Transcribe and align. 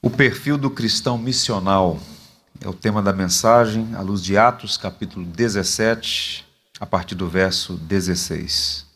O 0.00 0.08
perfil 0.08 0.56
do 0.56 0.70
cristão 0.70 1.18
missional 1.18 1.98
é 2.60 2.68
o 2.68 2.72
tema 2.72 3.02
da 3.02 3.12
mensagem, 3.12 3.96
à 3.96 4.00
luz 4.00 4.22
de 4.22 4.38
Atos, 4.38 4.76
capítulo 4.76 5.26
17, 5.26 6.46
a 6.78 6.86
partir 6.86 7.16
do 7.16 7.28
verso 7.28 7.74
16. 7.74 8.86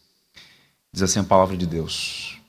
Diz 0.93 1.03
assim 1.03 1.19
a 1.19 1.25
palavra 1.25 1.57
de 1.57 1.67
Deus. 1.67 2.41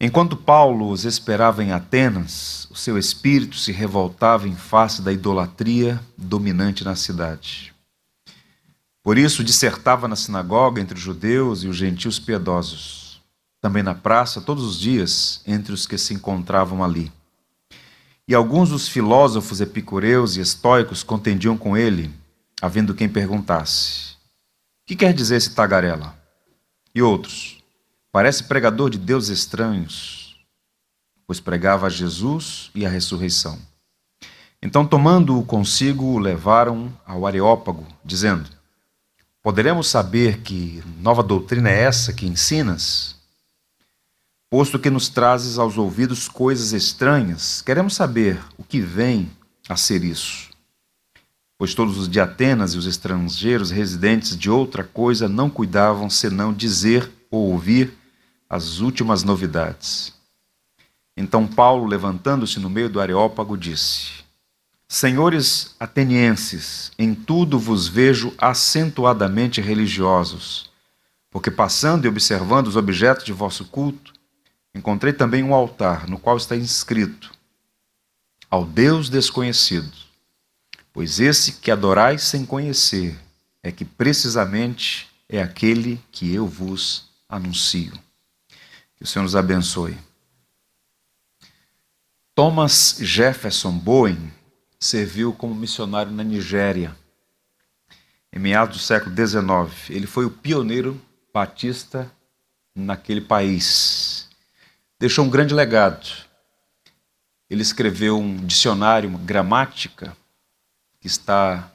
Enquanto 0.00 0.38
Paulo 0.38 0.88
os 0.88 1.04
esperava 1.04 1.62
em 1.62 1.70
Atenas, 1.70 2.66
o 2.70 2.74
seu 2.74 2.96
espírito 2.96 3.56
se 3.56 3.72
revoltava 3.72 4.48
em 4.48 4.56
face 4.56 5.02
da 5.02 5.12
idolatria 5.12 6.00
dominante 6.16 6.82
na 6.82 6.96
cidade. 6.96 7.74
Por 9.02 9.18
isso 9.18 9.44
dissertava 9.44 10.08
na 10.08 10.16
sinagoga 10.16 10.80
entre 10.80 10.96
os 10.96 11.02
judeus 11.02 11.62
e 11.62 11.68
os 11.68 11.76
gentios 11.76 12.18
piedosos 12.18 13.01
também 13.62 13.82
na 13.84 13.94
praça, 13.94 14.40
todos 14.40 14.64
os 14.64 14.78
dias, 14.78 15.40
entre 15.46 15.72
os 15.72 15.86
que 15.86 15.96
se 15.96 16.12
encontravam 16.12 16.82
ali. 16.82 17.12
E 18.26 18.34
alguns 18.34 18.70
dos 18.70 18.88
filósofos 18.88 19.60
epicureus 19.60 20.36
e 20.36 20.40
estoicos 20.40 21.04
contendiam 21.04 21.56
com 21.56 21.76
ele, 21.76 22.12
havendo 22.60 22.92
quem 22.92 23.08
perguntasse: 23.08 24.16
Que 24.84 24.96
quer 24.96 25.14
dizer 25.14 25.36
esse 25.36 25.54
tagarela? 25.54 26.18
E 26.92 27.00
outros: 27.00 27.62
Parece 28.10 28.44
pregador 28.44 28.90
de 28.90 28.98
deuses 28.98 29.38
estranhos, 29.38 30.36
pois 31.24 31.38
pregava 31.38 31.86
a 31.86 31.90
Jesus 31.90 32.68
e 32.74 32.84
a 32.84 32.88
ressurreição. 32.88 33.58
Então, 34.60 34.84
tomando-o 34.84 35.44
consigo, 35.44 36.04
o 36.04 36.18
levaram 36.18 36.92
ao 37.06 37.26
Areópago, 37.26 37.86
dizendo: 38.04 38.50
Poderemos 39.40 39.86
saber 39.86 40.38
que 40.40 40.82
nova 40.98 41.22
doutrina 41.22 41.70
é 41.70 41.82
essa 41.82 42.12
que 42.12 42.26
ensinas? 42.26 43.21
Posto 44.52 44.78
que 44.78 44.90
nos 44.90 45.08
trazes 45.08 45.56
aos 45.56 45.78
ouvidos 45.78 46.28
coisas 46.28 46.74
estranhas, 46.74 47.62
queremos 47.62 47.94
saber 47.94 48.38
o 48.58 48.62
que 48.62 48.82
vem 48.82 49.30
a 49.66 49.76
ser 49.76 50.04
isso. 50.04 50.50
Pois 51.56 51.72
todos 51.72 51.96
os 51.96 52.06
de 52.06 52.20
Atenas 52.20 52.74
e 52.74 52.76
os 52.76 52.84
estrangeiros 52.84 53.70
residentes 53.70 54.36
de 54.36 54.50
outra 54.50 54.84
coisa 54.84 55.26
não 55.26 55.48
cuidavam 55.48 56.10
senão 56.10 56.52
dizer 56.52 57.10
ou 57.30 57.50
ouvir 57.50 57.94
as 58.46 58.80
últimas 58.80 59.22
novidades. 59.24 60.12
Então 61.16 61.46
Paulo, 61.46 61.86
levantando-se 61.86 62.60
no 62.60 62.68
meio 62.68 62.90
do 62.90 63.00
Areópago, 63.00 63.56
disse: 63.56 64.22
Senhores 64.86 65.74
atenienses, 65.80 66.92
em 66.98 67.14
tudo 67.14 67.58
vos 67.58 67.88
vejo 67.88 68.34
acentuadamente 68.36 69.62
religiosos, 69.62 70.70
porque 71.30 71.50
passando 71.50 72.04
e 72.04 72.08
observando 72.08 72.66
os 72.66 72.76
objetos 72.76 73.24
de 73.24 73.32
vosso 73.32 73.64
culto, 73.64 74.12
Encontrei 74.74 75.12
também 75.12 75.42
um 75.42 75.54
altar 75.54 76.08
no 76.08 76.18
qual 76.18 76.36
está 76.36 76.56
inscrito: 76.56 77.32
Ao 78.48 78.64
Deus 78.64 79.10
desconhecido. 79.10 79.92
Pois 80.92 81.20
esse 81.20 81.54
que 81.54 81.70
adorais 81.70 82.22
sem 82.22 82.44
conhecer 82.44 83.18
é 83.62 83.72
que 83.72 83.84
precisamente 83.84 85.08
é 85.28 85.40
aquele 85.40 86.00
que 86.10 86.34
eu 86.34 86.46
vos 86.46 87.08
anuncio. 87.28 87.92
Que 88.96 89.04
o 89.04 89.06
Senhor 89.06 89.22
nos 89.22 89.36
abençoe. 89.36 89.96
Thomas 92.34 92.96
Jefferson 93.00 93.72
Bowen 93.72 94.32
serviu 94.78 95.32
como 95.32 95.54
missionário 95.54 96.12
na 96.12 96.24
Nigéria 96.24 96.96
em 98.32 98.38
meados 98.38 98.78
do 98.78 98.82
século 98.82 99.14
XIX. 99.14 99.90
Ele 99.90 100.06
foi 100.06 100.24
o 100.24 100.30
pioneiro 100.30 101.00
batista 101.32 102.10
naquele 102.74 103.20
país 103.20 104.21
deixou 105.02 105.24
um 105.24 105.28
grande 105.28 105.52
legado. 105.52 106.06
Ele 107.50 107.60
escreveu 107.60 108.20
um 108.20 108.36
dicionário, 108.46 109.08
uma 109.08 109.18
gramática, 109.18 110.16
que 111.00 111.08
está 111.08 111.68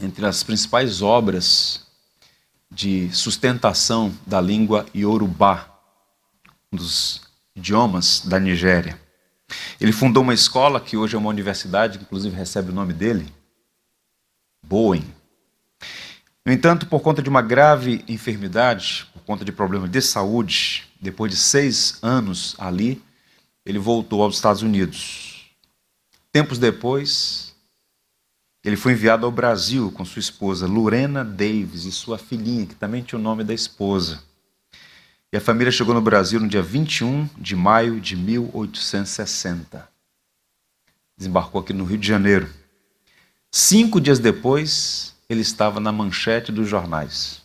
entre 0.00 0.24
as 0.24 0.42
principais 0.42 1.02
obras 1.02 1.86
de 2.70 3.12
sustentação 3.12 4.16
da 4.26 4.40
língua 4.40 4.86
iorubá, 4.94 5.68
um 6.72 6.76
dos 6.78 7.20
idiomas 7.54 8.22
da 8.24 8.40
Nigéria. 8.40 8.98
Ele 9.78 9.92
fundou 9.92 10.22
uma 10.22 10.32
escola 10.32 10.80
que 10.80 10.96
hoje 10.96 11.14
é 11.14 11.18
uma 11.18 11.28
universidade, 11.28 11.98
que 11.98 12.04
inclusive 12.04 12.34
recebe 12.34 12.70
o 12.70 12.74
nome 12.74 12.94
dele, 12.94 13.30
Boeing. 14.66 15.04
No 16.46 16.50
entanto, 16.50 16.86
por 16.86 17.00
conta 17.00 17.20
de 17.20 17.28
uma 17.28 17.42
grave 17.42 18.02
enfermidade, 18.08 19.06
por 19.12 19.22
conta 19.22 19.44
de 19.44 19.52
problemas 19.52 19.90
de 19.90 20.00
saúde, 20.00 20.90
depois 21.02 21.32
de 21.32 21.36
seis 21.36 21.98
anos 22.00 22.54
ali, 22.58 23.02
ele 23.66 23.78
voltou 23.78 24.22
aos 24.22 24.36
Estados 24.36 24.62
Unidos. 24.62 25.50
Tempos 26.30 26.58
depois, 26.58 27.54
ele 28.64 28.76
foi 28.76 28.92
enviado 28.92 29.26
ao 29.26 29.32
Brasil 29.32 29.90
com 29.90 30.04
sua 30.04 30.20
esposa 30.20 30.66
Lorena 30.66 31.24
Davis 31.24 31.84
e 31.84 31.90
sua 31.90 32.18
filhinha, 32.18 32.66
que 32.66 32.76
também 32.76 33.02
tinha 33.02 33.18
o 33.18 33.22
nome 33.22 33.42
da 33.42 33.52
esposa. 33.52 34.22
E 35.32 35.36
a 35.36 35.40
família 35.40 35.72
chegou 35.72 35.92
no 35.92 36.00
Brasil 36.00 36.38
no 36.38 36.48
dia 36.48 36.62
21 36.62 37.28
de 37.36 37.56
maio 37.56 38.00
de 38.00 38.14
1860. 38.14 39.88
Desembarcou 41.18 41.60
aqui 41.60 41.72
no 41.72 41.84
Rio 41.84 41.98
de 41.98 42.06
Janeiro. 42.06 42.48
Cinco 43.50 44.00
dias 44.00 44.20
depois, 44.20 45.16
ele 45.28 45.40
estava 45.40 45.80
na 45.80 45.90
manchete 45.90 46.52
dos 46.52 46.68
jornais. 46.68 47.41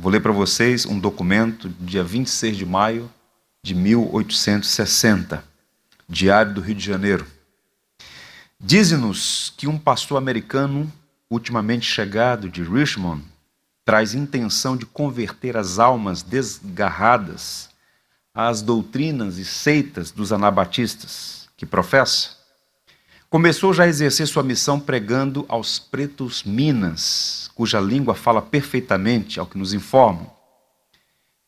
Vou 0.00 0.10
ler 0.10 0.22
para 0.22 0.32
vocês 0.32 0.86
um 0.86 0.98
documento, 0.98 1.68
dia 1.78 2.02
26 2.02 2.56
de 2.56 2.64
maio 2.64 3.12
de 3.62 3.74
1860, 3.74 5.44
Diário 6.08 6.54
do 6.54 6.62
Rio 6.62 6.74
de 6.74 6.82
Janeiro. 6.82 7.26
Diz-nos 8.58 9.52
que 9.58 9.68
um 9.68 9.76
pastor 9.76 10.16
americano, 10.16 10.90
ultimamente 11.28 11.84
chegado 11.84 12.48
de 12.48 12.62
Richmond, 12.62 13.22
traz 13.84 14.14
intenção 14.14 14.74
de 14.74 14.86
converter 14.86 15.54
as 15.54 15.78
almas 15.78 16.22
desgarradas 16.22 17.68
às 18.32 18.62
doutrinas 18.62 19.36
e 19.36 19.44
seitas 19.44 20.10
dos 20.10 20.32
anabatistas 20.32 21.46
que 21.58 21.66
professa 21.66 22.38
Começou 23.30 23.72
já 23.72 23.84
a 23.84 23.88
exercer 23.88 24.26
sua 24.26 24.42
missão 24.42 24.80
pregando 24.80 25.46
aos 25.48 25.78
pretos 25.78 26.42
Minas, 26.42 27.48
cuja 27.54 27.78
língua 27.78 28.12
fala 28.12 28.42
perfeitamente, 28.42 29.38
ao 29.38 29.46
que 29.46 29.56
nos 29.56 29.72
informam. 29.72 30.28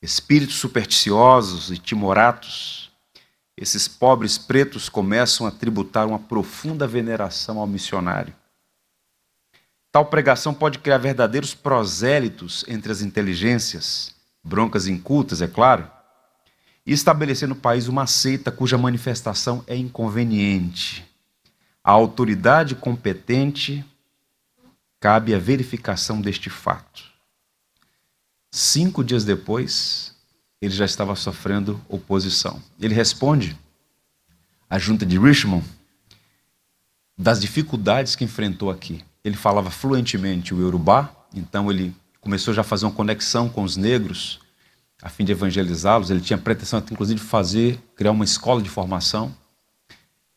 Espíritos 0.01 0.55
supersticiosos 0.59 1.73
e 1.73 1.79
timoratos, 1.79 2.93
esses 3.57 3.89
pobres 3.89 4.39
pretos 4.39 4.89
começam 4.89 5.45
a 5.45 5.51
tributar 5.51 6.07
uma 6.07 6.21
profunda 6.21 6.87
veneração 6.87 7.59
ao 7.59 7.67
missionário. 7.67 8.33
Tal 9.91 10.07
pregação 10.07 10.55
pode 10.55 10.79
criar 10.79 10.99
verdadeiros 10.99 11.53
prosélitos 11.53 12.65
entre 12.69 12.93
as 12.93 13.03
inteligências, 13.03 14.15
broncas 14.45 14.87
incultas, 14.87 15.43
é 15.43 15.49
claro, 15.49 15.91
e 16.87 16.93
estabelecer 16.93 17.49
no 17.49 17.57
país 17.57 17.89
uma 17.89 18.07
seita 18.07 18.53
cuja 18.53 18.79
manifestação 18.79 19.65
é 19.67 19.75
inconveniente 19.75 21.11
a 21.85 21.91
autoridade 21.91 22.75
competente 22.75 23.85
cabe 25.01 25.35
a 25.35 25.39
verificação 25.39 26.21
deste 26.21 26.49
fato. 26.49 27.03
Cinco 28.51 29.03
dias 29.03 29.25
depois, 29.25 30.15
ele 30.61 30.73
já 30.75 30.85
estava 30.85 31.17
sofrendo 31.17 31.81
oposição. 31.89 32.63
Ele 32.79 32.95
responde 32.95 33.59
à 34.71 34.79
junta 34.79 35.05
de 35.05 35.19
Richmond 35.19 35.67
das 37.19 37.41
dificuldades 37.41 38.15
que 38.15 38.25
enfrentou 38.25 38.71
aqui. 38.71 39.05
Ele 39.25 39.37
falava 39.37 39.71
fluentemente 39.71 40.55
o 40.55 40.61
Yorubá, 40.61 41.11
então 41.35 41.71
ele 41.71 41.95
começou 42.21 42.55
já 42.55 42.61
a 42.61 42.65
fazer 42.65 42.85
uma 42.85 42.93
conexão 42.93 43.49
com 43.49 43.63
os 43.63 43.77
negros 43.77 44.41
a 45.03 45.09
fim 45.09 45.25
de 45.25 45.33
evangelizá-los. 45.33 46.11
Ele 46.11 46.21
tinha 46.21 46.39
pretensão, 46.39 46.79
inclusive, 46.79 47.21
de 47.21 47.27
fazer, 47.27 47.81
criar 47.97 48.13
uma 48.13 48.25
escola 48.25 48.63
de 48.63 48.69
formação. 48.71 49.35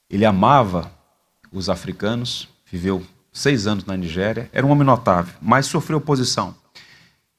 Ele 0.09 0.25
amava 0.25 0.91
os 1.57 1.69
africanos, 1.69 2.47
viveu 2.65 3.05
seis 3.31 3.67
anos 3.67 3.85
na 3.85 3.95
Nigéria, 3.97 4.49
era 4.53 4.65
um 4.65 4.71
homem 4.71 4.85
notável, 4.85 5.33
mas 5.41 5.65
sofreu 5.65 5.97
oposição. 5.97 6.55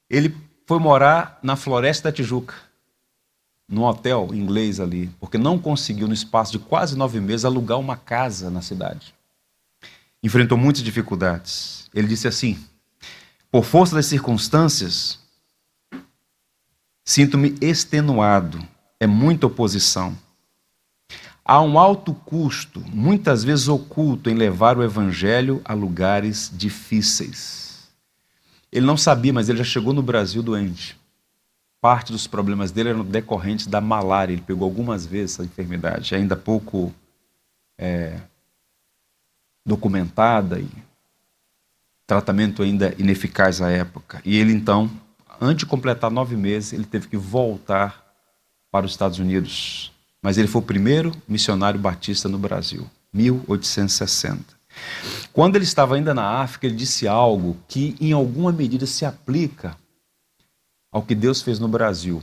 Ele 0.09 0.35
foi 0.65 0.79
morar 0.79 1.39
na 1.41 1.55
Floresta 1.55 2.09
da 2.09 2.15
Tijuca, 2.15 2.53
num 3.67 3.83
hotel 3.83 4.29
inglês 4.33 4.79
ali, 4.79 5.09
porque 5.19 5.37
não 5.37 5.59
conseguiu, 5.59 6.07
no 6.07 6.13
espaço 6.13 6.53
de 6.53 6.59
quase 6.59 6.97
nove 6.97 7.19
meses, 7.19 7.45
alugar 7.45 7.79
uma 7.79 7.97
casa 7.97 8.49
na 8.49 8.61
cidade. 8.61 9.13
Enfrentou 10.23 10.57
muitas 10.57 10.83
dificuldades. 10.83 11.89
Ele 11.93 12.07
disse 12.07 12.27
assim: 12.27 12.57
por 13.51 13.63
força 13.63 13.95
das 13.95 14.05
circunstâncias, 14.05 15.19
sinto-me 17.03 17.57
extenuado, 17.61 18.65
é 18.99 19.07
muita 19.07 19.47
oposição. 19.47 20.17
Há 21.49 21.61
um 21.61 21.79
alto 21.79 22.13
custo, 22.13 22.83
muitas 22.89 23.41
vezes 23.41 23.69
oculto, 23.69 24.29
em 24.29 24.33
levar 24.33 24.77
o 24.77 24.83
evangelho 24.83 25.61
a 25.63 25.73
lugares 25.73 26.51
difíceis. 26.53 27.87
Ele 28.69 28.85
não 28.85 28.97
sabia, 28.97 29.31
mas 29.31 29.47
ele 29.47 29.59
já 29.59 29.63
chegou 29.63 29.93
no 29.93 30.01
Brasil 30.01 30.43
doente. 30.43 30.99
parte 31.79 32.11
dos 32.11 32.27
problemas 32.27 32.69
dele 32.69 32.89
eram 32.89 33.05
decorrentes 33.05 33.65
da 33.65 33.79
malária. 33.79 34.33
Ele 34.33 34.41
pegou 34.41 34.65
algumas 34.65 35.05
vezes 35.05 35.35
essa 35.35 35.45
enfermidade, 35.45 36.13
ainda 36.13 36.35
pouco 36.35 36.93
é, 37.77 38.19
documentada 39.65 40.59
e 40.59 40.67
tratamento 42.05 42.61
ainda 42.61 42.93
ineficaz 42.97 43.61
à 43.61 43.69
época. 43.69 44.21
E 44.25 44.35
ele 44.35 44.51
então, 44.51 44.91
antes 45.39 45.59
de 45.59 45.65
completar 45.65 46.11
nove 46.11 46.35
meses, 46.35 46.73
ele 46.73 46.85
teve 46.85 47.07
que 47.07 47.15
voltar 47.15 48.03
para 48.69 48.85
os 48.85 48.91
Estados 48.91 49.17
Unidos. 49.17 49.93
Mas 50.27 50.37
ele 50.37 50.49
foi 50.49 50.61
o 50.61 50.65
primeiro 50.65 51.13
missionário 51.25 51.79
batista 51.79 52.27
no 52.27 52.37
Brasil, 52.37 52.85
1860. 53.13 54.43
Quando 55.31 55.55
ele 55.55 55.63
estava 55.63 55.95
ainda 55.95 56.13
na 56.13 56.41
África, 56.41 56.67
ele 56.67 56.75
disse 56.75 57.07
algo 57.07 57.55
que, 57.65 57.95
em 57.97 58.11
alguma 58.11 58.51
medida, 58.51 58.85
se 58.85 59.05
aplica 59.05 59.77
ao 60.91 61.01
que 61.01 61.15
Deus 61.15 61.41
fez 61.41 61.59
no 61.59 61.69
Brasil. 61.69 62.21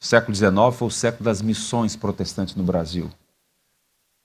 O 0.00 0.06
século 0.06 0.34
XIX 0.34 0.54
foi 0.74 0.88
o 0.88 0.90
século 0.90 1.24
das 1.24 1.42
missões 1.42 1.94
protestantes 1.94 2.54
no 2.54 2.64
Brasil. 2.64 3.10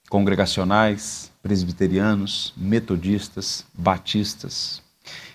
Congregacionais, 0.08 1.30
presbiterianos, 1.42 2.54
metodistas, 2.56 3.66
batistas. 3.74 4.80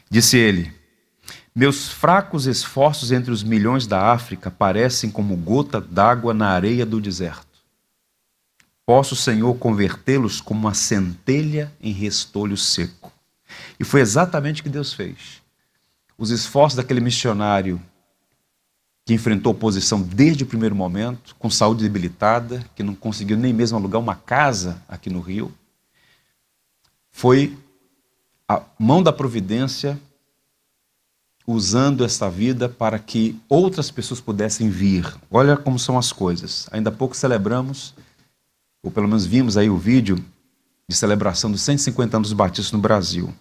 Disse 0.10 0.38
ele: 0.38 0.74
Meus 1.57 1.89
fracos 1.89 2.45
esforços 2.45 3.12
entre 3.12 3.31
os 3.31 3.42
milhões 3.42 3.88
da 3.88 4.12
África 4.12 4.51
parecem 4.51 5.09
como 5.09 5.36
gota 5.36 5.81
d'água 5.81 6.31
na 6.31 6.50
areia 6.50 6.86
do 6.86 7.01
deserto. 7.01 7.48
Posso, 8.86 9.15
Senhor, 9.15 9.56
convertê-los 9.56 10.39
como 10.39 10.59
uma 10.59 10.75
centelha 10.75 11.74
em 11.81 11.92
restolho 11.92 12.56
seco. 12.56 13.12
E 13.80 13.83
foi 13.83 14.01
exatamente 14.01 14.62
o 14.62 14.63
que 14.63 14.69
Deus 14.69 14.94
fez. 14.94 15.42
Os 16.15 16.30
esforços 16.30 16.77
daquele 16.77 17.00
missionário 17.00 17.81
que 19.03 19.15
enfrentou 19.15 19.51
oposição 19.51 20.00
desde 20.00 20.44
o 20.44 20.48
primeiro 20.48 20.75
momento, 20.75 21.36
com 21.39 21.50
saúde 21.50 21.81
debilitada, 21.81 22.63
que 22.75 22.83
não 22.83 22.94
conseguiu 22.94 23.36
nem 23.36 23.51
mesmo 23.51 23.80
alugar 23.80 24.00
uma 24.00 24.13
casa 24.13 24.80
aqui 24.88 25.10
no 25.10 25.21
Rio, 25.21 25.51
foi 27.10 27.57
a 28.48 28.62
mão 28.77 29.01
da 29.01 29.12
providência 29.12 30.00
usando 31.47 32.03
esta 32.03 32.29
vida 32.29 32.67
para 32.67 32.99
que 32.99 33.39
outras 33.47 33.89
pessoas 33.89 34.19
pudessem 34.19 34.69
vir. 34.69 35.15
Olha 35.31 35.55
como 35.55 35.79
são 35.79 35.97
as 35.97 36.11
coisas. 36.11 36.67
Ainda 36.71 36.89
há 36.89 36.94
pouco 36.94 37.15
celebramos, 37.15 37.95
ou 38.83 38.91
pelo 38.91 39.07
menos 39.07 39.25
vimos 39.25 39.55
aí 39.55 39.69
o 39.69 39.77
vídeo 39.77 40.23
de 40.89 40.95
celebração 40.95 41.49
dos 41.49 41.61
150 41.61 42.17
anos 42.17 42.29
dos 42.29 42.38
batistas 42.38 42.73
no 42.73 42.79
Brasil. 42.79 43.33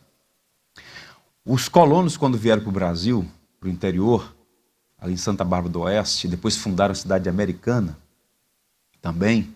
Os 1.44 1.69
colonos, 1.69 2.17
quando 2.17 2.38
vieram 2.38 2.62
para 2.62 2.70
o 2.70 2.73
Brasil, 2.73 3.26
para 3.58 3.69
o 3.69 3.73
interior, 3.73 4.35
ali 4.99 5.14
em 5.14 5.17
Santa 5.17 5.44
Bárbara 5.44 5.73
do 5.73 5.81
Oeste, 5.81 6.29
depois 6.29 6.56
fundaram 6.56 6.93
a 6.93 6.97
cidade 6.97 7.29
americana 7.29 7.99
também. 9.02 9.52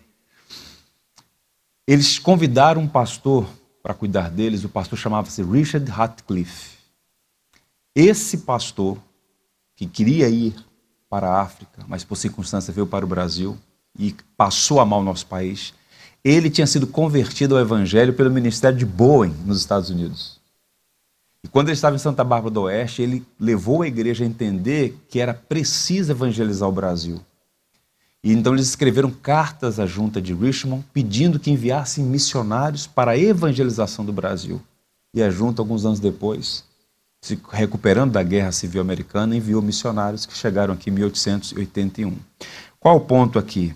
Eles 1.87 2.19
convidaram 2.19 2.81
um 2.81 2.87
pastor 2.87 3.47
para 3.81 3.93
cuidar 3.93 4.29
deles, 4.29 4.63
o 4.63 4.69
pastor 4.69 4.97
chamava-se 4.99 5.41
Richard 5.41 5.89
Ratcliffe. 5.89 6.80
Esse 7.95 8.39
pastor, 8.39 8.97
que 9.75 9.85
queria 9.85 10.29
ir 10.29 10.55
para 11.09 11.29
a 11.29 11.41
África, 11.41 11.83
mas 11.87 12.03
por 12.03 12.15
circunstância 12.15 12.73
veio 12.73 12.87
para 12.87 13.03
o 13.03 13.07
Brasil 13.07 13.57
e 13.97 14.15
passou 14.37 14.79
a 14.79 14.85
mal 14.85 15.03
nosso 15.03 15.25
país, 15.25 15.73
ele 16.23 16.49
tinha 16.49 16.67
sido 16.67 16.87
convertido 16.87 17.55
ao 17.55 17.61
Evangelho 17.61 18.13
pelo 18.13 18.31
ministério 18.31 18.77
de 18.77 18.85
Bowen, 18.85 19.33
nos 19.45 19.57
Estados 19.57 19.89
Unidos. 19.89 20.39
E 21.43 21.47
quando 21.47 21.67
ele 21.67 21.73
estava 21.73 21.95
em 21.95 21.99
Santa 21.99 22.23
Bárbara 22.23 22.53
do 22.53 22.61
Oeste, 22.61 23.01
ele 23.01 23.25
levou 23.39 23.81
a 23.81 23.87
igreja 23.87 24.23
a 24.23 24.27
entender 24.27 24.97
que 25.09 25.19
era 25.19 25.33
preciso 25.33 26.11
evangelizar 26.11 26.69
o 26.69 26.71
Brasil. 26.71 27.19
E 28.23 28.31
então 28.31 28.53
eles 28.53 28.67
escreveram 28.67 29.09
cartas 29.09 29.79
à 29.79 29.87
junta 29.87 30.21
de 30.21 30.33
Richmond 30.33 30.85
pedindo 30.93 31.39
que 31.39 31.49
enviassem 31.49 32.05
missionários 32.05 32.85
para 32.85 33.11
a 33.11 33.17
evangelização 33.17 34.05
do 34.05 34.13
Brasil. 34.13 34.61
E 35.13 35.23
a 35.23 35.31
junta, 35.31 35.61
alguns 35.61 35.83
anos 35.83 35.99
depois, 35.99 36.63
se 37.21 37.39
recuperando 37.51 38.13
da 38.13 38.23
Guerra 38.23 38.51
Civil 38.51 38.81
Americana, 38.81 39.35
enviou 39.35 39.61
missionários 39.61 40.25
que 40.25 40.35
chegaram 40.35 40.73
aqui 40.73 40.89
em 40.89 40.93
1881. 40.93 42.17
Qual 42.79 42.97
o 42.97 43.01
ponto 43.01 43.37
aqui? 43.37 43.75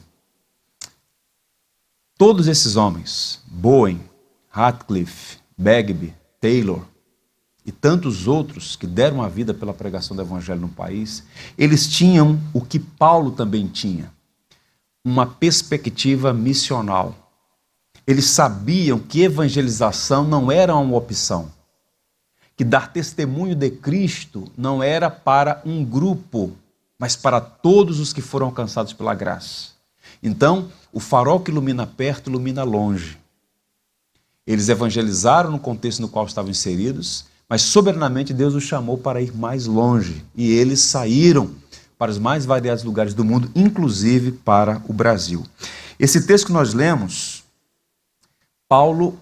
Todos 2.17 2.47
esses 2.47 2.75
homens, 2.75 3.41
Bowen, 3.45 4.01
Ratcliffe, 4.49 5.37
Bagby, 5.55 6.15
Taylor, 6.41 6.85
e 7.65 7.71
tantos 7.71 8.27
outros 8.27 8.75
que 8.75 8.85
deram 8.85 9.21
a 9.21 9.27
vida 9.27 9.53
pela 9.53 9.73
pregação 9.73 10.15
do 10.15 10.21
evangelho 10.21 10.61
no 10.61 10.69
país, 10.69 11.23
eles 11.57 11.87
tinham 11.87 12.39
o 12.53 12.61
que 12.61 12.79
Paulo 12.79 13.31
também 13.31 13.67
tinha, 13.67 14.11
uma 15.03 15.25
perspectiva 15.25 16.31
missional. 16.31 17.15
Eles 18.05 18.25
sabiam 18.25 18.99
que 18.99 19.23
evangelização 19.23 20.27
não 20.27 20.51
era 20.51 20.75
uma 20.75 20.95
opção, 20.95 21.51
que 22.55 22.63
dar 22.63 22.91
testemunho 22.91 23.55
de 23.55 23.69
Cristo 23.69 24.49
não 24.57 24.81
era 24.81 25.09
para 25.09 25.61
um 25.65 25.83
grupo, 25.83 26.53
mas 26.97 27.15
para 27.15 27.41
todos 27.41 27.99
os 27.99 28.13
que 28.13 28.21
foram 28.21 28.47
alcançados 28.47 28.93
pela 28.93 29.13
graça. 29.13 29.69
Então, 30.23 30.69
o 30.91 30.99
farol 30.99 31.39
que 31.39 31.51
ilumina 31.51 31.85
perto 31.85 32.29
ilumina 32.29 32.63
longe. 32.63 33.17
Eles 34.47 34.69
evangelizaram 34.69 35.51
no 35.51 35.59
contexto 35.59 36.01
no 36.01 36.07
qual 36.07 36.25
estavam 36.25 36.51
inseridos, 36.51 37.25
mas 37.49 37.61
soberanamente 37.61 38.33
Deus 38.33 38.53
os 38.53 38.63
chamou 38.63 38.97
para 38.97 39.21
ir 39.21 39.35
mais 39.35 39.65
longe 39.65 40.23
e 40.35 40.51
eles 40.51 40.79
saíram 40.79 41.51
para 41.97 42.11
os 42.11 42.17
mais 42.17 42.45
variados 42.45 42.83
lugares 42.83 43.13
do 43.13 43.25
mundo, 43.25 43.51
inclusive 43.55 44.31
para 44.31 44.81
o 44.87 44.93
Brasil. 44.93 45.43
Esse 45.99 46.25
texto 46.25 46.47
que 46.47 46.53
nós 46.53 46.73
lemos, 46.73 47.43
Paulo 48.67 49.17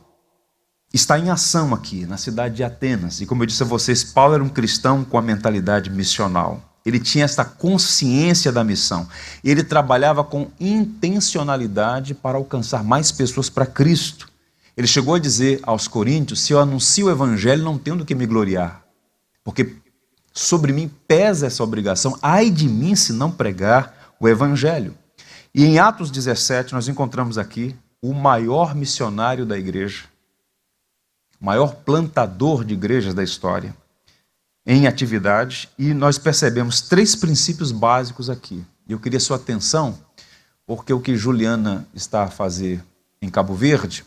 está 0.93 1.17
em 1.17 1.29
ação 1.29 1.73
aqui, 1.73 2.05
na 2.05 2.17
cidade 2.17 2.55
de 2.55 2.63
Atenas. 2.63 3.19
E 3.19 3.25
como 3.25 3.41
eu 3.41 3.47
disse 3.47 3.63
a 3.63 3.65
vocês, 3.65 4.03
Paulo 4.03 4.35
era 4.35 4.43
um 4.43 4.49
cristão 4.49 5.03
com 5.03 5.17
a 5.17 5.21
mentalidade 5.21 5.89
missional. 5.89 6.61
Ele 6.85 6.99
tinha 6.99 7.25
esta 7.25 7.43
consciência 7.43 8.51
da 8.51 8.63
missão. 8.63 9.07
Ele 9.43 9.63
trabalhava 9.63 10.23
com 10.23 10.51
intencionalidade 10.59 12.13
para 12.13 12.37
alcançar 12.37 12.83
mais 12.83 13.11
pessoas 13.11 13.49
para 13.49 13.65
Cristo. 13.65 14.29
Ele 14.75 14.87
chegou 14.87 15.15
a 15.15 15.19
dizer 15.19 15.59
aos 15.63 15.87
coríntios: 15.87 16.41
se 16.41 16.51
eu 16.51 16.59
anuncio 16.59 17.07
o 17.07 17.11
evangelho, 17.11 17.63
não 17.63 17.77
tenho 17.77 17.97
do 17.97 18.05
que 18.05 18.15
me 18.15 18.25
gloriar, 18.25 18.83
porque 19.43 19.77
sobre 20.33 20.73
mim 20.73 20.91
pesa 21.07 21.45
essa 21.45 21.63
obrigação, 21.63 22.17
ai 22.21 22.49
de 22.49 22.67
mim 22.67 22.95
se 22.95 23.13
não 23.13 23.31
pregar 23.31 24.13
o 24.19 24.27
evangelho. 24.27 24.95
E 25.53 25.63
em 25.63 25.77
Atos 25.77 26.09
17, 26.09 26.73
nós 26.73 26.87
encontramos 26.87 27.37
aqui 27.37 27.75
o 28.01 28.13
maior 28.13 28.73
missionário 28.73 29.45
da 29.45 29.57
igreja, 29.57 30.05
maior 31.43 31.75
plantador 31.75 32.63
de 32.63 32.73
igrejas 32.73 33.13
da 33.13 33.21
história, 33.21 33.75
em 34.65 34.87
atividade, 34.87 35.69
e 35.77 35.93
nós 35.93 36.17
percebemos 36.17 36.79
três 36.79 37.17
princípios 37.17 37.69
básicos 37.69 38.29
aqui. 38.29 38.65
Eu 38.87 38.97
queria 38.97 39.19
sua 39.19 39.35
atenção, 39.35 39.99
porque 40.65 40.93
o 40.93 41.01
que 41.01 41.17
Juliana 41.17 41.85
está 41.93 42.23
a 42.23 42.29
fazer 42.29 42.81
em 43.21 43.29
Cabo 43.29 43.53
Verde 43.55 44.05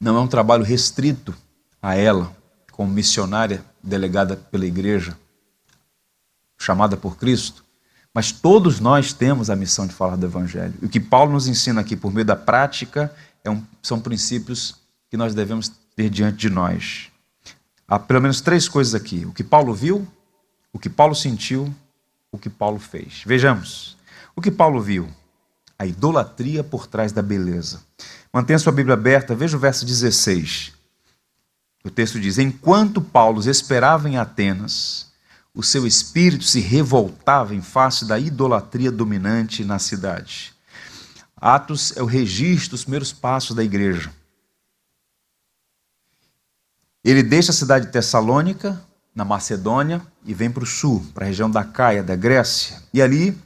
não 0.00 0.16
é 0.16 0.20
um 0.20 0.28
trabalho 0.28 0.62
restrito 0.62 1.34
a 1.82 1.96
ela, 1.96 2.32
como 2.70 2.92
missionária 2.92 3.64
delegada 3.82 4.36
pela 4.36 4.64
igreja, 4.64 5.18
chamada 6.56 6.96
por 6.96 7.16
Cristo, 7.16 7.64
mas 8.14 8.30
todos 8.30 8.78
nós 8.78 9.12
temos 9.12 9.50
a 9.50 9.56
missão 9.56 9.88
de 9.88 9.92
falar 9.92 10.14
do 10.14 10.26
Evangelho. 10.26 10.74
E 10.80 10.86
o 10.86 10.88
que 10.88 11.00
Paulo 11.00 11.32
nos 11.32 11.48
ensina 11.48 11.80
aqui 11.80 11.96
por 11.96 12.12
meio 12.14 12.24
da 12.24 12.36
prática 12.36 13.12
é 13.42 13.50
um, 13.50 13.60
são 13.82 13.98
princípios 13.98 14.76
que 15.10 15.16
nós 15.16 15.34
devemos 15.34 15.85
ter 15.96 16.10
diante 16.10 16.36
de 16.36 16.50
nós. 16.50 17.10
Há 17.88 17.98
pelo 17.98 18.20
menos 18.20 18.40
três 18.40 18.68
coisas 18.68 18.94
aqui: 18.94 19.24
o 19.24 19.32
que 19.32 19.42
Paulo 19.42 19.74
viu, 19.74 20.06
o 20.72 20.78
que 20.78 20.90
Paulo 20.90 21.14
sentiu, 21.14 21.74
o 22.30 22.38
que 22.38 22.50
Paulo 22.50 22.78
fez. 22.78 23.22
Vejamos. 23.24 23.96
O 24.36 24.42
que 24.42 24.50
Paulo 24.50 24.80
viu? 24.82 25.08
A 25.78 25.86
idolatria 25.86 26.62
por 26.62 26.86
trás 26.86 27.10
da 27.10 27.22
beleza. 27.22 27.82
Mantenha 28.32 28.58
sua 28.58 28.72
Bíblia 28.72 28.94
aberta, 28.94 29.34
veja 29.34 29.56
o 29.56 29.60
verso 29.60 29.86
16. 29.86 30.72
O 31.82 31.90
texto 31.90 32.20
diz: 32.20 32.38
Enquanto 32.38 33.00
Paulo 33.00 33.40
esperava 33.48 34.08
em 34.08 34.18
Atenas, 34.18 35.06
o 35.54 35.62
seu 35.62 35.86
espírito 35.86 36.44
se 36.44 36.60
revoltava 36.60 37.54
em 37.54 37.62
face 37.62 38.04
da 38.04 38.18
idolatria 38.18 38.90
dominante 38.90 39.64
na 39.64 39.78
cidade. 39.78 40.52
Atos 41.34 41.96
é 41.96 42.02
o 42.02 42.06
registro 42.06 42.72
dos 42.72 42.82
primeiros 42.82 43.12
passos 43.12 43.56
da 43.56 43.64
igreja. 43.64 44.12
Ele 47.06 47.22
deixa 47.22 47.52
a 47.52 47.54
cidade 47.54 47.86
de 47.86 47.92
Tessalônica, 47.92 48.82
na 49.14 49.24
Macedônia, 49.24 50.02
e 50.24 50.34
vem 50.34 50.50
para 50.50 50.64
o 50.64 50.66
sul, 50.66 51.06
para 51.14 51.24
a 51.24 51.28
região 51.28 51.48
da 51.48 51.62
Caia, 51.62 52.02
da 52.02 52.16
Grécia. 52.16 52.82
E 52.92 53.00
ali 53.00 53.38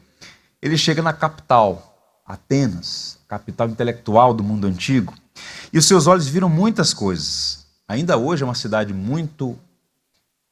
ele 0.63 0.79
chega 0.79 1.03
na 1.03 1.13
capital, 1.13 2.23
Atenas, 2.27 3.19
capital 3.29 3.69
intelectual 3.69 4.33
do 4.33 4.43
mundo 4.43 4.67
antigo, 4.67 5.13
e 5.71 5.77
os 5.77 5.85
seus 5.85 6.07
olhos 6.07 6.27
viram 6.27 6.49
muitas 6.49 6.95
coisas. 6.95 7.67
Ainda 7.87 8.17
hoje 8.17 8.43
é 8.43 8.47
uma 8.47 8.55
cidade 8.55 8.95
muito 8.95 9.59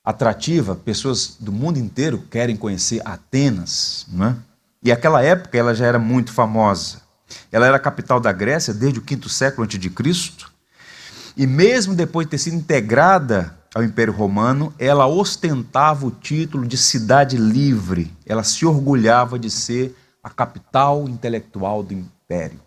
atrativa, 0.05 0.77
pessoas 0.77 1.35
do 1.41 1.50
mundo 1.50 1.79
inteiro 1.79 2.23
querem 2.31 2.59
conhecer 2.59 3.00
Atenas, 3.07 4.05
não 4.09 4.27
é? 4.27 4.37
E 4.83 4.93
aquela 4.93 5.23
época 5.23 5.57
ela 5.57 5.75
já 5.75 5.87
era 5.87 5.99
muito 5.99 6.31
famosa. 6.31 7.00
Ela 7.50 7.69
era 7.69 7.77
a 7.79 7.81
capital 7.81 8.21
da 8.21 8.33
Grécia 8.33 8.75
desde 8.75 8.99
o 8.99 9.03
quinto 9.03 9.31
século 9.31 9.65
antes 9.65 9.81
de 9.81 9.88
Cristo. 9.88 10.58
E 11.38 11.47
mesmo 11.47 11.95
depois 11.95 12.26
de 12.26 12.33
ter 12.33 12.38
sido 12.38 12.57
integrada 12.57 13.57
ao 13.73 13.85
Império 13.85 14.12
Romano, 14.12 14.75
ela 14.76 15.07
ostentava 15.07 16.04
o 16.04 16.11
título 16.11 16.66
de 16.66 16.76
cidade 16.76 17.37
livre. 17.37 18.12
Ela 18.26 18.42
se 18.42 18.66
orgulhava 18.66 19.38
de 19.38 19.49
ser 19.49 19.97
a 20.21 20.28
capital 20.28 21.09
intelectual 21.09 21.85
do 21.85 21.95
império. 21.95 22.61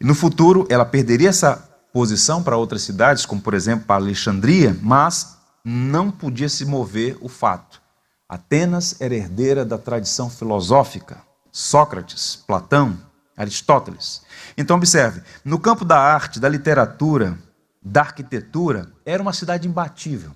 E 0.00 0.04
no 0.04 0.16
futuro, 0.16 0.66
ela 0.68 0.84
perderia 0.84 1.28
essa 1.28 1.56
posição 1.92 2.42
para 2.42 2.56
outras 2.56 2.82
cidades, 2.82 3.24
como 3.24 3.40
por 3.40 3.54
exemplo 3.54 3.86
para 3.86 4.02
Alexandria, 4.02 4.76
mas 4.82 5.38
não 5.64 6.10
podia 6.10 6.48
se 6.48 6.64
mover 6.64 7.16
o 7.20 7.28
fato. 7.28 7.80
Atenas 8.28 9.00
era 9.00 9.14
herdeira 9.14 9.64
da 9.64 9.78
tradição 9.78 10.28
filosófica. 10.28 11.22
Sócrates, 11.52 12.34
Platão, 12.34 12.98
Aristóteles. 13.36 14.22
Então, 14.56 14.76
observe: 14.76 15.22
no 15.44 15.58
campo 15.58 15.84
da 15.84 15.98
arte, 15.98 16.40
da 16.40 16.48
literatura, 16.48 17.38
da 17.82 18.00
arquitetura, 18.00 18.90
era 19.04 19.22
uma 19.22 19.32
cidade 19.32 19.68
imbatível. 19.68 20.34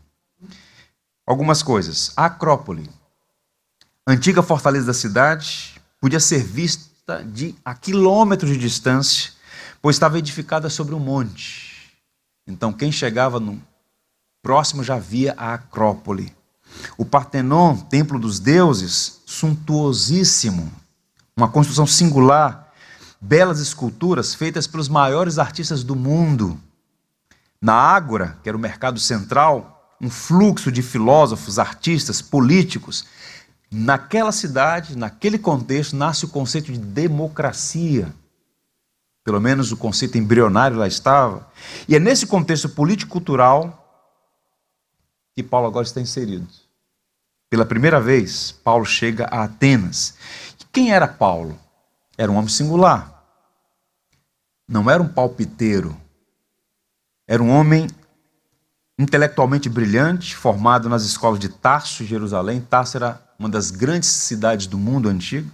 Algumas 1.26 1.62
coisas. 1.62 2.12
A 2.16 2.26
Acrópole, 2.26 2.88
antiga 4.06 4.42
fortaleza 4.42 4.86
da 4.86 4.94
cidade, 4.94 5.80
podia 6.00 6.20
ser 6.20 6.42
vista 6.42 7.24
de 7.24 7.54
a 7.64 7.74
quilômetros 7.74 8.50
de 8.50 8.58
distância, 8.58 9.32
pois 9.80 9.96
estava 9.96 10.18
edificada 10.18 10.68
sobre 10.68 10.94
um 10.94 11.00
monte. 11.00 11.96
Então, 12.46 12.72
quem 12.72 12.92
chegava 12.92 13.40
no 13.40 13.60
próximo 14.42 14.82
já 14.82 14.98
via 14.98 15.34
a 15.36 15.54
Acrópole. 15.54 16.34
O 16.96 17.04
Partenon, 17.04 17.76
templo 17.76 18.18
dos 18.18 18.38
deuses, 18.38 19.22
suntuosíssimo, 19.26 20.72
uma 21.36 21.48
construção 21.48 21.86
singular, 21.86 22.69
belas 23.20 23.60
esculturas 23.60 24.34
feitas 24.34 24.66
pelos 24.66 24.88
maiores 24.88 25.38
artistas 25.38 25.84
do 25.84 25.94
mundo. 25.94 26.58
Na 27.60 27.74
Ágora, 27.74 28.38
que 28.42 28.48
era 28.48 28.56
o 28.56 28.60
mercado 28.60 28.98
central, 28.98 29.96
um 30.00 30.08
fluxo 30.08 30.72
de 30.72 30.80
filósofos, 30.80 31.58
artistas, 31.58 32.22
políticos. 32.22 33.04
Naquela 33.70 34.32
cidade, 34.32 34.96
naquele 34.96 35.38
contexto, 35.38 35.94
nasce 35.94 36.24
o 36.24 36.28
conceito 36.28 36.72
de 36.72 36.78
democracia. 36.78 38.12
Pelo 39.22 39.40
menos 39.40 39.70
o 39.70 39.76
conceito 39.76 40.16
embrionário 40.16 40.78
lá 40.78 40.88
estava. 40.88 41.46
E 41.86 41.94
é 41.94 42.00
nesse 42.00 42.26
contexto 42.26 42.70
político-cultural 42.70 43.76
que 45.36 45.42
Paulo 45.42 45.66
agora 45.66 45.86
está 45.86 46.00
inserido. 46.00 46.48
Pela 47.50 47.66
primeira 47.66 48.00
vez, 48.00 48.52
Paulo 48.52 48.86
chega 48.86 49.26
a 49.26 49.44
Atenas. 49.44 50.14
Quem 50.72 50.92
era 50.92 51.06
Paulo? 51.06 51.58
Era 52.20 52.30
um 52.30 52.36
homem 52.36 52.50
singular. 52.50 53.24
Não 54.68 54.90
era 54.90 55.02
um 55.02 55.08
palpiteiro. 55.08 55.96
Era 57.26 57.42
um 57.42 57.48
homem 57.48 57.88
intelectualmente 58.98 59.70
brilhante, 59.70 60.36
formado 60.36 60.86
nas 60.86 61.02
escolas 61.02 61.40
de 61.40 61.48
Tarso, 61.48 62.04
Jerusalém. 62.04 62.60
Tarso 62.60 62.98
era 62.98 63.18
uma 63.38 63.48
das 63.48 63.70
grandes 63.70 64.10
cidades 64.10 64.66
do 64.66 64.76
mundo 64.76 65.08
antigo. 65.08 65.50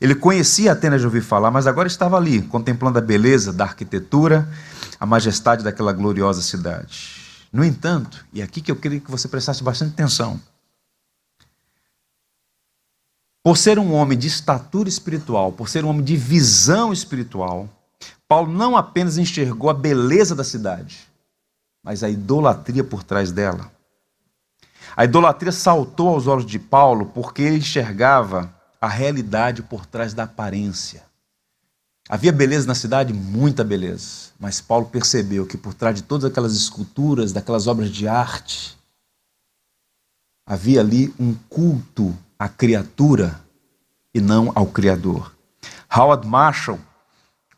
Ele 0.00 0.16
conhecia 0.16 0.72
Atenas 0.72 1.02
de 1.02 1.06
ouvir 1.06 1.22
falar, 1.22 1.52
mas 1.52 1.68
agora 1.68 1.86
estava 1.86 2.16
ali, 2.16 2.42
contemplando 2.42 2.98
a 2.98 3.02
beleza 3.02 3.52
da 3.52 3.62
arquitetura, 3.62 4.48
a 4.98 5.06
majestade 5.06 5.62
daquela 5.62 5.92
gloriosa 5.92 6.42
cidade. 6.42 7.46
No 7.52 7.64
entanto, 7.64 8.26
e 8.32 8.40
é 8.40 8.44
aqui 8.44 8.60
que 8.60 8.72
eu 8.72 8.76
queria 8.76 8.98
que 8.98 9.10
você 9.10 9.28
prestasse 9.28 9.62
bastante 9.62 9.92
atenção, 9.92 10.40
por 13.42 13.56
ser 13.56 13.78
um 13.78 13.92
homem 13.94 14.18
de 14.18 14.26
estatura 14.26 14.88
espiritual, 14.88 15.52
por 15.52 15.68
ser 15.68 15.84
um 15.84 15.88
homem 15.88 16.04
de 16.04 16.16
visão 16.16 16.92
espiritual, 16.92 17.68
Paulo 18.28 18.52
não 18.52 18.76
apenas 18.76 19.18
enxergou 19.18 19.70
a 19.70 19.74
beleza 19.74 20.34
da 20.34 20.44
cidade, 20.44 21.08
mas 21.82 22.04
a 22.04 22.10
idolatria 22.10 22.84
por 22.84 23.02
trás 23.02 23.32
dela. 23.32 23.70
A 24.96 25.04
idolatria 25.04 25.52
saltou 25.52 26.08
aos 26.08 26.26
olhos 26.26 26.46
de 26.46 26.58
Paulo 26.58 27.06
porque 27.06 27.42
ele 27.42 27.58
enxergava 27.58 28.54
a 28.80 28.88
realidade 28.88 29.62
por 29.62 29.86
trás 29.86 30.14
da 30.14 30.24
aparência. 30.24 31.02
Havia 32.08 32.32
beleza 32.32 32.66
na 32.66 32.74
cidade? 32.74 33.12
Muita 33.12 33.62
beleza. 33.62 34.30
Mas 34.38 34.60
Paulo 34.60 34.86
percebeu 34.86 35.46
que 35.46 35.56
por 35.56 35.74
trás 35.74 35.94
de 35.94 36.02
todas 36.02 36.24
aquelas 36.28 36.54
esculturas, 36.54 37.32
daquelas 37.32 37.66
obras 37.66 37.88
de 37.90 38.08
arte, 38.08 38.76
havia 40.44 40.80
ali 40.80 41.14
um 41.18 41.34
culto 41.48 42.16
à 42.40 42.48
criatura 42.48 43.38
e 44.14 44.18
não 44.18 44.50
ao 44.54 44.64
Criador. 44.64 45.30
Howard 45.94 46.26
Marshall, 46.26 46.78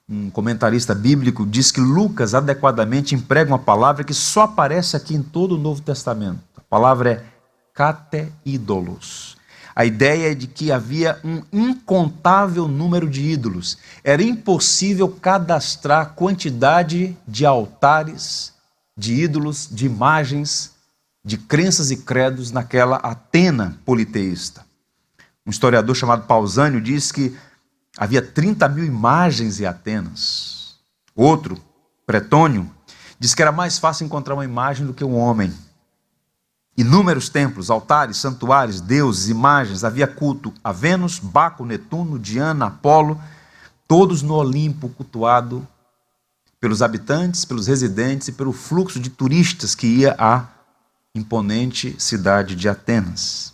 um 0.08 0.28
comentarista 0.28 0.92
bíblico, 0.92 1.46
diz 1.46 1.70
que 1.70 1.80
Lucas 1.80 2.34
adequadamente 2.34 3.14
emprega 3.14 3.52
uma 3.52 3.60
palavra 3.60 4.02
que 4.02 4.12
só 4.12 4.42
aparece 4.42 4.96
aqui 4.96 5.14
em 5.14 5.22
todo 5.22 5.54
o 5.54 5.58
Novo 5.58 5.80
Testamento. 5.80 6.40
A 6.56 6.60
palavra 6.62 7.12
é 7.12 7.24
cateídolos. 7.72 9.36
A 9.72 9.84
ideia 9.84 10.32
é 10.32 10.34
de 10.34 10.48
que 10.48 10.72
havia 10.72 11.16
um 11.22 11.44
incontável 11.52 12.66
número 12.66 13.08
de 13.08 13.22
ídolos. 13.22 13.78
Era 14.02 14.20
impossível 14.20 15.08
cadastrar 15.08 16.02
a 16.02 16.06
quantidade 16.06 17.16
de 17.26 17.46
altares, 17.46 18.52
de 18.98 19.14
ídolos, 19.14 19.68
de 19.70 19.86
imagens, 19.86 20.72
de 21.24 21.38
crenças 21.38 21.92
e 21.92 21.98
credos 21.98 22.50
naquela 22.50 22.96
Atena 22.96 23.78
politeísta. 23.84 24.71
Um 25.46 25.50
historiador 25.50 25.94
chamado 25.96 26.26
Pausânio 26.26 26.80
diz 26.80 27.10
que 27.10 27.36
havia 27.96 28.22
30 28.22 28.68
mil 28.68 28.84
imagens 28.84 29.60
em 29.60 29.66
Atenas. 29.66 30.76
Outro, 31.14 31.60
Pretônio, 32.06 32.70
diz 33.18 33.34
que 33.34 33.42
era 33.42 33.52
mais 33.52 33.78
fácil 33.78 34.06
encontrar 34.06 34.34
uma 34.34 34.44
imagem 34.44 34.86
do 34.86 34.94
que 34.94 35.04
um 35.04 35.16
homem. 35.16 35.52
Inúmeros 36.76 37.28
templos, 37.28 37.70
altares, 37.70 38.16
santuários, 38.16 38.80
deuses, 38.80 39.28
imagens, 39.28 39.84
havia 39.84 40.06
culto 40.06 40.54
a 40.64 40.72
Vênus, 40.72 41.18
Baco, 41.18 41.64
Netuno, 41.64 42.18
Diana, 42.18 42.66
Apolo, 42.66 43.20
todos 43.86 44.22
no 44.22 44.34
Olimpo, 44.34 44.88
cultuado 44.88 45.66
pelos 46.58 46.80
habitantes, 46.80 47.44
pelos 47.44 47.66
residentes 47.66 48.28
e 48.28 48.32
pelo 48.32 48.52
fluxo 48.52 49.00
de 49.00 49.10
turistas 49.10 49.74
que 49.74 49.86
ia 49.86 50.14
à 50.16 50.46
imponente 51.14 51.94
cidade 51.98 52.54
de 52.54 52.68
Atenas. 52.68 53.51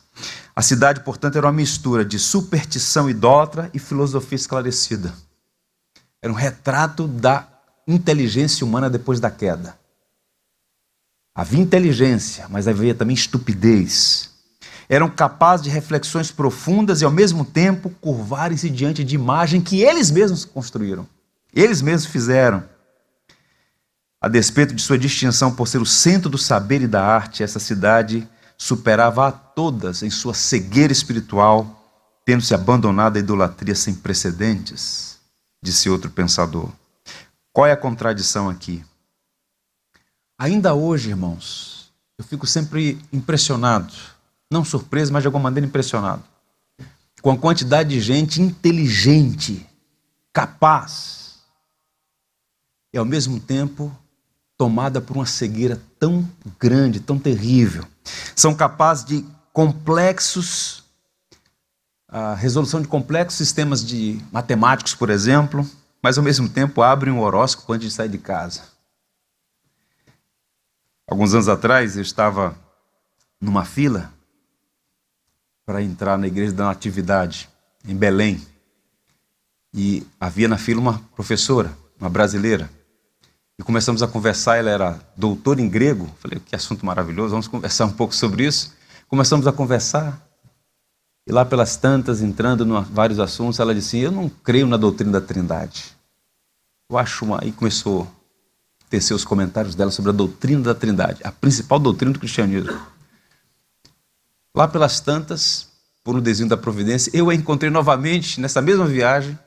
A 0.59 0.63
cidade, 0.63 1.03
portanto, 1.03 1.39
era 1.39 1.47
uma 1.47 1.53
mistura 1.53 2.05
de 2.05 2.19
superstição 2.19 3.09
idólatra 3.09 3.71
e 3.73 3.79
filosofia 3.79 4.35
esclarecida. 4.35 5.15
Era 6.21 6.33
um 6.33 6.35
retrato 6.35 7.07
da 7.07 7.47
inteligência 7.87 8.67
humana 8.67 8.91
depois 8.91 9.21
da 9.21 9.31
queda. 9.31 9.79
Havia 11.33 11.61
inteligência, 11.61 12.49
mas 12.51 12.67
havia 12.67 12.93
também 12.93 13.15
estupidez. 13.15 14.31
Eram 14.89 15.09
capazes 15.09 15.63
de 15.63 15.71
reflexões 15.71 16.33
profundas 16.33 17.03
e, 17.03 17.05
ao 17.05 17.13
mesmo 17.13 17.45
tempo, 17.45 17.91
curvarem-se 18.01 18.69
diante 18.69 19.05
de 19.05 19.15
imagem 19.15 19.61
que 19.61 19.83
eles 19.83 20.11
mesmos 20.11 20.45
construíram. 20.45 21.07
Eles 21.55 21.81
mesmos 21.81 22.11
fizeram. 22.11 22.65
A 24.21 24.27
despeito 24.27 24.75
de 24.75 24.83
sua 24.83 24.99
distinção 24.99 25.55
por 25.55 25.69
ser 25.69 25.79
o 25.79 25.87
centro 25.87 26.29
do 26.29 26.37
saber 26.37 26.83
e 26.83 26.89
da 26.89 27.07
arte, 27.07 27.45
essa 27.45 27.61
cidade 27.61 28.29
superava 28.59 29.29
a 29.29 29.33
todas 29.33 30.03
em 30.03 30.11
sua 30.11 30.35
cegueira 30.35 30.93
espiritual, 30.93 31.75
tendo 32.25 32.43
se 32.43 32.53
abandonado 32.53 33.17
a 33.17 33.21
idolatria 33.21 33.75
sem 33.75 33.95
precedentes, 33.95 35.19
disse 35.63 35.89
outro 35.89 36.11
pensador. 36.11 36.71
Qual 37.53 37.67
é 37.67 37.73
a 37.73 37.77
contradição 37.77 38.51
aqui? 38.51 38.85
Ainda 40.37 40.75
hoje, 40.75 41.11
irmãos, 41.11 41.93
eu 42.19 42.25
fico 42.25 42.47
sempre 42.47 43.01
impressionado, 43.13 43.95
não 44.51 44.65
surpreso, 44.65 45.13
mas 45.13 45.23
de 45.23 45.29
alguma 45.29 45.45
maneira 45.45 45.67
impressionado, 45.67 46.23
com 47.23 47.31
a 47.31 47.39
quantidade 47.39 47.91
de 47.91 48.01
gente 48.01 48.43
inteligente, 48.43 49.67
capaz, 50.33 51.39
e 52.93 52.99
ao 52.99 53.05
mesmo 53.05 53.39
tempo 53.41 53.97
tomada 54.59 55.01
por 55.01 55.17
uma 55.17 55.25
cegueira 55.25 55.81
tão 56.01 56.29
grande, 56.59 56.99
tão 56.99 57.17
terrível. 57.17 57.85
São 58.35 58.53
capazes 58.53 59.05
de 59.05 59.25
complexos, 59.53 60.85
a 62.09 62.35
resolução 62.35 62.83
de 62.83 62.89
complexos 62.89 63.39
sistemas 63.39 63.85
de 63.85 64.21
matemáticos, 64.33 64.97
por 64.97 65.11
exemplo, 65.11 65.65
mas 66.03 66.19
ao 66.19 66.25
mesmo 66.25 66.49
tempo 66.49 66.83
abrem 66.83 67.15
um 67.15 67.21
horóscopo 67.21 67.73
antes 67.73 67.89
de 67.89 67.95
sair 67.95 68.09
de 68.09 68.19
casa. 68.19 68.63
Alguns 71.07 71.33
anos 71.33 71.49
atrás 71.49 71.97
eu 71.97 72.03
estava 72.03 72.59
numa 73.41 73.65
fila 73.65 74.13
para 75.65 75.83
entrar 75.83 76.19
na 76.19 76.27
igreja 76.27 76.53
da 76.53 76.65
Natividade, 76.65 77.49
em 77.87 77.95
Belém. 77.95 78.45
E 79.73 80.05
havia 80.19 80.49
na 80.49 80.59
fila 80.59 80.81
uma 80.81 80.99
professora, 81.15 81.77
uma 82.01 82.11
brasileira. 82.11 82.71
E 83.59 83.63
começamos 83.63 84.03
a 84.03 84.07
conversar. 84.07 84.57
Ela 84.57 84.71
era 84.71 85.01
doutora 85.17 85.61
em 85.61 85.69
grego. 85.69 86.09
Falei, 86.21 86.39
que 86.39 86.55
assunto 86.55 86.87
maravilhoso, 86.87 87.31
vamos 87.31 87.49
conversar 87.49 87.87
um 87.87 87.93
pouco 87.93 88.15
sobre 88.15 88.47
isso. 88.47 88.73
Começamos 89.09 89.47
a 89.47 89.53
conversar. 89.53 90.25
E 91.27 91.33
lá 91.33 91.45
pelas 91.45 91.77
tantas, 91.77 92.23
entrando 92.23 92.65
em 92.65 92.83
vários 92.93 93.19
assuntos, 93.19 93.59
ela 93.59 93.75
disse: 93.75 93.99
Eu 93.99 94.13
não 94.13 94.29
creio 94.29 94.67
na 94.67 94.77
doutrina 94.77 95.21
da 95.21 95.21
Trindade. 95.21 95.97
Eu 96.89 96.97
acho 96.97 97.25
uma. 97.25 97.43
Aí 97.43 97.53
começou 97.53 98.03
a 98.03 98.85
tecer 98.89 99.13
os 99.13 99.25
comentários 99.25 99.75
dela 99.75 99.91
sobre 99.91 100.11
a 100.11 100.15
doutrina 100.15 100.63
da 100.63 100.75
Trindade, 100.75 101.21
a 101.25 101.33
principal 101.33 101.79
doutrina 101.79 102.13
do 102.13 102.19
cristianismo. 102.19 102.81
Lá 104.55 104.67
pelas 104.67 105.01
tantas, 105.01 105.69
por 106.03 106.17
um 106.17 106.21
desenho 106.21 106.49
da 106.49 106.57
providência, 106.57 107.11
eu 107.13 107.29
a 107.29 107.35
encontrei 107.35 107.71
novamente 107.71 108.41
nessa 108.41 108.63
mesma 108.63 108.87
viagem, 108.87 109.39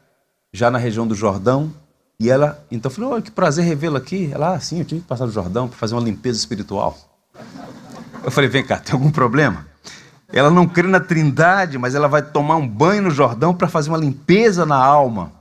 já 0.53 0.70
na 0.70 0.77
região 0.77 1.08
do 1.08 1.15
Jordão, 1.15 1.74
e 2.22 2.30
ela, 2.30 2.63
então, 2.70 2.92
falou: 2.92 3.18
oh, 3.18 3.22
que 3.22 3.32
prazer 3.32 3.66
revê-la 3.66 3.98
aqui. 3.98 4.30
Ela, 4.32 4.54
ah, 4.54 4.60
sim, 4.60 4.78
eu 4.78 4.86
tive 4.86 5.01
que 5.01 5.08
passar 5.08 5.25
no 5.25 5.32
Jordão 5.32 5.68
para 5.68 5.75
fazer 5.75 5.96
uma 5.96 6.04
limpeza 6.04 6.38
espiritual. 6.38 6.96
Eu 8.24 8.30
falei: 8.30 8.48
vem 8.48 8.63
cá, 8.63 8.78
tem 8.78 8.94
algum 8.94 9.10
problema? 9.10 9.66
Ela 10.32 10.51
não 10.51 10.68
crê 10.68 10.88
na 10.88 11.00
Trindade, 11.00 11.80
mas 11.80 11.96
ela 11.96 12.08
vai 12.08 12.22
tomar 12.22 12.58
um 12.58 12.68
banho 12.68 13.01
no 13.01 13.10
Jordão 13.10 13.56
para 13.56 13.68
fazer 13.68 13.90
uma 13.90 13.98
limpeza 13.98 14.68
na 14.68 14.75
alma. 14.75 15.32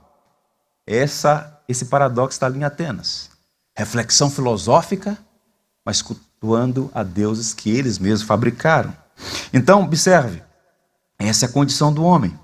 Essa, 0.87 1.61
esse 1.69 1.85
paradoxo 1.85 2.33
está 2.33 2.47
ali 2.47 2.57
em 2.57 2.63
Atenas. 2.63 3.29
Reflexão 3.77 4.31
filosófica, 4.31 5.15
mas 5.85 6.01
cultuando 6.01 6.89
a 6.95 7.03
deuses 7.03 7.53
que 7.53 7.69
eles 7.69 7.99
mesmos 7.99 8.23
fabricaram. 8.23 8.91
Então, 9.53 9.83
observe, 9.83 10.41
essa 11.19 11.45
é 11.45 11.47
a 11.47 11.51
condição 11.51 11.93
do 11.93 12.03
homem. 12.03 12.35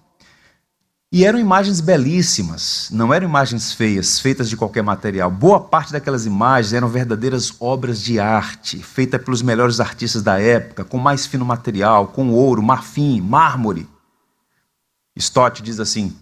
E 1.09 1.23
eram 1.23 1.39
imagens 1.39 1.79
belíssimas, 1.79 2.89
não 2.91 3.13
eram 3.13 3.29
imagens 3.29 3.71
feias, 3.71 4.19
feitas 4.19 4.49
de 4.49 4.57
qualquer 4.57 4.83
material. 4.83 5.31
Boa 5.31 5.57
parte 5.57 5.93
daquelas 5.93 6.25
imagens 6.25 6.73
eram 6.73 6.89
verdadeiras 6.89 7.53
obras 7.61 8.01
de 8.01 8.19
arte, 8.19 8.79
feitas 8.83 9.23
pelos 9.23 9.41
melhores 9.41 9.79
artistas 9.79 10.21
da 10.21 10.37
época, 10.37 10.83
com 10.83 10.97
mais 10.97 11.25
fino 11.25 11.45
material, 11.45 12.07
com 12.07 12.31
ouro, 12.31 12.61
marfim, 12.61 13.21
mármore. 13.21 13.87
Stott 15.15 15.63
diz 15.63 15.79
assim: 15.79 16.13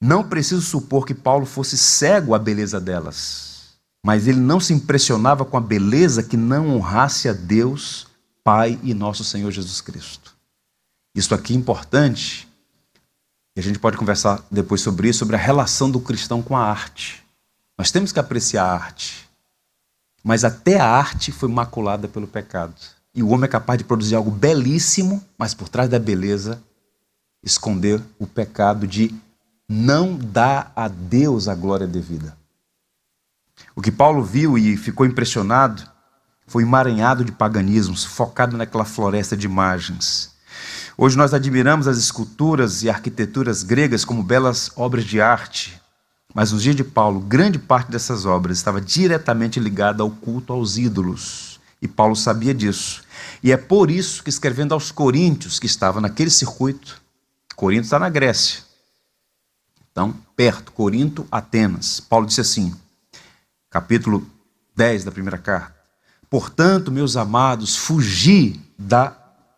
Não 0.00 0.26
preciso 0.26 0.62
supor 0.62 1.04
que 1.04 1.14
Paulo 1.14 1.44
fosse 1.44 1.76
cego 1.76 2.34
à 2.34 2.38
beleza 2.38 2.80
delas, 2.80 3.76
mas 4.02 4.26
ele 4.26 4.40
não 4.40 4.58
se 4.58 4.72
impressionava 4.72 5.44
com 5.44 5.58
a 5.58 5.60
beleza 5.60 6.22
que 6.22 6.36
não 6.36 6.74
honrasse 6.74 7.28
a 7.28 7.34
Deus, 7.34 8.06
Pai 8.42 8.80
e 8.82 8.94
nosso 8.94 9.22
Senhor 9.22 9.50
Jesus 9.50 9.82
Cristo. 9.82 10.34
Isso 11.14 11.34
aqui 11.34 11.52
é 11.52 11.56
importante 11.56 12.48
e 13.56 13.60
a 13.60 13.62
gente 13.62 13.78
pode 13.78 13.96
conversar 13.96 14.44
depois 14.50 14.82
sobre 14.82 15.08
isso, 15.08 15.20
sobre 15.20 15.34
a 15.34 15.38
relação 15.38 15.90
do 15.90 15.98
cristão 15.98 16.42
com 16.42 16.54
a 16.54 16.62
arte. 16.62 17.24
Nós 17.78 17.90
temos 17.90 18.12
que 18.12 18.20
apreciar 18.20 18.66
a 18.66 18.74
arte. 18.74 19.26
Mas 20.22 20.44
até 20.44 20.78
a 20.78 20.86
arte 20.86 21.32
foi 21.32 21.48
maculada 21.48 22.06
pelo 22.06 22.26
pecado. 22.26 22.74
E 23.14 23.22
o 23.22 23.28
homem 23.28 23.46
é 23.46 23.48
capaz 23.48 23.78
de 23.78 23.84
produzir 23.84 24.14
algo 24.14 24.30
belíssimo, 24.30 25.24
mas 25.38 25.54
por 25.54 25.70
trás 25.70 25.88
da 25.88 25.98
beleza, 25.98 26.62
esconder 27.42 28.02
o 28.18 28.26
pecado 28.26 28.86
de 28.86 29.14
não 29.66 30.16
dar 30.16 30.70
a 30.76 30.86
Deus 30.86 31.48
a 31.48 31.54
glória 31.54 31.86
devida. 31.86 32.36
O 33.74 33.80
que 33.80 33.90
Paulo 33.90 34.22
viu 34.22 34.58
e 34.58 34.76
ficou 34.76 35.06
impressionado 35.06 35.82
foi 36.46 36.62
emaranhado 36.62 37.24
de 37.24 37.32
paganismos, 37.32 38.04
focado 38.04 38.56
naquela 38.56 38.84
floresta 38.84 39.36
de 39.36 39.46
imagens. 39.46 40.35
Hoje 40.96 41.16
nós 41.16 41.34
admiramos 41.34 41.86
as 41.86 41.98
esculturas 41.98 42.82
e 42.82 42.90
arquiteturas 42.90 43.62
gregas 43.62 44.04
como 44.04 44.22
belas 44.22 44.70
obras 44.76 45.04
de 45.04 45.20
arte, 45.20 45.80
mas 46.34 46.52
nos 46.52 46.62
dias 46.62 46.76
de 46.76 46.84
Paulo, 46.84 47.20
grande 47.20 47.58
parte 47.58 47.90
dessas 47.90 48.26
obras 48.26 48.58
estava 48.58 48.80
diretamente 48.80 49.58
ligada 49.58 50.02
ao 50.02 50.10
culto 50.10 50.52
aos 50.52 50.76
ídolos. 50.76 51.58
E 51.80 51.88
Paulo 51.88 52.16
sabia 52.16 52.54
disso. 52.54 53.02
E 53.42 53.52
é 53.52 53.56
por 53.56 53.90
isso 53.90 54.22
que, 54.22 54.30
escrevendo 54.30 54.72
aos 54.72 54.90
Coríntios, 54.90 55.58
que 55.58 55.66
estava 55.66 56.00
naquele 56.00 56.30
circuito, 56.30 57.00
Corinto 57.54 57.84
está 57.84 57.98
na 57.98 58.08
Grécia. 58.08 58.60
Então, 59.90 60.14
perto, 60.36 60.72
Corinto, 60.72 61.26
Atenas. 61.30 62.00
Paulo 62.00 62.26
disse 62.26 62.40
assim, 62.42 62.74
capítulo 63.70 64.26
10 64.76 65.04
da 65.04 65.10
primeira 65.10 65.38
carta: 65.38 65.74
Portanto, 66.28 66.92
meus 66.92 67.16
amados, 67.16 67.76
fugi 67.76 68.60
da 68.78 69.16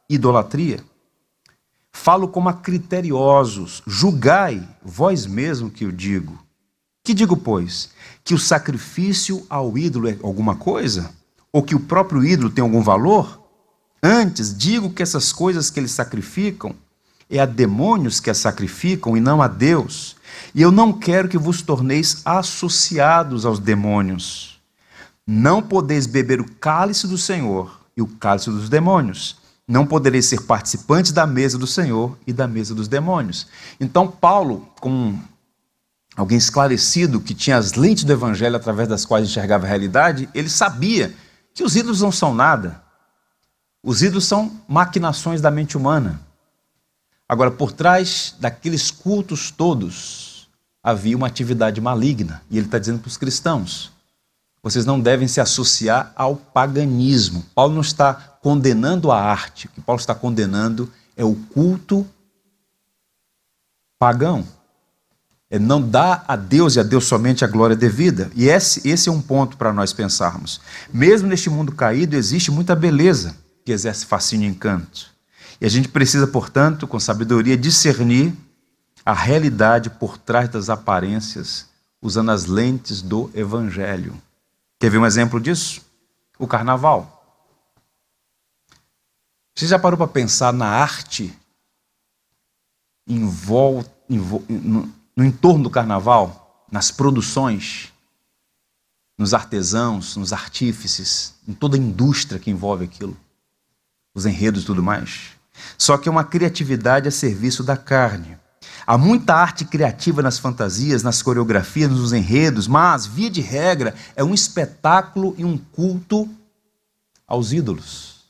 idolatria. 0.08 0.82
Falo 1.92 2.28
como 2.28 2.48
a 2.48 2.52
criteriosos, 2.52 3.82
julgai 3.86 4.66
vós 4.82 5.26
mesmo 5.26 5.70
que 5.70 5.84
eu 5.84 5.92
digo. 5.92 6.38
Que 7.04 7.12
digo, 7.12 7.36
pois? 7.36 7.90
Que 8.22 8.34
o 8.34 8.38
sacrifício 8.38 9.44
ao 9.48 9.76
ídolo 9.76 10.08
é 10.08 10.18
alguma 10.22 10.54
coisa? 10.54 11.10
Ou 11.52 11.62
que 11.62 11.74
o 11.74 11.80
próprio 11.80 12.24
ídolo 12.24 12.50
tem 12.50 12.62
algum 12.62 12.82
valor? 12.82 13.42
Antes, 14.02 14.56
digo 14.56 14.90
que 14.90 15.02
essas 15.02 15.32
coisas 15.32 15.70
que 15.70 15.80
eles 15.80 15.90
sacrificam 15.90 16.74
é 17.28 17.38
a 17.40 17.46
demônios 17.46 18.20
que 18.20 18.30
as 18.30 18.38
sacrificam 18.38 19.16
e 19.16 19.20
não 19.20 19.42
a 19.42 19.48
Deus. 19.48 20.16
E 20.54 20.62
eu 20.62 20.70
não 20.70 20.92
quero 20.92 21.28
que 21.28 21.38
vos 21.38 21.62
torneis 21.62 22.22
associados 22.24 23.44
aos 23.44 23.58
demônios. 23.58 24.60
Não 25.26 25.60
podeis 25.60 26.06
beber 26.06 26.40
o 26.40 26.50
cálice 26.52 27.06
do 27.06 27.18
Senhor 27.18 27.80
e 27.96 28.02
o 28.02 28.06
cálice 28.06 28.50
dos 28.50 28.68
demônios 28.68 29.36
não 29.68 29.87
podereis 29.87 30.24
ser 30.24 30.40
participantes 30.44 31.12
da 31.12 31.26
mesa 31.26 31.59
do 31.59 31.66
Senhor 31.66 32.16
e 32.26 32.33
da 32.33 32.48
mesa 32.48 32.74
dos 32.74 32.88
demônios. 32.88 33.46
Então, 33.78 34.09
Paulo, 34.11 34.66
como 34.81 35.22
alguém 36.16 36.38
esclarecido 36.38 37.20
que 37.20 37.35
tinha 37.35 37.59
as 37.59 37.74
lentes 37.74 38.04
do 38.04 38.12
evangelho 38.12 38.57
através 38.57 38.88
das 38.88 39.04
quais 39.04 39.28
enxergava 39.28 39.66
a 39.66 39.68
realidade, 39.68 40.26
ele 40.35 40.48
sabia 40.48 41.14
que 41.52 41.62
os 41.62 41.76
ídolos 41.76 42.00
não 42.00 42.11
são 42.11 42.35
nada. 42.35 42.83
Os 43.83 44.02
ídolos 44.02 44.24
são 44.24 44.59
maquinações 44.66 45.42
da 45.42 45.50
mente 45.50 45.76
humana. 45.76 46.18
Agora, 47.28 47.50
por 47.50 47.70
trás 47.70 48.35
daqueles 48.40 48.90
cultos 48.90 49.50
todos, 49.50 50.48
havia 50.83 51.16
uma 51.16 51.26
atividade 51.26 51.78
maligna. 51.78 52.42
E 52.50 52.57
ele 52.57 52.66
está 52.66 52.78
dizendo 52.78 53.00
para 53.00 53.09
os 53.09 53.18
cristãos: 53.18 53.92
vocês 54.70 54.85
não 54.85 55.00
devem 55.00 55.26
se 55.26 55.40
associar 55.40 56.12
ao 56.14 56.37
paganismo. 56.37 57.44
Paulo 57.54 57.74
não 57.74 57.81
está 57.81 58.14
condenando 58.42 59.11
a 59.11 59.20
arte. 59.20 59.66
O 59.66 59.70
que 59.70 59.81
Paulo 59.81 60.00
está 60.00 60.14
condenando 60.14 60.90
é 61.16 61.24
o 61.24 61.35
culto 61.35 62.07
pagão. 63.98 64.46
É 65.50 65.59
não 65.59 65.81
dar 65.81 66.24
a 66.28 66.37
Deus 66.37 66.76
e 66.76 66.81
a 66.81 66.83
Deus 66.83 67.07
somente 67.07 67.44
a 67.44 67.48
glória 67.48 67.74
devida. 67.74 68.31
E 68.35 68.48
esse, 68.48 68.87
esse 68.87 69.09
é 69.09 69.12
um 69.12 69.22
ponto 69.22 69.57
para 69.57 69.72
nós 69.72 69.92
pensarmos. 69.92 70.61
Mesmo 70.92 71.26
neste 71.26 71.48
mundo 71.48 71.72
caído, 71.72 72.14
existe 72.14 72.50
muita 72.50 72.76
beleza 72.76 73.35
que 73.64 73.72
exerce 73.72 74.04
fascínio 74.04 74.46
e 74.46 74.50
encanto. 74.50 75.11
E 75.61 75.66
a 75.66 75.68
gente 75.68 75.88
precisa, 75.88 76.26
portanto, 76.26 76.87
com 76.87 77.00
sabedoria, 77.00 77.57
discernir 77.57 78.35
a 79.04 79.14
realidade 79.14 79.88
por 79.88 80.18
trás 80.18 80.48
das 80.50 80.68
aparências, 80.68 81.66
usando 82.02 82.31
as 82.31 82.44
lentes 82.44 83.00
do 83.00 83.31
Evangelho. 83.35 84.14
Quer 84.78 84.90
ver 84.90 84.98
um 84.98 85.06
exemplo 85.06 85.40
disso? 85.40 85.84
O 86.38 86.46
carnaval. 86.46 87.14
Você 89.54 89.66
já 89.66 89.78
parou 89.78 89.98
para 89.98 90.06
pensar 90.06 90.52
na 90.52 90.68
arte 90.68 91.36
em 93.08 93.26
volta, 93.26 93.90
em, 94.08 94.18
no, 94.18 94.92
no 95.16 95.24
entorno 95.24 95.64
do 95.64 95.70
carnaval, 95.70 96.64
nas 96.70 96.92
produções, 96.92 97.92
nos 99.16 99.34
artesãos, 99.34 100.16
nos 100.16 100.32
artífices, 100.32 101.34
em 101.46 101.52
toda 101.52 101.76
a 101.76 101.80
indústria 101.80 102.38
que 102.38 102.50
envolve 102.50 102.84
aquilo, 102.84 103.16
os 104.14 104.26
enredos 104.26 104.62
e 104.62 104.66
tudo 104.66 104.82
mais? 104.82 105.32
Só 105.76 105.98
que 105.98 106.08
é 106.08 106.12
uma 106.12 106.22
criatividade 106.22 107.08
a 107.08 107.10
serviço 107.10 107.64
da 107.64 107.76
carne. 107.76 108.38
Há 108.90 108.96
muita 108.96 109.35
arte 109.35 109.66
criativa 109.66 110.22
nas 110.22 110.38
fantasias, 110.38 111.03
nas 111.03 111.20
coreografias, 111.20 111.90
nos 111.90 112.14
enredos, 112.14 112.66
mas, 112.66 113.05
via 113.05 113.29
de 113.29 113.42
regra, 113.42 113.94
é 114.16 114.24
um 114.24 114.33
espetáculo 114.33 115.35
e 115.37 115.44
um 115.44 115.59
culto 115.59 116.27
aos 117.27 117.53
ídolos. 117.53 118.20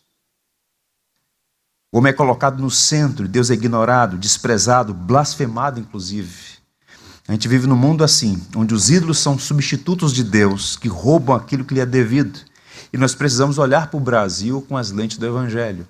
O 1.93 1.99
homem 1.99 2.11
é 2.11 2.13
colocado 2.13 2.61
no 2.61 2.73
centro, 2.73 3.29
Deus 3.29 3.53
é 3.53 3.55
ignorado, 3.55 4.19
desprezado, 4.19 4.93
blasfemado, 4.93 5.79
inclusive. 5.79 6.59
A 7.29 7.33
gente 7.35 7.47
vive 7.47 7.69
num 7.69 7.77
mundo 7.77 8.03
assim, 8.03 8.45
onde 8.57 8.75
os 8.75 8.91
ídolos 8.91 9.19
são 9.19 9.39
substitutos 9.39 10.13
de 10.13 10.25
Deus, 10.25 10.77
que 10.77 10.89
roubam 10.89 11.37
aquilo 11.37 11.65
que 11.65 11.75
lhe 11.75 11.81
é 11.81 11.87
devido. 11.87 12.41
E 12.93 12.99
nós 12.99 13.15
precisamos 13.15 13.59
olhar 13.59 13.87
para 13.93 13.97
o 13.97 14.01
Brasil 14.01 14.61
com 14.69 14.77
as 14.77 14.91
lentes 14.91 15.19
do 15.19 15.27
Evangelho. 15.27 15.87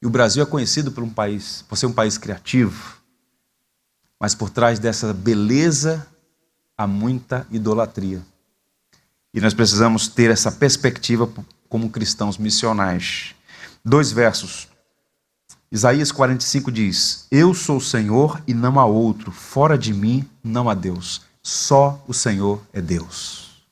E 0.00 0.06
o 0.06 0.10
Brasil 0.10 0.44
é 0.44 0.46
conhecido 0.46 0.92
por 0.92 1.02
um 1.02 1.10
país, 1.10 1.64
por 1.68 1.76
ser 1.76 1.86
um 1.86 1.92
país 1.92 2.16
criativo, 2.16 3.01
mas 4.22 4.36
por 4.36 4.50
trás 4.50 4.78
dessa 4.78 5.12
beleza 5.12 6.06
há 6.78 6.86
muita 6.86 7.44
idolatria. 7.50 8.22
E 9.34 9.40
nós 9.40 9.52
precisamos 9.52 10.06
ter 10.06 10.30
essa 10.30 10.52
perspectiva 10.52 11.28
como 11.68 11.90
cristãos 11.90 12.38
missionais. 12.38 13.34
Dois 13.84 14.12
versos. 14.12 14.68
Isaías 15.72 16.12
45 16.12 16.70
diz: 16.70 17.26
Eu 17.32 17.52
sou 17.52 17.78
o 17.78 17.80
Senhor 17.80 18.40
e 18.46 18.54
não 18.54 18.78
há 18.78 18.84
outro, 18.84 19.32
fora 19.32 19.76
de 19.76 19.92
mim 19.92 20.24
não 20.44 20.70
há 20.70 20.74
Deus, 20.74 21.22
só 21.42 22.00
o 22.06 22.14
Senhor 22.14 22.62
é 22.72 22.80
Deus. 22.80 23.64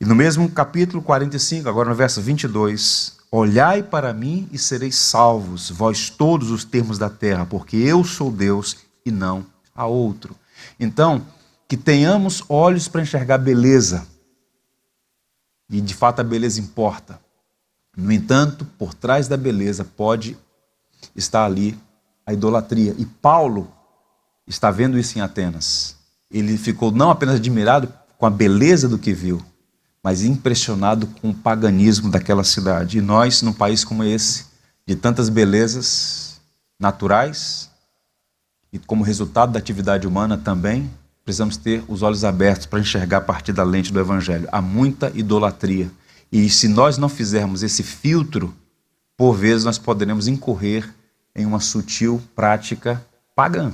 E 0.00 0.06
no 0.06 0.14
mesmo 0.14 0.48
capítulo 0.48 1.02
45, 1.02 1.68
agora 1.68 1.90
no 1.90 1.94
verso 1.94 2.22
22, 2.22 3.16
Olhai 3.30 3.82
para 3.82 4.14
mim 4.14 4.48
e 4.52 4.56
sereis 4.56 4.94
salvos, 4.94 5.68
vós 5.68 6.08
todos 6.08 6.50
os 6.50 6.64
termos 6.64 6.96
da 6.96 7.10
terra, 7.10 7.44
porque 7.44 7.76
eu 7.76 8.04
sou 8.04 8.30
Deus 8.30 8.85
e 9.06 9.10
não 9.10 9.46
há 9.74 9.86
outro. 9.86 10.36
Então, 10.78 11.24
que 11.68 11.76
tenhamos 11.76 12.42
olhos 12.48 12.88
para 12.88 13.02
enxergar 13.02 13.38
beleza. 13.38 14.06
E 15.70 15.80
de 15.80 15.94
fato 15.94 16.20
a 16.20 16.24
beleza 16.24 16.60
importa. 16.60 17.20
No 17.96 18.12
entanto, 18.12 18.66
por 18.78 18.92
trás 18.92 19.26
da 19.28 19.36
beleza 19.36 19.84
pode 19.84 20.36
estar 21.14 21.44
ali 21.44 21.78
a 22.26 22.32
idolatria. 22.32 22.94
E 22.98 23.06
Paulo 23.06 23.72
está 24.46 24.70
vendo 24.70 24.98
isso 24.98 25.18
em 25.18 25.22
Atenas. 25.22 25.96
Ele 26.30 26.58
ficou 26.58 26.90
não 26.90 27.10
apenas 27.10 27.36
admirado 27.36 27.92
com 28.18 28.26
a 28.26 28.30
beleza 28.30 28.88
do 28.88 28.98
que 28.98 29.12
viu, 29.12 29.42
mas 30.02 30.22
impressionado 30.22 31.06
com 31.20 31.30
o 31.30 31.34
paganismo 31.34 32.10
daquela 32.10 32.44
cidade. 32.44 32.98
E 32.98 33.00
nós, 33.00 33.42
num 33.42 33.52
país 33.52 33.84
como 33.84 34.04
esse, 34.04 34.46
de 34.86 34.94
tantas 34.94 35.28
belezas 35.28 36.40
naturais, 36.78 37.70
e 38.76 38.78
como 38.78 39.02
resultado 39.02 39.52
da 39.52 39.58
atividade 39.58 40.06
humana 40.06 40.36
também, 40.36 40.90
precisamos 41.24 41.56
ter 41.56 41.82
os 41.88 42.02
olhos 42.02 42.24
abertos 42.24 42.66
para 42.66 42.78
enxergar 42.78 43.18
a 43.18 43.22
partir 43.22 43.52
da 43.52 43.64
lente 43.64 43.92
do 43.92 43.98
Evangelho. 43.98 44.48
Há 44.52 44.60
muita 44.60 45.10
idolatria. 45.14 45.90
E 46.30 46.48
se 46.50 46.68
nós 46.68 46.98
não 46.98 47.08
fizermos 47.08 47.62
esse 47.62 47.82
filtro, 47.82 48.54
por 49.16 49.32
vezes 49.32 49.64
nós 49.64 49.78
poderemos 49.78 50.28
incorrer 50.28 50.88
em 51.34 51.46
uma 51.46 51.58
sutil 51.58 52.22
prática 52.34 53.04
pagã. 53.34 53.72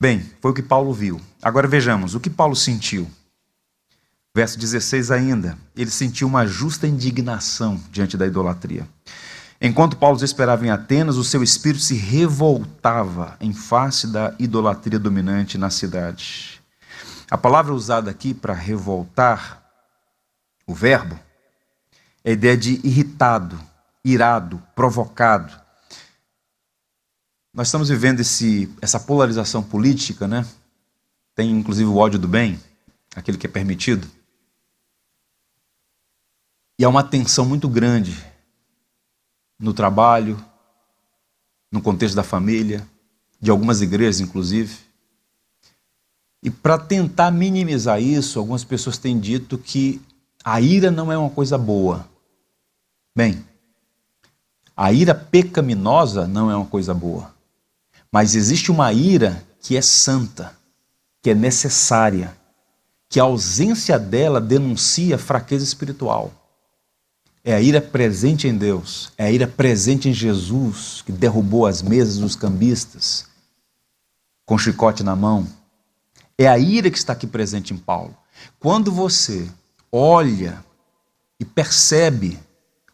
Bem, 0.00 0.24
foi 0.40 0.50
o 0.50 0.54
que 0.54 0.62
Paulo 0.62 0.92
viu. 0.92 1.20
Agora 1.42 1.68
vejamos 1.68 2.14
o 2.14 2.20
que 2.20 2.30
Paulo 2.30 2.56
sentiu. 2.56 3.10
Verso 4.34 4.58
16 4.58 5.10
ainda, 5.10 5.58
ele 5.76 5.90
sentiu 5.90 6.26
uma 6.26 6.46
justa 6.46 6.86
indignação 6.86 7.78
diante 7.90 8.16
da 8.16 8.26
idolatria. 8.26 8.88
Enquanto 9.60 9.98
Paulo 9.98 10.24
esperava 10.24 10.64
em 10.64 10.70
Atenas, 10.70 11.18
o 11.18 11.24
seu 11.24 11.42
espírito 11.42 11.82
se 11.82 11.94
revoltava 11.94 13.36
em 13.38 13.52
face 13.52 14.06
da 14.06 14.34
idolatria 14.38 14.98
dominante 14.98 15.58
na 15.58 15.68
cidade. 15.68 16.62
A 17.30 17.36
palavra 17.36 17.74
usada 17.74 18.10
aqui 18.10 18.32
para 18.32 18.54
revoltar, 18.54 19.62
o 20.66 20.72
verbo, 20.72 21.18
é 22.24 22.30
a 22.30 22.32
ideia 22.32 22.56
de 22.56 22.80
irritado, 22.82 23.60
irado, 24.02 24.62
provocado. 24.74 25.52
Nós 27.52 27.68
estamos 27.68 27.90
vivendo 27.90 28.20
esse, 28.20 28.74
essa 28.80 28.98
polarização 28.98 29.62
política, 29.62 30.26
né? 30.26 30.46
Tem 31.34 31.50
inclusive 31.50 31.88
o 31.88 31.98
ódio 31.98 32.18
do 32.18 32.26
bem, 32.26 32.58
aquele 33.14 33.36
que 33.36 33.46
é 33.46 33.50
permitido. 33.50 34.10
E 36.78 36.84
há 36.84 36.88
uma 36.88 37.04
tensão 37.04 37.44
muito 37.44 37.68
grande 37.68 38.29
no 39.60 39.74
trabalho, 39.74 40.42
no 41.70 41.82
contexto 41.82 42.16
da 42.16 42.22
família, 42.22 42.86
de 43.40 43.50
algumas 43.50 43.82
igrejas, 43.82 44.20
inclusive. 44.20 44.76
E 46.42 46.50
para 46.50 46.78
tentar 46.78 47.30
minimizar 47.30 48.00
isso, 48.00 48.38
algumas 48.38 48.64
pessoas 48.64 48.96
têm 48.96 49.20
dito 49.20 49.58
que 49.58 50.00
a 50.42 50.60
ira 50.60 50.90
não 50.90 51.12
é 51.12 51.18
uma 51.18 51.30
coisa 51.30 51.58
boa. 51.58 52.08
Bem, 53.14 53.44
a 54.74 54.92
ira 54.92 55.14
pecaminosa 55.14 56.26
não 56.26 56.50
é 56.50 56.56
uma 56.56 56.66
coisa 56.66 56.94
boa. 56.94 57.34
Mas 58.10 58.34
existe 58.34 58.70
uma 58.70 58.92
ira 58.92 59.44
que 59.60 59.76
é 59.76 59.82
santa, 59.82 60.56
que 61.22 61.30
é 61.30 61.34
necessária, 61.34 62.34
que 63.08 63.20
a 63.20 63.24
ausência 63.24 63.98
dela 63.98 64.40
denuncia 64.40 65.18
fraqueza 65.18 65.64
espiritual. 65.64 66.32
É 67.42 67.54
a 67.54 67.60
ira 67.60 67.80
presente 67.80 68.46
em 68.46 68.54
Deus, 68.54 69.12
é 69.16 69.24
a 69.24 69.30
ira 69.30 69.46
presente 69.46 70.08
em 70.08 70.12
Jesus, 70.12 71.02
que 71.04 71.10
derrubou 71.10 71.64
as 71.64 71.80
mesas 71.80 72.18
dos 72.18 72.36
cambistas 72.36 73.24
com 74.44 74.58
chicote 74.58 75.02
na 75.02 75.16
mão. 75.16 75.48
É 76.36 76.46
a 76.46 76.58
ira 76.58 76.90
que 76.90 76.98
está 76.98 77.14
aqui 77.14 77.26
presente 77.26 77.72
em 77.72 77.78
Paulo. 77.78 78.14
Quando 78.58 78.92
você 78.92 79.50
olha 79.90 80.62
e 81.38 81.44
percebe 81.44 82.38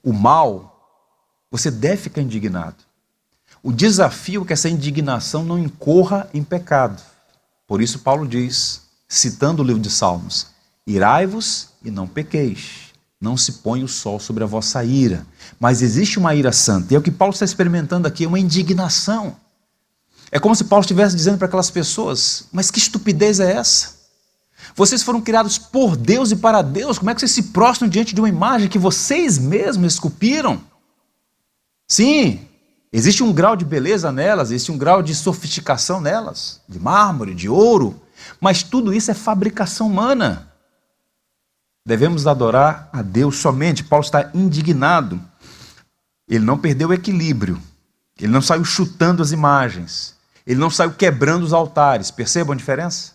o 0.01 0.13
mal, 0.13 0.73
você 1.51 1.69
deve 1.69 2.03
ficar 2.03 2.23
indignado. 2.23 2.77
O 3.65 3.73
desafio 3.73 4.43
é 4.43 4.47
que 4.47 4.53
essa 4.53 4.69
indignação 4.69 5.45
não 5.45 5.59
incorra 5.59 6.31
em 6.33 6.45
pecado. 6.45 7.03
Por 7.67 7.83
isso, 7.83 7.99
Paulo 7.99 8.29
diz, 8.29 8.83
citando 9.09 9.61
o 9.61 9.67
livro 9.67 9.83
de 9.83 9.91
Salmos: 9.91 10.49
Irai-vos 10.87 11.71
e 11.83 11.91
não 11.91 12.07
pequeis 12.07 12.86
não 13.21 13.37
se 13.37 13.53
põe 13.53 13.83
o 13.83 13.89
sol 13.89 14.21
sobre 14.21 14.45
a 14.45 14.47
vossa 14.47 14.85
ira. 14.85 15.27
Mas 15.59 15.83
existe 15.83 16.19
uma 16.19 16.35
ira 16.35 16.53
santa. 16.53 16.93
E 16.93 16.97
é 16.97 16.99
o 16.99 17.03
que 17.03 17.11
Paulo 17.11 17.33
está 17.33 17.45
experimentando 17.45 18.07
aqui, 18.07 18.25
é 18.25 18.29
uma 18.29 18.39
indignação. 18.39 19.37
É 20.31 20.39
como 20.39 20.55
se 20.55 20.65
Paulo 20.65 20.83
estivesse 20.83 21.17
dizendo 21.17 21.39
para 21.39 21.47
aquelas 21.47 21.71
pessoas: 21.71 22.45
Mas 22.53 22.71
que 22.71 22.79
estupidez 22.79 23.41
é 23.41 23.53
essa? 23.53 23.97
Vocês 24.75 25.03
foram 25.03 25.21
criados 25.21 25.59
por 25.59 25.97
Deus 25.97 26.31
e 26.31 26.37
para 26.37 26.61
Deus. 26.61 26.99
Como 26.99 27.11
é 27.11 27.15
que 27.15 27.21
vocês 27.21 27.33
se 27.33 27.45
prostram 27.45 27.89
diante 27.89 28.15
de 28.15 28.21
uma 28.21 28.29
imagem 28.29 28.69
que 28.69 28.79
vocês 28.79 29.39
mesmos 29.39 29.95
esculpiram? 29.95 30.61
Sim, 31.89 32.41
existe 32.93 33.23
um 33.23 33.33
grau 33.33 33.57
de 33.57 33.65
beleza 33.65 34.11
nelas, 34.11 34.51
existe 34.51 34.73
um 34.73 34.79
grau 34.79 35.03
de 35.03 35.15
sofisticação 35.15 36.01
nelas, 36.01 36.61
de 36.69 36.81
mármore, 36.81 37.35
de 37.35 37.49
ouro, 37.49 38.01
mas 38.41 38.63
tudo 38.63 38.93
isso 38.93 39.11
é 39.11 39.15
fabricação 39.15 39.87
humana. 39.87 40.53
Devemos 41.87 42.27
adorar 42.27 42.91
a 42.93 43.01
Deus 43.01 43.37
somente. 43.37 43.85
Paulo 43.85 44.05
está 44.05 44.29
indignado. 44.35 45.23
Ele 46.29 46.45
não 46.45 46.59
perdeu 46.59 46.89
o 46.89 46.93
equilíbrio. 46.93 47.63
Ele 48.19 48.33
não 48.33 48.43
saiu 48.43 48.65
chutando 48.65 49.23
as 49.23 49.31
imagens. 49.31 50.17
Ele 50.45 50.59
não 50.59 50.69
saiu 50.69 50.93
quebrando 50.93 51.45
os 51.45 51.53
altares. 51.53 52.11
Percebam 52.11 52.55
a 52.55 52.57
diferença? 52.57 53.15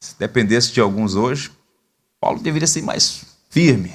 Se 0.00 0.18
dependesse 0.18 0.72
de 0.72 0.80
alguns 0.80 1.14
hoje, 1.14 1.52
Paulo 2.18 2.40
deveria 2.40 2.66
ser 2.66 2.80
mais 2.80 3.26
firme. 3.50 3.94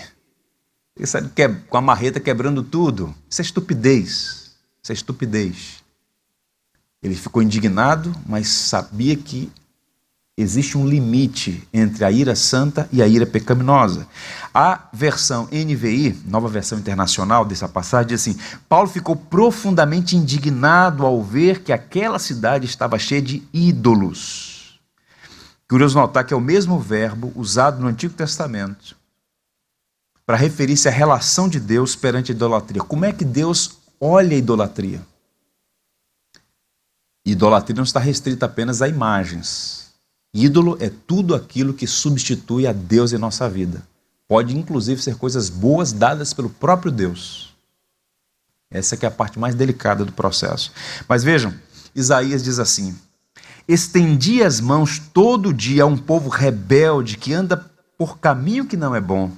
Ele 0.95 1.07
saiu 1.07 1.31
com 1.67 1.77
a 1.77 1.81
marreta 1.81 2.19
quebrando 2.19 2.61
tudo. 2.61 3.15
Isso 3.27 3.41
é 3.41 3.43
estupidez. 3.43 4.55
Isso 4.83 4.91
é 4.91 4.93
estupidez. 4.93 5.83
Ele 7.01 7.15
ficou 7.15 7.41
indignado, 7.41 8.15
mas 8.27 8.49
sabia 8.49 9.15
que 9.15 9.51
existe 10.41 10.77
um 10.77 10.87
limite 10.87 11.67
entre 11.73 12.03
a 12.03 12.11
ira 12.11 12.35
santa 12.35 12.87
e 12.91 13.01
a 13.01 13.07
ira 13.07 13.25
pecaminosa. 13.25 14.07
A 14.53 14.89
versão 14.91 15.47
NVI, 15.51 16.21
nova 16.25 16.47
versão 16.47 16.79
internacional 16.79 17.45
dessa 17.45 17.67
passagem, 17.67 18.07
diz 18.07 18.21
assim: 18.21 18.39
Paulo 18.67 18.89
ficou 18.89 19.15
profundamente 19.15 20.15
indignado 20.15 21.05
ao 21.05 21.21
ver 21.21 21.63
que 21.63 21.71
aquela 21.71 22.19
cidade 22.19 22.65
estava 22.65 22.97
cheia 22.97 23.21
de 23.21 23.43
ídolos. 23.53 24.79
Curioso 25.69 25.97
notar 25.97 26.25
que 26.25 26.33
é 26.33 26.37
o 26.37 26.41
mesmo 26.41 26.79
verbo 26.79 27.31
usado 27.35 27.81
no 27.81 27.87
Antigo 27.87 28.13
Testamento 28.13 28.95
para 30.25 30.37
referir-se 30.37 30.87
à 30.87 30.91
relação 30.91 31.47
de 31.47 31.59
Deus 31.59 31.95
perante 31.95 32.31
a 32.31 32.35
idolatria. 32.35 32.81
Como 32.81 33.05
é 33.05 33.11
que 33.11 33.23
Deus 33.23 33.77
olha 33.99 34.35
a 34.35 34.39
idolatria? 34.39 35.01
Idolatria 37.25 37.75
não 37.75 37.83
está 37.83 37.99
restrita 37.99 38.47
apenas 38.47 38.81
a 38.81 38.87
imagens 38.87 39.90
Ídolo 40.33 40.77
é 40.79 40.89
tudo 40.89 41.35
aquilo 41.35 41.73
que 41.73 41.85
substitui 41.85 42.65
a 42.65 42.71
Deus 42.71 43.11
em 43.11 43.17
nossa 43.17 43.49
vida. 43.49 43.85
Pode 44.27 44.57
inclusive 44.57 45.01
ser 45.01 45.15
coisas 45.15 45.49
boas 45.49 45.91
dadas 45.91 46.33
pelo 46.33 46.49
próprio 46.49 46.91
Deus. 46.91 47.53
Essa 48.71 48.97
é 49.01 49.05
a 49.05 49.11
parte 49.11 49.37
mais 49.37 49.53
delicada 49.53 50.05
do 50.05 50.13
processo. 50.13 50.71
Mas 51.07 51.21
vejam, 51.21 51.53
Isaías 51.93 52.41
diz 52.41 52.59
assim: 52.59 52.97
Estendi 53.67 54.41
as 54.41 54.61
mãos 54.61 54.99
todo 55.13 55.53
dia 55.53 55.83
a 55.83 55.85
um 55.85 55.97
povo 55.97 56.29
rebelde 56.29 57.17
que 57.17 57.33
anda 57.33 57.69
por 57.97 58.17
caminho 58.19 58.65
que 58.65 58.77
não 58.77 58.95
é 58.95 59.01
bom, 59.01 59.31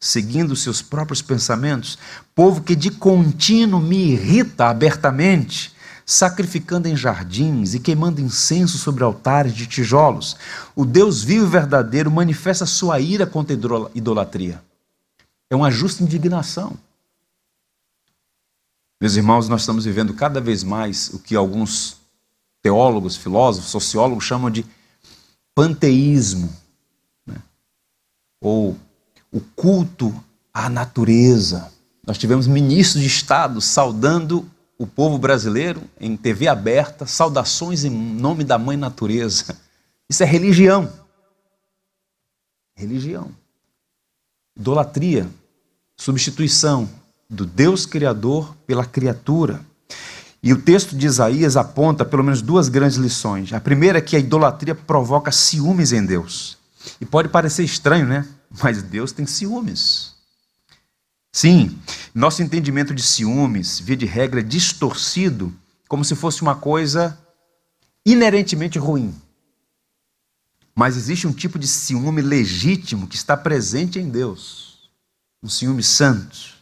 seguindo 0.00 0.56
seus 0.56 0.82
próprios 0.82 1.22
pensamentos, 1.22 1.96
povo 2.34 2.60
que 2.62 2.74
de 2.74 2.90
contínuo 2.90 3.80
me 3.80 4.12
irrita 4.12 4.66
abertamente 4.66 5.73
sacrificando 6.06 6.88
em 6.88 6.96
jardins 6.96 7.74
e 7.74 7.80
queimando 7.80 8.20
incenso 8.20 8.76
sobre 8.78 9.02
altares 9.02 9.54
de 9.54 9.66
tijolos. 9.66 10.36
O 10.76 10.84
Deus 10.84 11.22
vivo 11.22 11.46
e 11.46 11.50
verdadeiro 11.50 12.10
manifesta 12.10 12.66
sua 12.66 13.00
ira 13.00 13.26
contra 13.26 13.54
a 13.54 13.90
idolatria. 13.94 14.62
É 15.48 15.56
uma 15.56 15.70
justa 15.70 16.02
indignação. 16.02 16.76
Meus 19.00 19.16
irmãos, 19.16 19.48
nós 19.48 19.62
estamos 19.62 19.84
vivendo 19.84 20.14
cada 20.14 20.40
vez 20.40 20.62
mais 20.62 21.08
o 21.12 21.18
que 21.18 21.36
alguns 21.36 21.96
teólogos, 22.62 23.16
filósofos, 23.16 23.70
sociólogos 23.70 24.24
chamam 24.24 24.50
de 24.50 24.64
panteísmo, 25.54 26.50
né? 27.26 27.36
ou 28.40 28.76
o 29.30 29.40
culto 29.40 30.14
à 30.52 30.68
natureza. 30.68 31.70
Nós 32.06 32.18
tivemos 32.18 32.46
ministros 32.46 33.02
de 33.02 33.08
Estado 33.08 33.60
saudando 33.60 34.48
o 34.78 34.86
povo 34.86 35.18
brasileiro 35.18 35.82
em 36.00 36.16
TV 36.16 36.48
aberta, 36.48 37.06
saudações 37.06 37.84
em 37.84 37.90
nome 37.90 38.44
da 38.44 38.58
mãe 38.58 38.76
natureza. 38.76 39.56
Isso 40.08 40.22
é 40.22 40.26
religião. 40.26 40.92
religião. 42.74 43.30
Idolatria, 44.56 45.28
substituição 45.96 46.88
do 47.28 47.46
Deus 47.46 47.86
Criador 47.86 48.54
pela 48.66 48.84
criatura. 48.84 49.64
E 50.42 50.52
o 50.52 50.60
texto 50.60 50.94
de 50.94 51.06
Isaías 51.06 51.56
aponta 51.56 52.04
pelo 52.04 52.22
menos 52.22 52.42
duas 52.42 52.68
grandes 52.68 52.98
lições. 52.98 53.52
A 53.52 53.60
primeira 53.60 53.98
é 53.98 54.02
que 54.02 54.14
a 54.14 54.18
idolatria 54.18 54.74
provoca 54.74 55.32
ciúmes 55.32 55.92
em 55.92 56.04
Deus. 56.04 56.58
E 57.00 57.06
pode 57.06 57.28
parecer 57.28 57.64
estranho, 57.64 58.06
né? 58.06 58.28
Mas 58.62 58.82
Deus 58.82 59.10
tem 59.10 59.26
ciúmes. 59.26 60.13
Sim, 61.34 61.76
nosso 62.14 62.44
entendimento 62.44 62.94
de 62.94 63.02
ciúmes, 63.02 63.80
via 63.80 63.96
de 63.96 64.06
regra, 64.06 64.38
é 64.38 64.42
distorcido, 64.42 65.52
como 65.88 66.04
se 66.04 66.14
fosse 66.14 66.42
uma 66.42 66.54
coisa 66.54 67.18
inerentemente 68.06 68.78
ruim. 68.78 69.12
Mas 70.76 70.96
existe 70.96 71.26
um 71.26 71.32
tipo 71.32 71.58
de 71.58 71.66
ciúme 71.66 72.22
legítimo 72.22 73.08
que 73.08 73.16
está 73.16 73.36
presente 73.36 73.98
em 73.98 74.08
Deus, 74.08 74.88
um 75.42 75.48
ciúme 75.48 75.82
santo. 75.82 76.54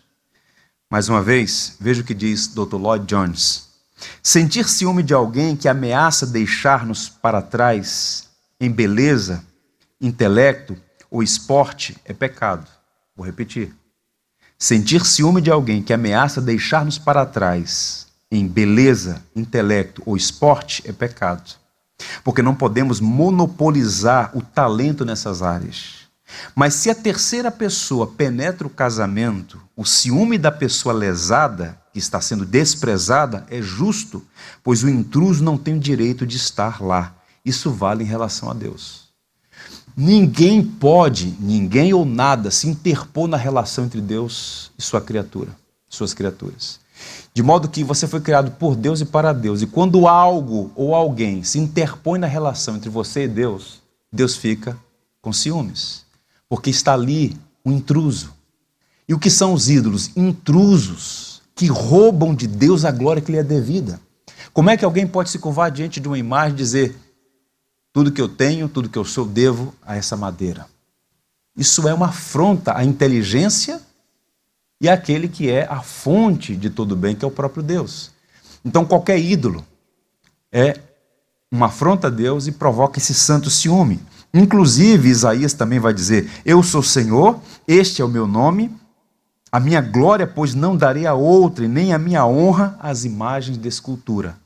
Mais 0.90 1.06
uma 1.06 1.22
vez, 1.22 1.76
veja 1.78 2.00
o 2.00 2.04
que 2.04 2.14
diz 2.14 2.46
Dr. 2.46 2.76
Lloyd 2.76 3.04
Jones. 3.04 3.68
Sentir 4.22 4.66
ciúme 4.66 5.02
de 5.02 5.12
alguém 5.12 5.54
que 5.54 5.68
ameaça 5.68 6.26
deixar-nos 6.26 7.10
para 7.10 7.42
trás 7.42 8.30
em 8.58 8.70
beleza, 8.70 9.44
intelecto 10.00 10.74
ou 11.10 11.22
esporte 11.22 11.94
é 12.06 12.14
pecado. 12.14 12.66
Vou 13.14 13.26
repetir. 13.26 13.81
Sentir 14.62 15.04
ciúme 15.04 15.40
de 15.40 15.50
alguém 15.50 15.82
que 15.82 15.92
ameaça 15.92 16.40
deixar-nos 16.40 16.96
para 16.96 17.26
trás 17.26 18.06
em 18.30 18.46
beleza, 18.46 19.20
intelecto 19.34 20.00
ou 20.06 20.16
esporte 20.16 20.84
é 20.86 20.92
pecado. 20.92 21.56
Porque 22.22 22.42
não 22.42 22.54
podemos 22.54 23.00
monopolizar 23.00 24.30
o 24.32 24.40
talento 24.40 25.04
nessas 25.04 25.42
áreas. 25.42 26.06
Mas 26.54 26.74
se 26.74 26.88
a 26.88 26.94
terceira 26.94 27.50
pessoa 27.50 28.06
penetra 28.06 28.64
o 28.64 28.70
casamento, 28.70 29.60
o 29.76 29.84
ciúme 29.84 30.38
da 30.38 30.52
pessoa 30.52 30.94
lesada, 30.94 31.76
que 31.92 31.98
está 31.98 32.20
sendo 32.20 32.46
desprezada, 32.46 33.44
é 33.50 33.60
justo, 33.60 34.24
pois 34.62 34.84
o 34.84 34.88
intruso 34.88 35.42
não 35.42 35.58
tem 35.58 35.74
o 35.74 35.80
direito 35.80 36.24
de 36.24 36.36
estar 36.36 36.80
lá. 36.80 37.16
Isso 37.44 37.68
vale 37.68 38.04
em 38.04 38.06
relação 38.06 38.48
a 38.48 38.54
Deus. 38.54 39.11
Ninguém 39.96 40.64
pode, 40.64 41.36
ninguém 41.38 41.92
ou 41.92 42.04
nada, 42.04 42.50
se 42.50 42.68
interpor 42.68 43.28
na 43.28 43.36
relação 43.36 43.84
entre 43.84 44.00
Deus 44.00 44.70
e 44.78 44.82
sua 44.82 45.00
criatura, 45.00 45.50
suas 45.88 46.14
criaturas. 46.14 46.80
De 47.34 47.42
modo 47.42 47.68
que 47.68 47.84
você 47.84 48.06
foi 48.06 48.20
criado 48.20 48.52
por 48.52 48.76
Deus 48.76 49.00
e 49.00 49.04
para 49.04 49.32
Deus. 49.32 49.62
E 49.62 49.66
quando 49.66 50.06
algo 50.06 50.70
ou 50.74 50.94
alguém 50.94 51.42
se 51.42 51.58
interpõe 51.58 52.18
na 52.18 52.26
relação 52.26 52.76
entre 52.76 52.90
você 52.90 53.24
e 53.24 53.28
Deus, 53.28 53.82
Deus 54.12 54.36
fica 54.36 54.76
com 55.20 55.32
ciúmes. 55.32 56.04
Porque 56.48 56.70
está 56.70 56.94
ali 56.94 57.36
um 57.64 57.72
intruso. 57.72 58.32
E 59.08 59.14
o 59.14 59.18
que 59.18 59.30
são 59.30 59.52
os 59.52 59.68
ídolos? 59.68 60.10
Intrusos 60.16 61.42
que 61.54 61.66
roubam 61.66 62.34
de 62.34 62.46
Deus 62.46 62.84
a 62.84 62.90
glória 62.90 63.22
que 63.22 63.32
lhe 63.32 63.38
é 63.38 63.44
devida. 63.44 64.00
Como 64.52 64.70
é 64.70 64.76
que 64.76 64.84
alguém 64.84 65.06
pode 65.06 65.30
se 65.30 65.38
curvar 65.38 65.70
diante 65.70 66.00
de 66.00 66.08
uma 66.08 66.18
imagem 66.18 66.52
e 66.52 66.56
dizer: 66.56 66.96
tudo 67.92 68.12
que 68.12 68.20
eu 68.20 68.28
tenho, 68.28 68.68
tudo 68.68 68.88
que 68.88 68.98
eu 68.98 69.04
sou, 69.04 69.26
devo 69.26 69.74
a 69.84 69.96
essa 69.96 70.16
madeira. 70.16 70.66
Isso 71.56 71.86
é 71.86 71.92
uma 71.92 72.06
afronta 72.06 72.76
à 72.76 72.84
inteligência 72.84 73.80
e 74.80 74.88
àquele 74.88 75.28
que 75.28 75.50
é 75.50 75.66
a 75.70 75.82
fonte 75.82 76.56
de 76.56 76.70
todo 76.70 76.96
bem, 76.96 77.14
que 77.14 77.24
é 77.24 77.28
o 77.28 77.30
próprio 77.30 77.62
Deus. 77.62 78.10
Então, 78.64 78.84
qualquer 78.84 79.18
ídolo 79.18 79.64
é 80.50 80.80
uma 81.50 81.66
afronta 81.66 82.06
a 82.06 82.10
Deus 82.10 82.46
e 82.46 82.52
provoca 82.52 82.98
esse 82.98 83.12
santo 83.12 83.50
ciúme. 83.50 84.00
Inclusive, 84.32 85.10
Isaías 85.10 85.52
também 85.52 85.78
vai 85.78 85.92
dizer: 85.92 86.30
Eu 86.44 86.62
sou 86.62 86.82
Senhor, 86.82 87.38
este 87.68 88.00
é 88.00 88.04
o 88.04 88.08
meu 88.08 88.26
nome, 88.26 88.74
a 89.50 89.60
minha 89.60 89.82
glória, 89.82 90.26
pois 90.26 90.54
não 90.54 90.74
darei 90.74 91.06
a 91.06 91.12
outra, 91.12 91.68
nem 91.68 91.92
a 91.92 91.98
minha 91.98 92.26
honra 92.26 92.76
às 92.80 93.04
imagens 93.04 93.58
de 93.58 93.68
escultura. 93.68 94.36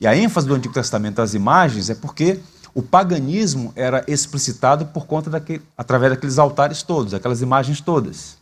E 0.00 0.06
a 0.06 0.16
ênfase 0.16 0.46
do 0.46 0.54
Antigo 0.54 0.72
Testamento 0.72 1.20
às 1.20 1.34
imagens 1.34 1.90
é 1.90 1.94
porque 1.96 2.38
o 2.78 2.82
paganismo 2.82 3.72
era 3.74 4.04
explicitado 4.06 4.86
por 4.86 5.04
conta 5.04 5.28
daquele, 5.28 5.64
através 5.76 6.12
daqueles 6.12 6.38
altares 6.38 6.80
todos, 6.80 7.12
aquelas 7.12 7.42
imagens 7.42 7.80
todas. 7.80 8.38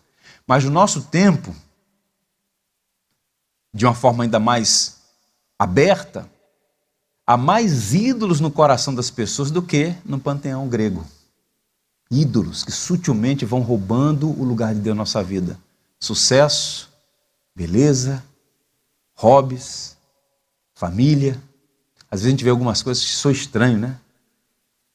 Mas 0.47 0.63
no 0.63 0.71
nosso 0.71 1.05
tempo, 1.05 1.57
de 3.73 3.87
uma 3.87 3.95
forma 3.95 4.25
ainda 4.25 4.39
mais 4.39 4.99
aberta, 5.59 6.29
há 7.27 7.35
mais 7.35 7.95
ídolos 7.95 8.39
no 8.39 8.51
coração 8.51 8.95
das 8.95 9.09
pessoas 9.09 9.51
do 9.51 9.63
que 9.63 9.97
no 10.05 10.21
panteão 10.21 10.69
grego. 10.69 11.03
Ídolos 12.11 12.63
que 12.63 12.73
sutilmente 12.73 13.47
vão 13.47 13.63
roubando 13.63 14.29
o 14.29 14.45
lugar 14.45 14.75
de 14.75 14.81
Deus 14.81 14.95
na 14.95 15.01
nossa 15.01 15.23
vida. 15.23 15.59
Sucesso, 15.99 16.91
beleza, 17.55 18.23
hobbies, 19.15 19.97
família. 20.75 21.43
Às 22.11 22.21
vezes 22.21 22.27
a 22.27 22.31
gente 22.33 22.45
vê 22.45 22.51
algumas 22.51 22.83
coisas 22.83 23.03
que 23.03 23.13
são 23.13 23.31
estranho, 23.31 23.79
né? 23.79 23.99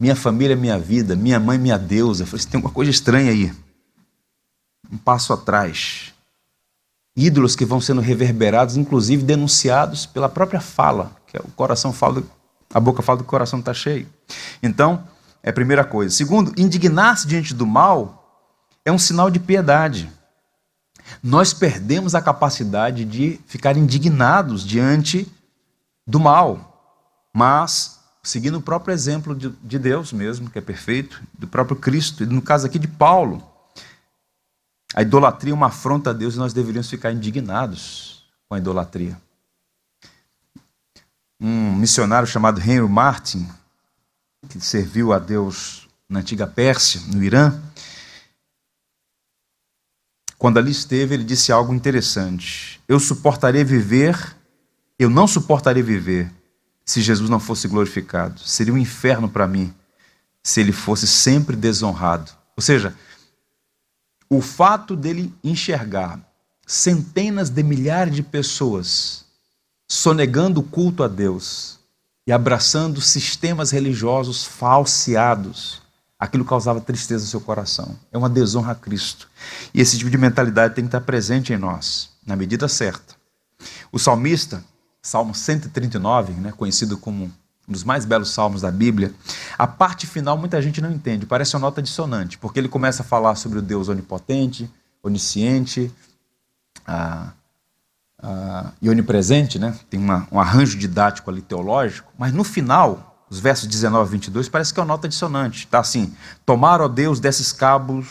Minha 0.02 0.16
família 0.16 0.54
é 0.54 0.56
minha 0.56 0.80
vida, 0.80 1.16
minha 1.16 1.40
mãe 1.40 1.60
minha 1.60 1.78
deusa. 1.78 2.24
Eu 2.24 2.28
falei, 2.28 2.44
tem 2.44 2.60
uma 2.60 2.72
coisa 2.72 2.90
estranha 2.90 3.30
aí. 3.30 3.54
Um 4.92 4.98
passo 4.98 5.32
atrás. 5.32 6.12
Ídolos 7.16 7.56
que 7.56 7.64
vão 7.64 7.80
sendo 7.80 8.02
reverberados, 8.02 8.78
inclusive 8.78 9.22
denunciados 9.22 10.08
pela 10.08 10.28
própria 10.28 10.60
fala, 10.60 11.16
que 11.28 11.38
é 11.38 11.40
o 11.40 11.52
coração 11.52 11.94
fala, 11.94 12.24
a 12.74 12.80
boca 12.80 13.04
fala 13.04 13.20
do 13.20 13.26
coração 13.26 13.60
está 13.60 13.76
cheio. 13.76 14.08
Então, 14.64 15.08
é 15.44 15.52
a 15.52 15.54
primeira 15.54 15.84
coisa. 15.84 16.16
Segundo, 16.16 16.52
indignar-se 16.60 17.28
diante 17.28 17.54
do 17.54 17.68
mal 17.68 18.44
é 18.84 18.92
um 18.92 18.98
sinal 18.98 19.30
de 19.30 19.40
piedade. 19.40 20.12
Nós 21.22 21.54
perdemos 21.54 22.16
a 22.16 22.22
capacidade 22.24 23.06
de 23.06 23.40
ficar 23.46 23.78
indignados 23.78 24.66
diante 24.66 25.32
do 26.08 26.20
mal, 26.20 27.22
mas 27.32 28.01
seguindo 28.24 28.58
o 28.58 28.62
próprio 28.62 28.94
exemplo 28.94 29.36
de, 29.36 29.50
de 29.50 29.80
Deus 29.80 30.14
mesmo, 30.14 30.50
que 30.50 30.60
é 30.60 30.62
perfeito, 30.62 31.22
do 31.34 31.48
próprio 31.48 31.76
Cristo, 31.76 32.24
e 32.24 32.26
no 32.26 32.42
caso 32.42 32.66
aqui 32.66 32.78
de 32.78 32.88
Paulo. 32.88 33.48
A 34.94 35.02
idolatria 35.02 35.54
é 35.54 35.56
uma 35.56 35.68
afronta 35.68 36.10
a 36.10 36.14
Deus 36.14 36.36
e 36.36 36.38
nós 36.38 36.54
deveríamos 36.54 36.90
ficar 36.90 37.12
indignados 37.12 38.26
com 38.48 38.56
a 38.56 38.58
idolatria. 38.58 39.20
Um 41.40 41.76
missionário 41.76 42.28
chamado 42.28 42.60
Henry 42.60 42.88
Martin, 42.88 43.50
que 44.50 44.60
serviu 44.60 45.14
a 45.14 45.20
Deus 45.20 45.88
na 46.08 46.20
antiga 46.20 46.46
Pérsia, 46.46 47.02
no 47.08 47.24
Irã, 47.24 47.60
quando 50.38 50.58
ali 50.58 50.72
esteve, 50.72 51.14
ele 51.14 51.24
disse 51.24 51.52
algo 51.52 51.74
interessante. 51.74 52.82
Eu 52.88 53.00
suportarei 53.00 53.64
viver, 53.64 54.36
eu 55.00 55.10
não 55.10 55.28
suportarei 55.28 55.82
viver 55.82 56.32
se 56.86 57.02
Jesus 57.02 57.30
não 57.30 57.40
fosse 57.40 57.68
glorificado. 57.68 58.40
Seria 58.42 58.74
um 58.74 58.78
inferno 58.78 59.30
para 59.30 59.48
mim 59.48 59.74
se 60.44 60.60
ele 60.60 60.72
fosse 60.72 61.08
sempre 61.08 61.56
desonrado. 61.56 62.32
Ou 62.56 62.64
seja, 62.64 62.96
o 64.30 64.42
fato 64.42 64.96
dele 64.96 65.34
enxergar 65.44 66.20
centenas 66.66 67.50
de 67.50 67.62
milhares 67.64 68.16
de 68.16 68.24
pessoas 68.24 69.26
sonegando 69.88 70.62
o 70.62 70.64
culto 70.64 71.04
a 71.04 71.08
Deus 71.08 71.78
e 72.26 72.32
abraçando 72.32 73.02
sistemas 73.02 73.72
religiosos 73.72 74.46
falseados, 74.46 75.82
aquilo 76.18 76.46
causava 76.46 76.80
tristeza 76.80 77.26
no 77.26 77.30
seu 77.30 77.42
coração. 77.42 78.00
É 78.10 78.18
uma 78.18 78.30
desonra 78.30 78.72
a 78.72 78.76
Cristo. 78.76 79.30
E 79.74 79.82
esse 79.82 79.98
tipo 79.98 80.10
de 80.10 80.18
mentalidade 80.18 80.76
tem 80.76 80.86
que 80.86 80.88
estar 80.88 81.02
presente 81.02 81.52
em 81.52 81.58
nós, 81.58 82.12
na 82.26 82.38
medida 82.38 82.70
certa. 82.70 83.16
O 83.92 84.00
salmista, 84.00 84.64
Salmo 85.02 85.34
139, 85.34 86.34
né, 86.34 86.54
conhecido 86.56 86.98
como 86.98 87.32
um 87.68 87.72
dos 87.72 87.84
mais 87.84 88.06
belos 88.06 88.32
salmos 88.32 88.62
da 88.62 88.72
Bíblia, 88.72 89.14
a 89.58 89.66
parte 89.66 90.06
final 90.06 90.38
muita 90.38 90.62
gente 90.62 90.82
não 90.82 90.92
entende, 90.92 91.26
parece 91.26 91.56
uma 91.56 91.62
nota 91.62 91.82
dissonante, 91.82 92.38
porque 92.38 92.60
ele 92.60 92.68
começa 92.68 93.02
a 93.02 93.06
falar 93.06 93.36
sobre 93.36 93.60
o 93.60 93.62
Deus 93.62 93.90
onipotente, 93.90 94.70
onisciente 95.02 95.92
ah, 96.86 97.32
ah, 98.22 98.72
e 98.82 98.90
onipresente, 98.90 99.58
né? 99.58 99.76
tem 99.90 100.00
uma, 100.00 100.28
um 100.32 100.40
arranjo 100.40 100.78
didático 100.78 101.32
ali 101.32 101.42
teológico, 101.42 102.12
mas 102.18 102.32
no 102.32 102.44
final, 102.44 103.26
os 103.30 103.40
versos 103.40 103.68
19 103.68 104.10
e 104.10 104.12
22, 104.12 104.50
parece 104.50 104.74
que 104.74 104.80
é 104.80 104.84
uma 104.84 104.88
nota 104.88 105.08
dissonante. 105.08 105.66
Está 105.66 105.80
assim: 105.80 106.14
Tomar, 106.46 106.82
ó 106.82 106.90
Deus, 106.90 107.20
desses 107.20 107.54
cabos 107.54 108.08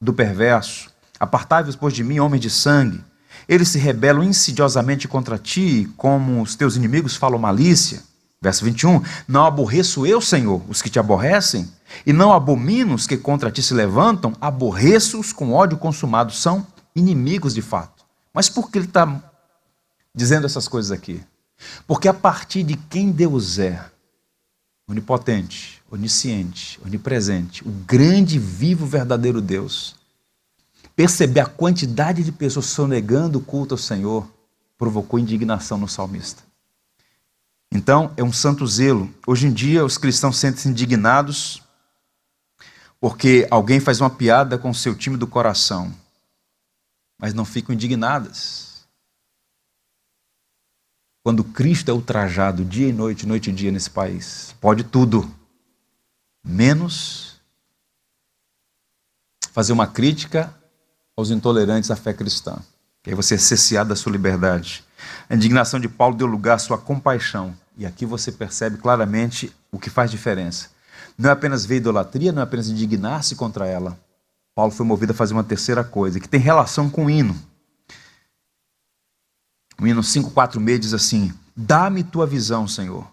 do 0.00 0.12
perverso, 0.12 0.88
apartai-vos, 1.18 1.74
pois, 1.74 1.92
de 1.92 2.04
mim, 2.04 2.20
homem 2.20 2.40
de 2.40 2.48
sangue 2.48 3.04
eles 3.48 3.68
se 3.68 3.78
rebelam 3.78 4.24
insidiosamente 4.24 5.08
contra 5.08 5.38
ti, 5.38 5.88
como 5.96 6.42
os 6.42 6.54
teus 6.54 6.76
inimigos 6.76 7.16
falam 7.16 7.38
malícia. 7.38 8.02
Verso 8.42 8.64
21, 8.64 9.02
não 9.28 9.44
aborreço 9.44 10.06
eu, 10.06 10.20
Senhor, 10.20 10.62
os 10.66 10.80
que 10.80 10.88
te 10.88 10.98
aborrecem, 10.98 11.70
e 12.06 12.12
não 12.12 12.32
abomino 12.32 12.94
os 12.94 13.06
que 13.06 13.18
contra 13.18 13.50
ti 13.50 13.62
se 13.62 13.74
levantam, 13.74 14.34
aborreço-os 14.40 15.30
com 15.30 15.52
ódio 15.52 15.76
consumado, 15.76 16.32
são 16.32 16.66
inimigos 16.96 17.52
de 17.52 17.60
fato. 17.60 18.02
Mas 18.32 18.48
por 18.48 18.70
que 18.70 18.78
ele 18.78 18.86
está 18.86 19.22
dizendo 20.14 20.46
essas 20.46 20.66
coisas 20.66 20.90
aqui? 20.90 21.22
Porque 21.86 22.08
a 22.08 22.14
partir 22.14 22.62
de 22.62 22.76
quem 22.76 23.10
Deus 23.10 23.58
é, 23.58 23.84
onipotente, 24.88 25.82
onisciente, 25.90 26.80
onipresente, 26.84 27.66
o 27.66 27.70
grande, 27.70 28.38
vivo, 28.38 28.86
verdadeiro 28.86 29.42
Deus, 29.42 29.96
perceber 31.00 31.40
a 31.40 31.46
quantidade 31.46 32.22
de 32.22 32.30
pessoas 32.30 32.66
sonegando 32.66 33.38
o 33.38 33.42
culto 33.42 33.72
ao 33.72 33.78
Senhor, 33.78 34.30
provocou 34.76 35.18
indignação 35.18 35.78
no 35.78 35.88
salmista. 35.88 36.42
Então, 37.72 38.12
é 38.18 38.22
um 38.22 38.30
santo 38.30 38.66
zelo. 38.66 39.08
Hoje 39.26 39.46
em 39.46 39.50
dia, 39.50 39.82
os 39.82 39.96
cristãos 39.96 40.36
sentem-se 40.36 40.68
indignados 40.68 41.62
porque 43.00 43.48
alguém 43.50 43.80
faz 43.80 43.98
uma 43.98 44.10
piada 44.10 44.58
com 44.58 44.68
o 44.68 44.74
seu 44.74 44.94
time 44.94 45.16
do 45.16 45.26
coração, 45.26 45.90
mas 47.16 47.32
não 47.32 47.46
ficam 47.46 47.74
indignadas. 47.74 48.86
Quando 51.22 51.42
Cristo 51.42 51.90
é 51.90 51.94
ultrajado 51.94 52.62
dia 52.62 52.88
e 52.88 52.92
noite, 52.92 53.26
noite 53.26 53.48
e 53.48 53.54
dia 53.54 53.72
nesse 53.72 53.88
país, 53.88 54.54
pode 54.60 54.84
tudo, 54.84 55.34
menos 56.44 57.40
fazer 59.50 59.72
uma 59.72 59.86
crítica 59.86 60.59
aos 61.20 61.30
intolerantes 61.30 61.90
à 61.90 61.96
fé 61.96 62.12
cristã. 62.12 62.58
E 63.06 63.10
aí 63.10 63.14
você 63.14 63.34
é 63.34 63.38
cesseado 63.38 63.88
da 63.88 63.96
sua 63.96 64.12
liberdade. 64.12 64.84
A 65.28 65.34
indignação 65.34 65.80
de 65.80 65.88
Paulo 65.88 66.16
deu 66.16 66.26
lugar 66.26 66.54
à 66.54 66.58
sua 66.58 66.76
compaixão. 66.76 67.54
E 67.76 67.86
aqui 67.86 68.04
você 68.04 68.30
percebe 68.30 68.76
claramente 68.76 69.54
o 69.72 69.78
que 69.78 69.88
faz 69.88 70.10
diferença. 70.10 70.68
Não 71.16 71.30
é 71.30 71.32
apenas 71.32 71.64
ver 71.64 71.76
idolatria, 71.76 72.32
não 72.32 72.40
é 72.40 72.44
apenas 72.44 72.68
indignar-se 72.68 73.36
contra 73.36 73.66
ela. 73.66 73.98
Paulo 74.54 74.72
foi 74.72 74.84
movido 74.84 75.12
a 75.12 75.14
fazer 75.14 75.32
uma 75.32 75.44
terceira 75.44 75.82
coisa, 75.82 76.20
que 76.20 76.28
tem 76.28 76.40
relação 76.40 76.90
com 76.90 77.06
o 77.06 77.10
hino. 77.10 77.34
O 79.80 79.86
hino 79.86 80.02
546 80.02 80.80
diz 80.80 80.92
assim: 80.92 81.32
Dá-me 81.56 82.02
tua 82.02 82.26
visão, 82.26 82.68
Senhor. 82.68 83.06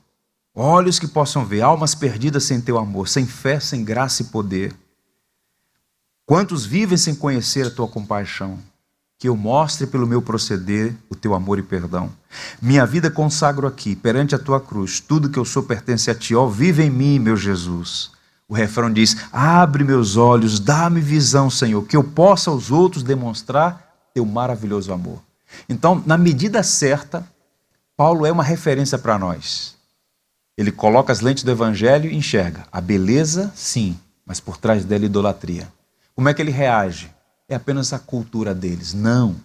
Olhos 0.53 0.99
que 0.99 1.07
possam 1.07 1.45
ver, 1.45 1.61
almas 1.61 1.93
perdidas 1.93 2.43
sem 2.43 2.59
teu 2.59 2.77
amor, 2.77 3.07
sem 3.07 3.25
fé, 3.25 3.59
sem 3.59 3.85
graça 3.85 4.23
e 4.23 4.25
poder. 4.25 4.75
Quantos 6.27 6.63
vivem 6.63 6.97
sem 6.97 7.15
conhecer 7.15 7.65
a 7.65 7.71
tua 7.71 7.87
compaixão? 7.87 8.59
que 9.19 9.27
eu 9.27 9.35
mostre 9.35 9.87
pelo 9.87 10.05
meu 10.05 10.21
proceder 10.21 10.93
o 11.09 11.15
teu 11.15 11.33
amor 11.33 11.57
e 11.57 11.63
perdão. 11.63 12.11
Minha 12.61 12.85
vida 12.85 13.09
consagro 13.09 13.65
aqui, 13.65 13.95
perante 13.95 14.35
a 14.35 14.39
tua 14.39 14.61
cruz, 14.61 14.99
tudo 14.99 15.29
que 15.29 15.39
eu 15.39 15.45
sou 15.45 15.63
pertence 15.63 16.11
a 16.11 16.15
ti, 16.15 16.35
ó, 16.35 16.45
vive 16.45 16.83
em 16.83 16.89
mim, 16.89 17.17
meu 17.17 17.35
Jesus. 17.35 18.11
O 18.47 18.53
refrão 18.53 18.93
diz: 18.93 19.17
Abre 19.31 19.83
meus 19.83 20.17
olhos, 20.17 20.59
dá-me 20.59 21.01
visão, 21.01 21.49
Senhor, 21.49 21.83
que 21.87 21.97
eu 21.97 22.03
possa 22.03 22.51
aos 22.51 22.69
outros 22.69 23.03
demonstrar 23.03 23.95
teu 24.13 24.23
maravilhoso 24.23 24.93
amor. 24.93 25.21
Então, 25.67 26.03
na 26.05 26.17
medida 26.17 26.61
certa, 26.61 27.27
Paulo 27.95 28.25
é 28.25 28.31
uma 28.31 28.43
referência 28.43 28.99
para 28.99 29.17
nós. 29.17 29.75
Ele 30.55 30.71
coloca 30.71 31.11
as 31.11 31.21
lentes 31.21 31.43
do 31.43 31.51
evangelho 31.51 32.09
e 32.09 32.15
enxerga 32.15 32.65
a 32.71 32.79
beleza, 32.79 33.51
sim, 33.55 33.97
mas 34.25 34.39
por 34.39 34.57
trás 34.57 34.85
dela 34.85 35.05
idolatria. 35.05 35.67
Como 36.17 36.27
é 36.27 36.34
que 36.34 36.41
ele 36.41 36.51
reage? 36.51 37.15
é 37.47 37.56
apenas 37.56 37.93
a 37.93 37.99
cultura 37.99 38.53
deles. 38.53 38.93
Não. 38.93 39.36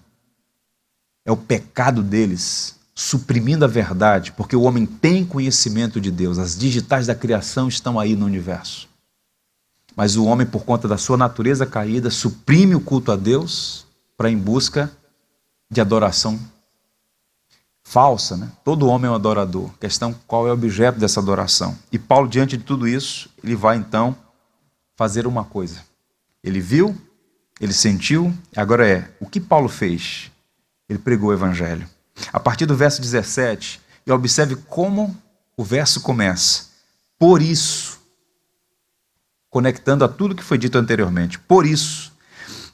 É 1.25 1.31
o 1.31 1.37
pecado 1.37 2.03
deles 2.03 2.77
suprimindo 2.95 3.65
a 3.65 3.69
verdade, 3.69 4.33
porque 4.33 4.55
o 4.57 4.63
homem 4.63 4.85
tem 4.85 5.25
conhecimento 5.25 6.01
de 6.01 6.11
Deus. 6.11 6.39
As 6.39 6.59
digitais 6.59 7.07
da 7.07 7.15
criação 7.15 7.69
estão 7.69 7.99
aí 7.99 8.17
no 8.17 8.27
universo. 8.27 8.89
Mas 9.95 10.17
o 10.17 10.25
homem, 10.25 10.47
por 10.47 10.65
conta 10.65 10.89
da 10.89 10.99
sua 10.99 11.17
natureza 11.17 11.65
caída, 11.65 12.11
suprime 12.11 12.75
o 12.75 12.81
culto 12.81 13.13
a 13.13 13.17
Deus 13.17 13.87
para 14.17 14.31
em 14.31 14.37
busca 14.37 14.91
de 15.71 15.81
adoração 15.81 16.39
falsa, 17.85 18.37
né? 18.37 18.51
Todo 18.65 18.89
homem 18.89 19.09
é 19.09 19.11
um 19.11 19.15
adorador. 19.15 19.71
A 19.75 19.79
questão 19.79 20.15
qual 20.27 20.47
é 20.47 20.51
o 20.51 20.55
objeto 20.55 20.99
dessa 20.99 21.21
adoração? 21.21 21.77
E 21.91 21.99
Paulo, 21.99 22.29
diante 22.29 22.57
de 22.57 22.65
tudo 22.65 22.89
isso, 22.89 23.29
ele 23.45 23.55
vai 23.55 23.77
então 23.77 24.17
fazer 24.97 25.27
uma 25.27 25.45
coisa. 25.45 25.92
Ele 26.43 26.61
viu 26.61 26.97
ele 27.63 27.73
sentiu, 27.73 28.35
agora 28.57 28.89
é, 28.89 29.09
o 29.21 29.27
que 29.27 29.39
Paulo 29.39 29.69
fez? 29.69 30.33
Ele 30.89 30.99
pregou 30.99 31.31
o 31.31 31.33
evangelho. 31.33 31.89
A 32.33 32.41
partir 32.41 32.67
do 32.67 32.75
verso 32.75 33.01
17, 33.01 33.81
e 34.05 34.11
observe 34.11 34.57
como 34.57 35.17
o 35.57 35.63
verso 35.63 36.01
começa. 36.01 36.67
Por 37.17 37.41
isso, 37.41 38.01
conectando 39.49 40.05
a 40.05 40.09
tudo 40.09 40.35
que 40.35 40.43
foi 40.43 40.59
dito 40.59 40.77
anteriormente, 40.77 41.39
por 41.39 41.65
isso, 41.65 42.13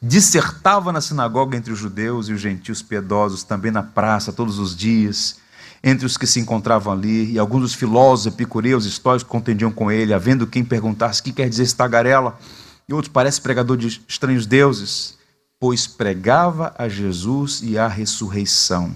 dissertava 0.01 0.91
na 0.91 1.03
sinagoga 1.03 1.55
entre 1.55 1.71
os 1.71 1.79
judeus 1.79 2.31
e 2.31 2.33
os 2.33 2.41
gentios 2.41 2.81
piedosos, 2.81 3.43
também 3.43 3.71
na 3.71 3.83
praça, 3.83 4.33
todos 4.33 4.59
os 4.59 4.75
dias, 4.75 5.37
entre 5.85 6.07
os 6.07 6.17
que 6.17 6.27
se 6.27 6.41
encontravam 6.41 6.95
ali, 6.95 7.33
e 7.33 7.39
alguns 7.39 7.61
dos 7.61 7.75
filósofos, 7.75 8.33
epicureus, 8.33 8.87
históricos 8.87 9.29
contendiam 9.29 9.71
com 9.71 9.91
ele, 9.91 10.15
havendo 10.15 10.47
quem 10.47 10.65
perguntasse 10.65 11.21
o 11.21 11.25
que 11.25 11.33
quer 11.33 11.49
dizer 11.51 11.65
esse 11.65 11.77
tagarela 11.77 12.39
e 12.88 12.94
outros 12.94 13.12
parece 13.12 13.40
pregador 13.40 13.77
de 13.77 14.01
estranhos 14.09 14.46
deuses, 14.46 15.18
pois 15.61 15.87
pregava 15.87 16.74
a 16.79 16.88
Jesus 16.88 17.61
e 17.62 17.77
a 17.77 17.87
ressurreição. 17.87 18.94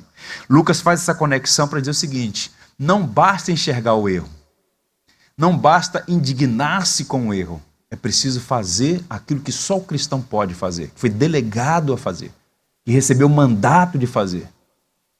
Lucas 0.48 0.80
faz 0.80 1.00
essa 1.00 1.14
conexão 1.14 1.68
para 1.68 1.80
dizer 1.80 1.90
o 1.90 1.94
seguinte: 1.94 2.50
não 2.78 3.06
basta 3.06 3.52
enxergar 3.52 3.94
o 3.94 4.08
erro, 4.08 4.28
não 5.36 5.56
basta 5.56 6.04
indignar-se 6.08 7.04
com 7.04 7.28
o 7.28 7.34
erro, 7.34 7.60
é 7.90 7.96
preciso 7.96 8.40
fazer 8.40 9.04
aquilo 9.10 9.40
que 9.40 9.52
só 9.52 9.76
o 9.76 9.84
cristão 9.84 10.22
pode 10.22 10.54
fazer, 10.54 10.88
que 10.88 11.00
foi 11.00 11.10
delegado 11.10 11.92
a 11.92 11.98
fazer, 11.98 12.32
que 12.84 12.92
recebeu 12.92 13.26
o 13.26 13.30
mandato 13.30 13.98
de 13.98 14.06
fazer: 14.06 14.48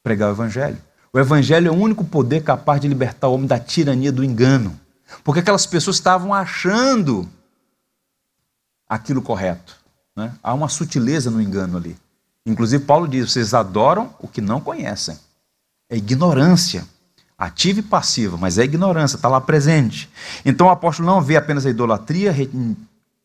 pregar 0.02 0.30
o 0.30 0.32
evangelho. 0.32 0.78
O 1.12 1.18
evangelho 1.18 1.68
é 1.68 1.70
o 1.70 1.74
único 1.76 2.04
poder 2.04 2.42
capaz 2.42 2.80
de 2.80 2.88
libertar 2.88 3.28
o 3.28 3.34
homem 3.34 3.46
da 3.46 3.58
tirania 3.58 4.10
do 4.10 4.24
engano. 4.24 4.80
Porque 5.22 5.40
aquelas 5.40 5.66
pessoas 5.66 5.96
estavam 5.96 6.32
achando 6.32 7.28
aquilo 8.92 9.22
correto. 9.22 9.76
Né? 10.14 10.32
Há 10.42 10.52
uma 10.52 10.68
sutileza 10.68 11.30
no 11.30 11.40
engano 11.40 11.78
ali. 11.78 11.96
Inclusive, 12.44 12.84
Paulo 12.84 13.08
diz: 13.08 13.32
vocês 13.32 13.54
adoram 13.54 14.14
o 14.20 14.28
que 14.28 14.40
não 14.40 14.60
conhecem. 14.60 15.18
É 15.88 15.96
ignorância. 15.96 16.86
Ativa 17.38 17.80
e 17.80 17.82
passiva, 17.82 18.36
mas 18.36 18.56
é 18.56 18.62
ignorância, 18.62 19.16
está 19.16 19.28
lá 19.28 19.40
presente. 19.40 20.08
Então 20.44 20.68
o 20.68 20.70
apóstolo 20.70 21.08
não 21.08 21.20
vê 21.20 21.36
apenas 21.36 21.66
a 21.66 21.70
idolatria 21.70 22.32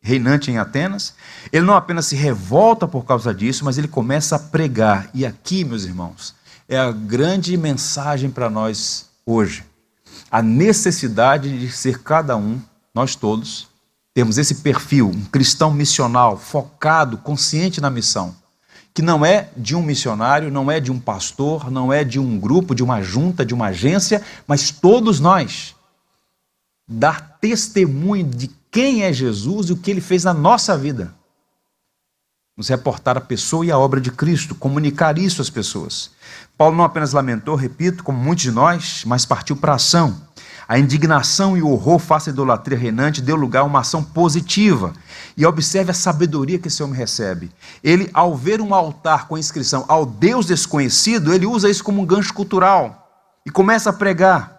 reinante 0.01 0.49
em 0.49 0.58
Atenas, 0.58 1.13
ele 1.51 1.65
não 1.65 1.75
apenas 1.75 2.08
se 2.08 2.15
revolta 2.15 2.88
por 2.88 3.06
causa 3.06 3.32
disso, 3.32 3.63
mas 3.63 3.77
ele 3.77 3.88
começa 3.88 4.38
a 4.38 4.39
pregar. 4.39 5.08
E 5.13 5.23
aqui, 5.23 5.63
meus 5.63 5.84
irmãos, 5.84 6.34
é 6.67 6.80
a 6.80 6.91
grande 6.91 7.56
mensagem 7.58 8.32
para 8.32 8.49
nós 8.49 9.06
hoje. 9.23 9.63
A 10.32 10.41
necessidade 10.41 11.60
de 11.60 11.71
ser 11.71 11.99
cada 12.01 12.36
um, 12.36 12.60
nós 12.95 13.15
todos, 13.15 13.67
temos 14.17 14.39
esse 14.39 14.56
perfil, 14.56 15.12
um 15.12 15.25
cristão 15.25 15.69
missional, 15.69 16.39
focado, 16.39 17.19
consciente 17.19 17.80
na 17.80 17.88
missão, 17.88 18.36
que 18.91 19.03
não 19.03 19.23
é 19.23 19.49
de 19.56 19.75
um 19.75 19.84
missionário, 19.84 20.49
não 20.49 20.71
é 20.71 20.80
de 20.80 20.91
um 20.91 20.99
pastor, 20.99 21.69
não 21.69 21.93
é 21.93 22.03
de 22.03 22.19
um 22.19 22.39
grupo, 22.39 22.73
de 22.73 22.82
uma 22.82 22.99
junta, 22.99 23.45
de 23.45 23.53
uma 23.53 23.67
agência, 23.67 24.23
mas 24.47 24.71
todos 24.71 25.19
nós 25.19 25.75
dar 26.88 27.38
testemunho 27.39 28.25
de 28.25 28.49
quem 28.71 29.03
é 29.03 29.13
Jesus 29.13 29.69
e 29.69 29.73
o 29.73 29.77
que 29.77 29.91
ele 29.91 30.01
fez 30.01 30.23
na 30.23 30.34
nossa 30.34 30.75
vida. 30.75 31.13
Nos 32.58 32.69
reportar 32.69 33.17
a 33.17 33.21
pessoa 33.21 33.67
e 33.67 33.71
a 33.71 33.77
obra 33.77 34.01
de 34.01 34.10
Cristo, 34.10 34.56
comunicar 34.56 35.19
isso 35.19 35.43
às 35.43 35.49
pessoas. 35.51 36.10
Paulo 36.58 36.75
não 36.75 36.84
apenas 36.84 37.13
lamentou, 37.13 37.53
repito, 37.53 38.03
como 38.03 38.17
muitos 38.17 38.45
de 38.45 38.49
nós, 38.49 39.03
mas 39.06 39.27
partiu 39.27 39.56
para 39.56 39.73
a 39.73 39.75
ação. 39.75 40.19
A 40.67 40.77
indignação 40.77 41.56
e 41.56 41.62
o 41.62 41.69
horror 41.69 41.97
face 41.97 42.30
à 42.30 42.34
idolatria 42.34 42.77
reinante 42.77 43.21
deu 43.21 43.38
lugar 43.38 43.62
a 43.62 43.65
uma 43.65 43.80
ação 43.80 44.03
positiva. 44.03 44.93
E 45.38 45.45
observe 45.45 45.91
a 45.91 45.93
sabedoria 45.93 46.60
que 46.60 46.67
esse 46.67 46.84
homem 46.84 46.97
recebe. 46.97 47.49
Ele, 47.82 48.10
ao 48.13 48.36
ver 48.36 48.60
um 48.60 48.73
altar 48.73 49.27
com 49.27 49.36
a 49.36 49.39
inscrição 49.39 49.86
ao 49.88 50.06
Deus 50.06 50.45
desconhecido, 50.45 51.34
ele 51.34 51.45
usa 51.45 51.69
isso 51.69 51.84
como 51.84 52.01
um 52.01 52.06
gancho 52.06 52.34
cultural 52.34 53.08
e 53.45 53.49
começa 53.49 53.91
a 53.91 53.93
pregar. 53.93 54.58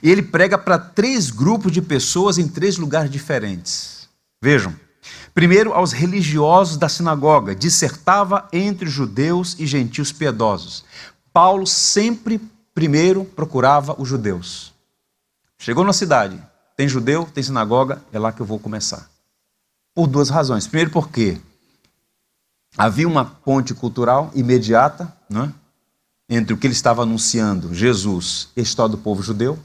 E 0.00 0.10
ele 0.10 0.22
prega 0.22 0.56
para 0.56 0.78
três 0.78 1.30
grupos 1.30 1.72
de 1.72 1.82
pessoas 1.82 2.38
em 2.38 2.46
três 2.46 2.76
lugares 2.78 3.10
diferentes. 3.10 4.08
Vejam. 4.40 4.74
Primeiro, 5.34 5.72
aos 5.72 5.92
religiosos 5.92 6.76
da 6.76 6.88
sinagoga, 6.88 7.54
dissertava 7.54 8.48
entre 8.52 8.88
judeus 8.88 9.56
e 9.58 9.66
gentios 9.66 10.12
piedosos. 10.12 10.84
Paulo 11.32 11.66
sempre 11.66 12.40
primeiro 12.72 13.24
procurava 13.24 13.96
os 13.98 14.08
judeus. 14.08 14.73
Chegou 15.64 15.82
na 15.82 15.94
cidade, 15.94 16.38
tem 16.76 16.86
judeu, 16.86 17.24
tem 17.24 17.42
sinagoga, 17.42 18.02
é 18.12 18.18
lá 18.18 18.30
que 18.30 18.42
eu 18.42 18.44
vou 18.44 18.58
começar. 18.58 19.08
Por 19.94 20.06
duas 20.06 20.28
razões. 20.28 20.66
Primeiro, 20.66 20.90
porque 20.90 21.40
havia 22.76 23.08
uma 23.08 23.24
ponte 23.24 23.72
cultural 23.72 24.30
imediata 24.34 25.10
né, 25.26 25.50
entre 26.28 26.52
o 26.52 26.58
que 26.58 26.66
ele 26.66 26.74
estava 26.74 27.00
anunciando, 27.00 27.72
Jesus, 27.72 28.50
e 28.54 28.60
a 28.60 28.62
história 28.62 28.90
do 28.90 28.98
povo 28.98 29.22
judeu. 29.22 29.58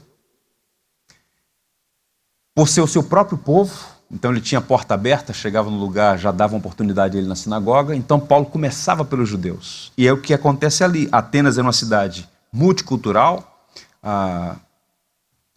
Por 2.54 2.66
ser 2.66 2.80
o 2.80 2.86
seu 2.86 3.02
próprio 3.02 3.36
povo, 3.36 3.84
então 4.10 4.30
ele 4.30 4.40
tinha 4.40 4.58
a 4.58 4.62
porta 4.62 4.94
aberta, 4.94 5.34
chegava 5.34 5.70
no 5.70 5.76
lugar, 5.76 6.18
já 6.18 6.32
dava 6.32 6.54
uma 6.54 6.60
oportunidade 6.60 7.18
a 7.18 7.20
ele 7.20 7.28
na 7.28 7.36
sinagoga. 7.36 7.94
Então 7.94 8.18
Paulo 8.18 8.46
começava 8.46 9.04
pelos 9.04 9.28
judeus. 9.28 9.92
E 9.98 10.08
é 10.08 10.12
o 10.14 10.22
que 10.22 10.32
acontece 10.32 10.82
ali. 10.82 11.10
Atenas 11.12 11.58
é 11.58 11.62
uma 11.62 11.74
cidade 11.74 12.26
multicultural. 12.50 13.68
Ah, 14.02 14.56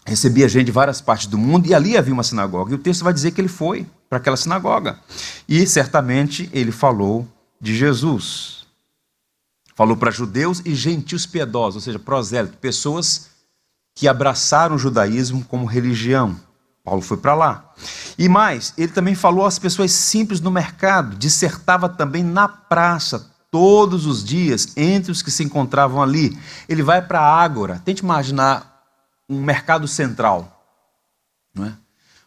recebia 0.05 0.49
gente 0.49 0.65
de 0.65 0.71
várias 0.71 1.01
partes 1.01 1.27
do 1.27 1.37
mundo 1.37 1.67
e 1.67 1.73
ali 1.73 1.97
havia 1.97 2.13
uma 2.13 2.23
sinagoga. 2.23 2.71
E 2.71 2.75
o 2.75 2.79
texto 2.79 3.03
vai 3.03 3.13
dizer 3.13 3.31
que 3.31 3.39
ele 3.39 3.47
foi 3.47 3.85
para 4.09 4.17
aquela 4.17 4.37
sinagoga. 4.37 4.99
E 5.47 5.65
certamente 5.65 6.49
ele 6.53 6.71
falou 6.71 7.27
de 7.59 7.75
Jesus. 7.75 8.65
Falou 9.75 9.97
para 9.97 10.11
judeus 10.11 10.61
e 10.65 10.75
gentios 10.75 11.25
piedosos, 11.25 11.75
ou 11.75 11.81
seja, 11.81 11.97
prosélitos, 11.97 12.59
pessoas 12.59 13.29
que 13.95 14.07
abraçaram 14.07 14.75
o 14.75 14.79
judaísmo 14.79 15.43
como 15.45 15.65
religião. 15.65 16.35
Paulo 16.83 17.01
foi 17.01 17.17
para 17.17 17.33
lá. 17.33 17.73
E 18.17 18.27
mais, 18.27 18.73
ele 18.77 18.91
também 18.91 19.15
falou 19.15 19.45
às 19.45 19.57
pessoas 19.57 19.91
simples 19.91 20.41
no 20.41 20.51
mercado, 20.51 21.15
dissertava 21.15 21.87
também 21.87 22.23
na 22.23 22.47
praça, 22.47 23.31
todos 23.49 24.05
os 24.05 24.23
dias, 24.23 24.73
entre 24.75 25.11
os 25.11 25.21
que 25.21 25.31
se 25.31 25.43
encontravam 25.43 26.01
ali. 26.01 26.37
Ele 26.67 26.83
vai 26.83 27.01
para 27.01 27.19
a 27.19 27.41
Ágora. 27.41 27.81
Tente 27.85 28.03
imaginar 28.03 28.72
um 29.29 29.41
mercado 29.41 29.87
central, 29.87 30.63
é? 31.59 31.71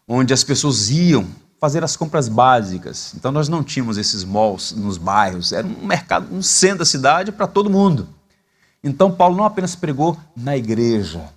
onde 0.09 0.33
as 0.33 0.43
pessoas 0.43 0.91
iam 0.91 1.27
fazer 1.61 1.83
as 1.83 1.97
compras 1.97 2.29
básicas. 2.29 3.13
Então 3.15 3.33
nós 3.33 3.49
não 3.49 3.63
tínhamos 3.63 3.99
esses 3.99 4.25
malls 4.25 4.73
nos 4.73 4.99
bairros, 4.99 5.53
era 5.53 5.67
um 5.67 5.87
mercado, 5.87 6.33
um 6.35 6.43
centro 6.43 6.79
da 6.79 6.85
cidade 6.85 7.33
para 7.33 7.47
todo 7.47 7.71
mundo. 7.71 8.09
Então 8.83 9.11
Paulo 9.11 9.37
não 9.37 9.45
apenas 9.45 9.75
pregou 9.75 10.17
na 10.37 10.57
igreja, 10.57 11.29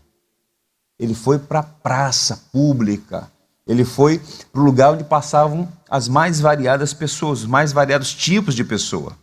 ele 1.00 1.14
foi 1.14 1.40
para 1.40 1.60
a 1.60 1.64
praça 1.64 2.38
pública, 2.52 3.32
ele 3.66 3.86
foi 3.86 4.22
para 4.52 4.62
o 4.62 4.64
lugar 4.64 4.94
onde 4.94 5.04
passavam 5.04 5.72
as 5.90 6.08
mais 6.08 6.40
variadas 6.40 6.94
pessoas, 6.94 7.42
os 7.42 7.46
mais 7.46 7.72
variados 7.72 8.14
tipos 8.14 8.54
de 8.54 8.64
pessoa. 8.64 9.18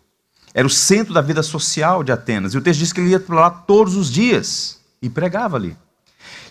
Era 0.55 0.67
o 0.67 0.71
centro 0.71 1.13
da 1.13 1.21
vida 1.21 1.43
social 1.43 2.03
de 2.03 2.11
Atenas. 2.11 2.55
E 2.55 2.59
o 2.59 2.63
texto 2.63 2.79
diz 2.79 2.93
que 2.93 3.01
ele 3.01 3.11
ia 3.11 3.21
para 3.21 3.35
lá 3.35 3.51
todos 3.51 3.95
os 3.95 4.11
dias 4.11 4.79
e 5.03 5.11
pregava 5.11 5.57
ali. 5.57 5.77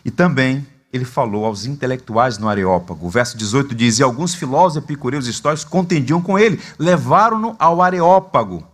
E 0.05 0.11
também 0.11 0.65
ele 0.93 1.03
falou 1.03 1.45
aos 1.45 1.65
intelectuais 1.65 2.37
no 2.37 2.47
Areópago. 2.47 3.07
O 3.07 3.09
verso 3.09 3.35
18 3.35 3.73
diz: 3.73 3.97
E 3.97 4.03
alguns 4.03 4.35
filósofos 4.35 4.83
epicureus 4.83 5.25
históricos 5.25 5.65
contendiam 5.65 6.21
com 6.21 6.37
ele, 6.37 6.61
levaram-no 6.77 7.55
ao 7.57 7.81
Areópago. 7.81 8.65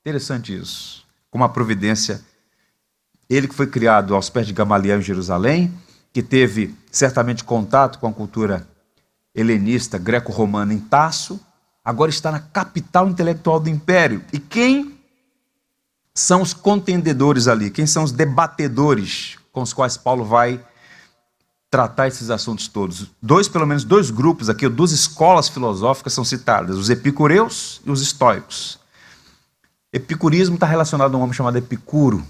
Interessante 0.00 0.54
isso. 0.54 1.06
Com 1.30 1.38
uma 1.38 1.48
providência 1.48 2.20
ele 3.30 3.48
que 3.48 3.54
foi 3.54 3.66
criado 3.66 4.14
aos 4.14 4.28
pés 4.28 4.46
de 4.46 4.52
Gamaliel 4.52 4.98
em 4.98 5.02
Jerusalém, 5.02 5.72
que 6.12 6.22
teve 6.22 6.74
certamente 6.90 7.44
contato 7.44 7.98
com 7.98 8.08
a 8.08 8.12
cultura 8.12 8.68
helenista 9.34 9.96
greco-romana 9.96 10.74
em 10.74 10.78
Tasso, 10.78 11.40
agora 11.82 12.10
está 12.10 12.30
na 12.30 12.40
capital 12.40 13.08
intelectual 13.08 13.58
do 13.58 13.70
império. 13.70 14.22
E 14.32 14.38
quem 14.38 14.98
são 16.14 16.42
os 16.42 16.52
contendedores 16.52 17.48
ali? 17.48 17.70
Quem 17.70 17.86
são 17.86 18.04
os 18.04 18.12
debatedores 18.12 19.38
com 19.52 19.62
os 19.62 19.72
quais 19.72 19.96
Paulo 19.96 20.24
vai 20.24 20.64
tratar 21.70 22.08
esses 22.08 22.30
assuntos 22.30 22.66
todos? 22.66 23.10
Dois, 23.22 23.48
pelo 23.48 23.66
menos 23.66 23.84
dois 23.84 24.10
grupos 24.10 24.48
aqui, 24.48 24.68
duas 24.68 24.90
escolas 24.90 25.48
filosóficas 25.48 26.12
são 26.12 26.24
citadas: 26.24 26.76
os 26.76 26.90
epicureus 26.90 27.80
e 27.84 27.90
os 27.90 28.02
estoicos. 28.02 28.80
Epicurismo 29.92 30.54
está 30.54 30.66
relacionado 30.66 31.14
a 31.14 31.18
um 31.18 31.22
homem 31.22 31.34
chamado 31.34 31.58
Epicuro, 31.58 32.26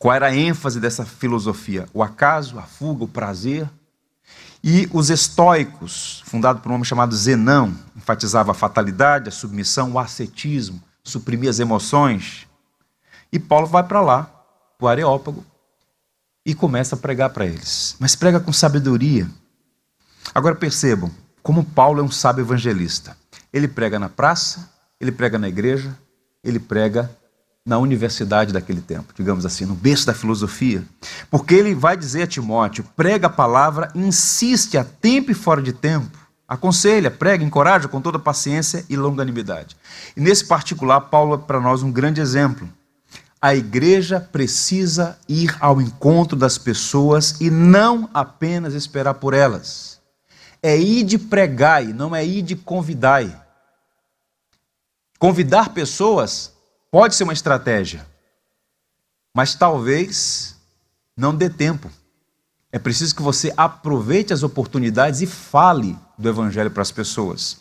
qual 0.00 0.14
era 0.14 0.28
a 0.28 0.34
ênfase 0.34 0.80
dessa 0.80 1.04
filosofia? 1.04 1.86
O 1.92 2.02
acaso, 2.02 2.58
a 2.58 2.62
fuga, 2.62 3.04
o 3.04 3.08
prazer. 3.08 3.68
E 4.64 4.88
os 4.94 5.10
estoicos, 5.10 6.22
fundado 6.24 6.60
por 6.60 6.72
um 6.72 6.74
homem 6.74 6.86
chamado 6.86 7.14
Zenão, 7.14 7.76
enfatizava 7.94 8.52
a 8.52 8.54
fatalidade, 8.54 9.28
a 9.28 9.32
submissão, 9.32 9.92
o 9.92 9.98
ascetismo, 9.98 10.82
suprimia 11.04 11.50
as 11.50 11.58
emoções. 11.58 12.46
E 13.30 13.38
Paulo 13.38 13.66
vai 13.66 13.82
para 13.82 14.00
lá, 14.00 14.22
para 14.78 14.86
o 14.86 14.88
Areópago, 14.88 15.44
e 16.44 16.54
começa 16.54 16.94
a 16.94 16.98
pregar 16.98 17.30
para 17.30 17.46
eles. 17.46 17.96
Mas 17.98 18.16
prega 18.16 18.40
com 18.40 18.52
sabedoria. 18.52 19.28
Agora 20.34 20.54
percebam 20.54 21.10
como 21.42 21.64
Paulo 21.64 22.00
é 22.00 22.02
um 22.02 22.10
sábio 22.10 22.42
evangelista. 22.42 23.16
Ele 23.52 23.66
prega 23.66 23.98
na 23.98 24.08
praça, 24.08 24.70
ele 25.00 25.12
prega 25.12 25.38
na 25.38 25.48
igreja, 25.48 25.96
ele 26.44 26.58
prega 26.58 27.10
na 27.64 27.78
universidade 27.78 28.52
daquele 28.52 28.80
tempo, 28.80 29.12
digamos 29.14 29.44
assim, 29.44 29.64
no 29.64 29.74
berço 29.74 30.06
da 30.06 30.14
filosofia. 30.14 30.84
Porque 31.30 31.54
ele 31.54 31.74
vai 31.74 31.96
dizer 31.96 32.22
a 32.22 32.26
Timóteo: 32.26 32.84
prega 32.96 33.26
a 33.26 33.30
palavra, 33.30 33.90
insiste 33.94 34.76
a 34.76 34.84
tempo 34.84 35.30
e 35.30 35.34
fora 35.34 35.62
de 35.62 35.72
tempo, 35.72 36.18
aconselha, 36.48 37.10
prega, 37.10 37.44
encoraja 37.44 37.88
com 37.88 38.00
toda 38.00 38.18
paciência 38.18 38.84
e 38.88 38.96
longanimidade. 38.96 39.76
E 40.16 40.20
nesse 40.20 40.44
particular, 40.44 41.00
Paulo 41.02 41.34
é 41.34 41.38
para 41.38 41.60
nós 41.60 41.82
um 41.82 41.92
grande 41.92 42.20
exemplo. 42.20 42.68
A 43.40 43.54
igreja 43.54 44.20
precisa 44.20 45.18
ir 45.28 45.56
ao 45.60 45.80
encontro 45.80 46.36
das 46.36 46.58
pessoas 46.58 47.40
e 47.40 47.50
não 47.50 48.08
apenas 48.12 48.74
esperar 48.74 49.14
por 49.14 49.32
elas. 49.32 50.00
É 50.62 50.76
ir 50.76 51.04
de 51.04 51.18
pregai, 51.18 51.86
não 51.86 52.14
é 52.14 52.24
ir 52.24 52.42
de 52.42 52.54
convidai. 52.54 53.34
Convidar 55.18 55.70
pessoas 55.70 56.52
Pode 56.90 57.14
ser 57.14 57.22
uma 57.22 57.32
estratégia, 57.32 58.04
mas 59.32 59.54
talvez 59.54 60.56
não 61.16 61.32
dê 61.34 61.48
tempo. 61.48 61.88
É 62.72 62.80
preciso 62.80 63.14
que 63.14 63.22
você 63.22 63.52
aproveite 63.56 64.32
as 64.32 64.42
oportunidades 64.42 65.20
e 65.20 65.26
fale 65.26 65.96
do 66.18 66.28
Evangelho 66.28 66.70
para 66.70 66.82
as 66.82 66.90
pessoas. 66.90 67.60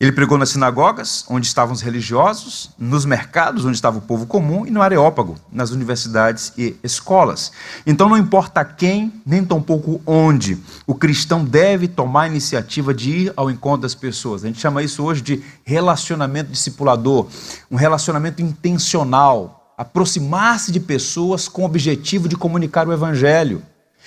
Ele 0.00 0.12
pregou 0.12 0.38
nas 0.38 0.48
sinagogas, 0.48 1.26
onde 1.28 1.46
estavam 1.46 1.74
os 1.74 1.82
religiosos, 1.82 2.70
nos 2.78 3.04
mercados, 3.04 3.66
onde 3.66 3.76
estava 3.76 3.98
o 3.98 4.00
povo 4.00 4.24
comum, 4.24 4.64
e 4.64 4.70
no 4.70 4.80
Areópago, 4.80 5.36
nas 5.52 5.72
universidades 5.72 6.54
e 6.56 6.74
escolas. 6.82 7.52
Então, 7.86 8.08
não 8.08 8.16
importa 8.16 8.64
quem, 8.64 9.12
nem 9.26 9.44
tampouco 9.44 10.00
onde, 10.06 10.58
o 10.86 10.94
cristão 10.94 11.44
deve 11.44 11.86
tomar 11.86 12.22
a 12.22 12.26
iniciativa 12.28 12.94
de 12.94 13.10
ir 13.10 13.32
ao 13.36 13.50
encontro 13.50 13.82
das 13.82 13.94
pessoas. 13.94 14.42
A 14.42 14.46
gente 14.46 14.58
chama 14.58 14.82
isso 14.82 15.04
hoje 15.04 15.20
de 15.20 15.44
relacionamento 15.64 16.50
discipulador, 16.50 17.26
um 17.70 17.76
relacionamento 17.76 18.40
intencional, 18.40 19.74
aproximar-se 19.76 20.72
de 20.72 20.80
pessoas 20.80 21.46
com 21.46 21.60
o 21.60 21.66
objetivo 21.66 22.26
de 22.26 22.36
comunicar 22.36 22.88
o 22.88 22.92
Evangelho. 22.94 23.62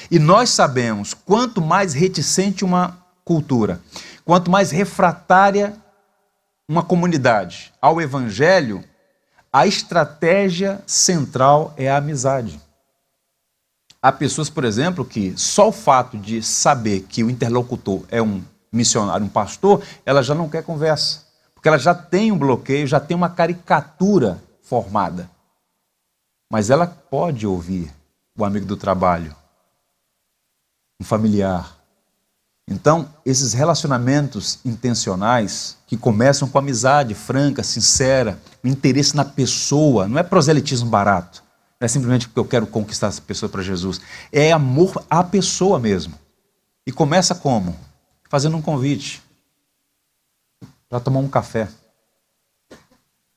E 0.10 0.18
nós 0.18 0.50
sabemos, 0.50 1.14
quanto 1.14 1.62
mais 1.62 1.94
reticente 1.94 2.66
uma 2.66 2.98
cultura, 3.24 3.80
quanto 4.26 4.50
mais 4.50 4.72
refratária 4.72 5.83
uma 6.68 6.84
comunidade 6.84 7.74
ao 7.82 8.02
evangelho, 8.02 8.84
a 9.52 9.68
estratégia 9.68 10.82
central 10.88 11.74
é 11.78 11.90
a 11.90 11.98
amizade. 11.98 12.60
Há 14.02 14.12
pessoas, 14.12 14.50
por 14.50 14.66
exemplo, 14.66 15.06
que 15.06 15.38
só 15.38 15.70
o 15.70 15.72
fato 15.72 16.18
de 16.18 16.42
saber 16.42 17.02
que 17.02 17.24
o 17.24 17.30
interlocutor 17.30 18.04
é 18.10 18.22
um 18.22 18.44
missionário, 18.72 19.26
um 19.26 19.30
pastor, 19.30 19.84
ela 20.06 20.24
já 20.24 20.34
não 20.34 20.50
quer 20.50 20.64
conversa. 20.64 21.24
Porque 21.54 21.70
ela 21.70 21.78
já 21.78 21.96
tem 21.96 22.32
um 22.32 22.38
bloqueio, 22.38 22.88
já 22.88 23.00
tem 23.00 23.16
uma 23.16 23.30
caricatura 23.30 24.44
formada. 24.62 25.30
Mas 26.52 26.70
ela 26.70 26.86
pode 26.88 27.48
ouvir 27.48 27.94
o 28.38 28.44
amigo 28.44 28.66
do 28.66 28.76
trabalho, 28.76 29.36
um 31.00 31.06
familiar, 31.06 31.78
então, 32.68 33.10
esses 33.26 33.54
relacionamentos 33.54 34.60
intencionais, 34.64 35.78
que 35.86 35.98
começam 35.98 36.48
com 36.48 36.58
amizade 36.58 37.14
franca, 37.14 37.62
sincera, 37.62 38.40
interesse 38.64 39.16
na 39.16 39.26
pessoa, 39.26 40.08
não 40.08 40.18
é 40.18 40.24
proselitismo 40.24 40.90
barato, 40.90 41.44
não 41.80 41.86
é 41.86 41.88
simplesmente 41.88 42.28
porque 42.28 42.40
eu 42.40 42.46
quero 42.46 42.66
conquistar 42.66 43.08
essa 43.08 43.22
pessoa 43.22 43.50
para 43.50 43.62
Jesus, 43.62 44.00
é 44.32 44.52
amor 44.52 45.04
à 45.10 45.24
pessoa 45.24 45.78
mesmo. 45.78 46.18
E 46.86 46.92
começa 46.92 47.36
como? 47.36 47.76
Fazendo 48.30 48.58
um 48.58 48.62
convite 48.62 49.22
para 50.90 51.00
tomar 51.00 51.20
um 51.20 51.30
café, 51.30 51.70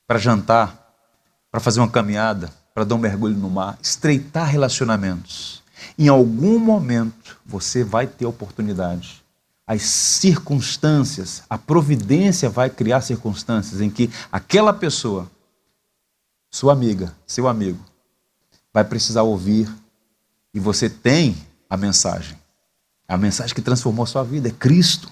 para 0.07 0.19
jantar, 0.19 0.95
para 1.51 1.61
fazer 1.61 1.81
uma 1.81 1.91
caminhada, 1.91 2.51
para 2.73 2.85
dar 2.85 2.95
um 2.95 2.99
mergulho 2.99 3.37
no 3.37 3.51
mar, 3.51 3.79
estreitar 3.83 4.47
relacionamentos. 4.49 5.63
Em 5.99 6.09
algum 6.09 6.59
momento 6.59 7.39
você 7.45 7.85
vai 7.85 8.07
ter 8.07 8.27
oportunidade. 8.27 9.25
As 9.67 9.83
circunstâncias, 9.83 11.43
a 11.51 11.59
providência 11.59 12.49
vai 12.49 12.71
criar 12.71 13.01
circunstâncias 13.01 13.81
em 13.81 13.91
que 13.91 14.11
aquela 14.31 14.73
pessoa, 14.73 15.31
sua 16.51 16.73
amiga, 16.73 17.13
seu 17.27 17.49
amigo, 17.49 17.85
vai 18.73 18.85
precisar 18.85 19.23
ouvir 19.23 19.69
e 20.55 20.61
você 20.61 20.89
tem 20.89 21.37
a 21.69 21.77
mensagem. 21.77 22.39
A 23.09 23.17
mensagem 23.17 23.55
que 23.55 23.63
transformou 23.63 24.07
sua 24.07 24.23
vida 24.23 24.49
é 24.49 24.53
Cristo. 24.53 25.11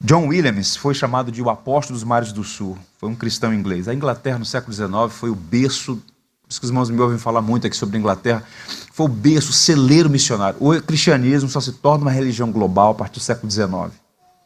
John 0.00 0.28
Williams 0.28 0.76
foi 0.76 0.94
chamado 0.94 1.32
de 1.32 1.42
o 1.42 1.50
apóstolo 1.50 1.98
dos 1.98 2.04
mares 2.04 2.32
do 2.32 2.44
sul. 2.44 2.78
Foi 2.98 3.08
um 3.08 3.14
cristão 3.14 3.52
inglês. 3.52 3.88
A 3.88 3.94
Inglaterra, 3.94 4.38
no 4.38 4.44
século 4.44 4.72
XIX, 4.72 4.90
foi 5.10 5.28
o 5.28 5.34
berço 5.34 6.02
por 6.48 6.52
isso 6.52 6.60
que 6.60 6.64
os 6.64 6.70
irmãos 6.70 6.88
me 6.88 6.98
ouvem 6.98 7.18
falar 7.18 7.42
muito 7.42 7.66
aqui 7.66 7.76
sobre 7.76 7.98
a 7.98 8.00
Inglaterra, 8.00 8.42
foi 8.90 9.04
o 9.04 9.08
berço, 9.08 9.50
o 9.50 9.52
celeiro 9.52 10.08
missionário. 10.08 10.56
O 10.58 10.80
cristianismo 10.80 11.46
só 11.46 11.60
se 11.60 11.72
torna 11.72 12.06
uma 12.06 12.10
religião 12.10 12.50
global 12.50 12.92
a 12.92 12.94
partir 12.94 13.18
do 13.18 13.22
século 13.22 13.52
XIX. 13.52 13.92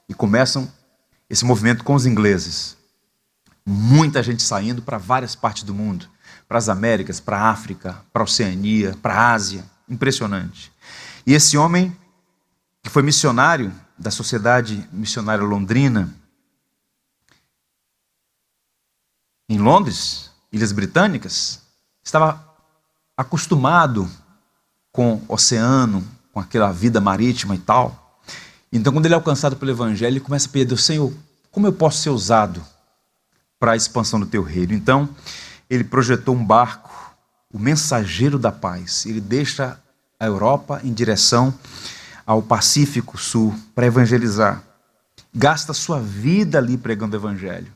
E 0.09 0.13
começam 0.13 0.69
esse 1.31 1.45
movimento 1.45 1.85
com 1.85 1.95
os 1.95 2.05
ingleses. 2.05 2.77
Muita 3.65 4.21
gente 4.21 4.43
saindo 4.43 4.83
para 4.83 4.99
várias 4.99 5.37
partes 5.37 5.63
do 5.63 5.73
mundo, 5.73 6.09
para 6.49 6.59
as 6.59 6.69
Américas, 6.69 7.21
para 7.21 7.39
a 7.39 7.51
África, 7.51 8.05
para 8.13 8.23
a 8.23 8.25
Oceania, 8.25 8.99
para 9.01 9.15
a 9.15 9.33
Ásia. 9.33 9.65
impressionante. 9.89 10.73
E 11.25 11.35
esse 11.35 11.57
homem, 11.57 11.97
que 12.83 12.91
foi 12.91 13.03
missionário 13.03 13.73
da 13.97 14.11
Sociedade 14.11 14.89
Missionária 14.93 15.45
Londrina, 15.45 16.13
em 19.49 19.59
Londres, 19.59 20.33
Ilhas 20.51 20.73
Britânicas, 20.73 21.62
estava 22.03 22.45
acostumado 23.17 24.09
com 24.91 25.15
o 25.15 25.35
oceano, 25.35 26.05
com 26.33 26.41
aquela 26.41 26.73
vida 26.73 27.01
marítima 27.01 27.55
e 27.55 27.59
tal. 27.59 28.21
Então, 28.73 28.93
quando 28.93 29.07
ele 29.07 29.15
é 29.15 29.17
alcançado 29.17 29.57
pelo 29.57 29.71
Evangelho, 29.71 30.15
ele 30.15 30.21
começa 30.21 30.49
a 30.49 30.51
pedir 30.51 30.65
a 30.65 30.69
Deus, 30.69 30.85
Senhor, 30.85 31.13
como 31.51 31.67
eu 31.67 31.73
posso 31.73 32.01
ser 32.01 32.11
usado 32.11 32.63
para 33.59 33.73
a 33.73 33.77
expansão 33.77 34.19
do 34.19 34.27
teu 34.27 34.43
reino? 34.43 34.73
Então, 34.73 35.09
ele 35.69 35.85
projetou 35.85 36.35
um 36.35 36.45
barco, 36.45 37.15
o 37.53 37.59
mensageiro 37.59 38.39
da 38.39 38.51
paz. 38.51 39.05
Ele 39.07 39.21
deixa 39.21 39.79
a 40.19 40.27
Europa 40.27 40.81
em 40.83 40.93
direção 40.93 41.55
ao 42.27 42.43
Pacífico 42.43 43.19
Sul 43.19 43.55
para 43.75 43.87
evangelizar. 43.87 44.63
Gasta 45.35 45.73
sua 45.73 46.01
vida 46.01 46.59
ali 46.59 46.77
pregando 46.77 47.17
o 47.17 47.19
evangelho. 47.19 47.73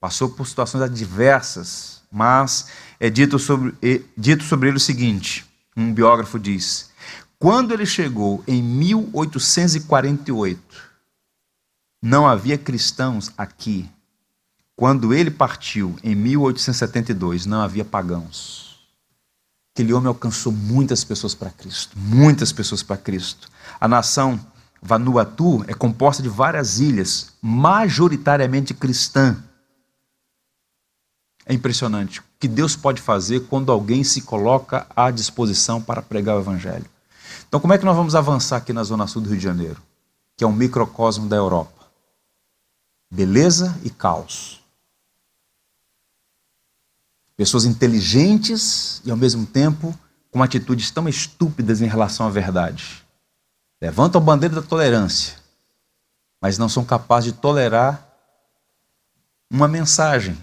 Passou 0.00 0.28
por 0.28 0.46
situações 0.46 0.82
adversas, 0.82 2.02
mas 2.10 2.66
é 2.98 3.10
dito 3.10 3.38
sobre, 3.38 3.74
é 3.82 4.00
dito 4.16 4.42
sobre 4.44 4.68
ele 4.68 4.78
o 4.78 4.80
seguinte: 4.80 5.44
um 5.76 5.92
biógrafo 5.92 6.38
diz, 6.38 6.90
quando 7.38 7.72
ele 7.72 7.84
chegou 7.84 8.42
em 8.46 8.62
1848, 8.62 10.58
não 12.02 12.26
havia 12.26 12.56
cristãos 12.56 13.30
aqui. 13.36 13.86
Quando 14.74 15.12
ele 15.14 15.30
partiu 15.30 15.96
em 16.02 16.14
1872, 16.14 17.44
não 17.46 17.60
havia 17.62 17.84
pagãos. 17.84 18.78
Aquele 19.74 19.92
homem 19.92 20.08
alcançou 20.08 20.52
muitas 20.52 21.04
pessoas 21.04 21.34
para 21.34 21.50
Cristo, 21.50 21.98
muitas 21.98 22.52
pessoas 22.52 22.82
para 22.82 22.96
Cristo. 22.96 23.50
A 23.80 23.86
nação 23.86 24.40
Vanuatu 24.80 25.64
é 25.66 25.74
composta 25.74 26.22
de 26.22 26.28
várias 26.28 26.78
ilhas, 26.78 27.32
majoritariamente 27.42 28.72
cristã. 28.74 29.42
É 31.44 31.52
impressionante 31.54 32.22
que 32.38 32.48
Deus 32.48 32.76
pode 32.76 33.00
fazer 33.00 33.40
quando 33.46 33.72
alguém 33.72 34.04
se 34.04 34.22
coloca 34.22 34.86
à 34.94 35.10
disposição 35.10 35.80
para 35.80 36.02
pregar 36.02 36.36
o 36.36 36.40
Evangelho. 36.40 36.86
Então, 37.48 37.60
como 37.60 37.72
é 37.72 37.78
que 37.78 37.84
nós 37.84 37.96
vamos 37.96 38.14
avançar 38.14 38.58
aqui 38.58 38.72
na 38.72 38.82
Zona 38.82 39.06
Sul 39.06 39.22
do 39.22 39.28
Rio 39.28 39.38
de 39.38 39.44
Janeiro, 39.44 39.80
que 40.36 40.44
é 40.44 40.46
um 40.46 40.52
microcosmo 40.52 41.28
da 41.28 41.36
Europa? 41.36 41.86
Beleza 43.10 43.78
e 43.82 43.90
caos. 43.90 44.60
Pessoas 47.36 47.64
inteligentes 47.64 49.00
e, 49.04 49.10
ao 49.10 49.16
mesmo 49.16 49.46
tempo, 49.46 49.98
com 50.30 50.42
atitudes 50.42 50.90
tão 50.90 51.08
estúpidas 51.08 51.80
em 51.80 51.86
relação 51.86 52.26
à 52.26 52.30
verdade. 52.30 53.04
Levantam 53.80 54.20
a 54.20 54.24
bandeira 54.24 54.54
da 54.54 54.62
tolerância, 54.62 55.36
mas 56.40 56.58
não 56.58 56.68
são 56.68 56.84
capazes 56.84 57.32
de 57.32 57.38
tolerar 57.38 58.06
uma 59.50 59.68
mensagem 59.68 60.36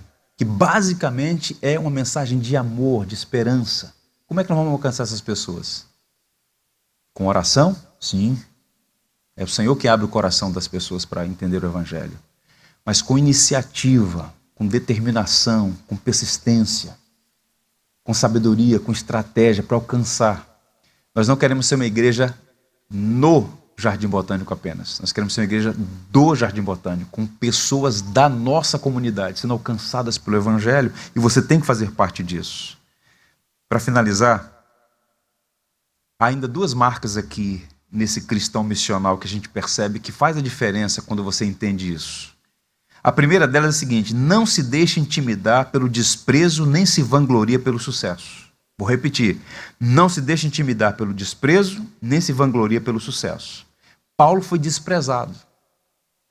que 0.44 0.46
basicamente 0.46 1.58
é 1.62 1.80
uma 1.80 1.90
mensagem 1.90 2.38
de 2.38 2.58
amor, 2.58 3.06
de 3.06 3.14
esperança. 3.14 3.96
Como 4.28 4.42
é 4.42 4.44
que 4.44 4.50
nós 4.50 4.58
vamos 4.58 4.74
alcançar 4.74 5.04
essas 5.04 5.22
pessoas? 5.22 5.86
Com 7.14 7.28
oração? 7.28 7.74
Sim. 7.98 8.38
É 9.38 9.44
o 9.46 9.48
Senhor 9.48 9.74
que 9.78 9.88
abre 9.88 10.06
o 10.06 10.10
coração 10.10 10.52
das 10.52 10.68
pessoas 10.68 11.06
para 11.06 11.26
entender 11.26 11.64
o 11.64 11.68
Evangelho. 11.68 12.20
Mas 12.86 13.02
com 13.02 13.18
iniciativa, 13.18 14.34
com 14.54 14.68
determinação, 14.68 15.74
com 15.88 15.96
persistência, 15.96 16.98
com 18.04 18.14
sabedoria, 18.14 18.82
com 18.82 18.92
estratégia 18.92 19.64
para 19.64 19.78
alcançar. 19.78 20.60
Nós 21.16 21.26
não 21.26 21.38
queremos 21.38 21.68
ser 21.68 21.76
uma 21.76 21.86
igreja 21.86 22.38
no 22.92 23.50
Jardim 23.84 24.08
Botânico 24.08 24.54
apenas. 24.54 25.00
Nós 25.02 25.12
queremos 25.12 25.34
ser 25.34 25.42
uma 25.42 25.46
igreja 25.46 25.76
do 26.10 26.36
Jardim 26.36 26.62
Botânico, 26.62 27.12
com 27.12 27.28
pessoas 27.28 28.02
da 28.02 28.30
nossa 28.30 28.80
comunidade 28.80 29.40
sendo 29.40 29.54
alcançadas 29.54 30.18
pelo 30.18 30.38
Evangelho 30.38 30.92
e 31.14 31.20
você 31.20 31.42
tem 31.42 31.60
que 31.60 31.66
fazer 31.66 31.92
parte 31.92 32.24
disso. 32.24 32.78
Para 33.68 33.80
finalizar, 33.80 34.52
há 36.18 36.28
ainda 36.28 36.48
duas 36.48 36.74
marcas 36.74 37.18
aqui 37.18 37.62
nesse 37.92 38.22
cristão 38.22 38.64
missional 38.64 39.18
que 39.18 39.28
a 39.28 39.30
gente 39.30 39.50
percebe 39.50 40.00
que 40.00 40.12
faz 40.12 40.38
a 40.38 40.42
diferença 40.42 41.02
quando 41.02 41.24
você 41.24 41.44
entende 41.44 41.94
isso. 41.94 42.34
A 43.04 43.12
primeira 43.12 43.46
delas 43.46 43.76
é 43.76 43.78
a 43.78 43.80
seguinte: 43.80 44.16
não 44.16 44.46
se 44.46 44.64
deixe 44.64 45.00
intimidar 45.00 45.72
pelo 45.72 45.90
desprezo, 45.90 46.66
nem 46.66 46.86
se 46.86 47.02
vangloria 47.02 47.60
pelo 47.60 47.78
sucesso. 47.78 48.48
Vou 48.80 48.88
repetir: 48.88 49.42
não 49.78 50.08
se 50.08 50.22
deixe 50.22 50.48
intimidar 50.48 50.96
pelo 50.96 51.14
desprezo, 51.14 51.86
nem 52.02 52.22
se 52.22 52.32
vangloria 52.32 52.80
pelo 52.80 53.00
sucesso. 53.00 53.66
Paulo 54.24 54.42
foi 54.42 54.58
desprezado. 54.58 55.36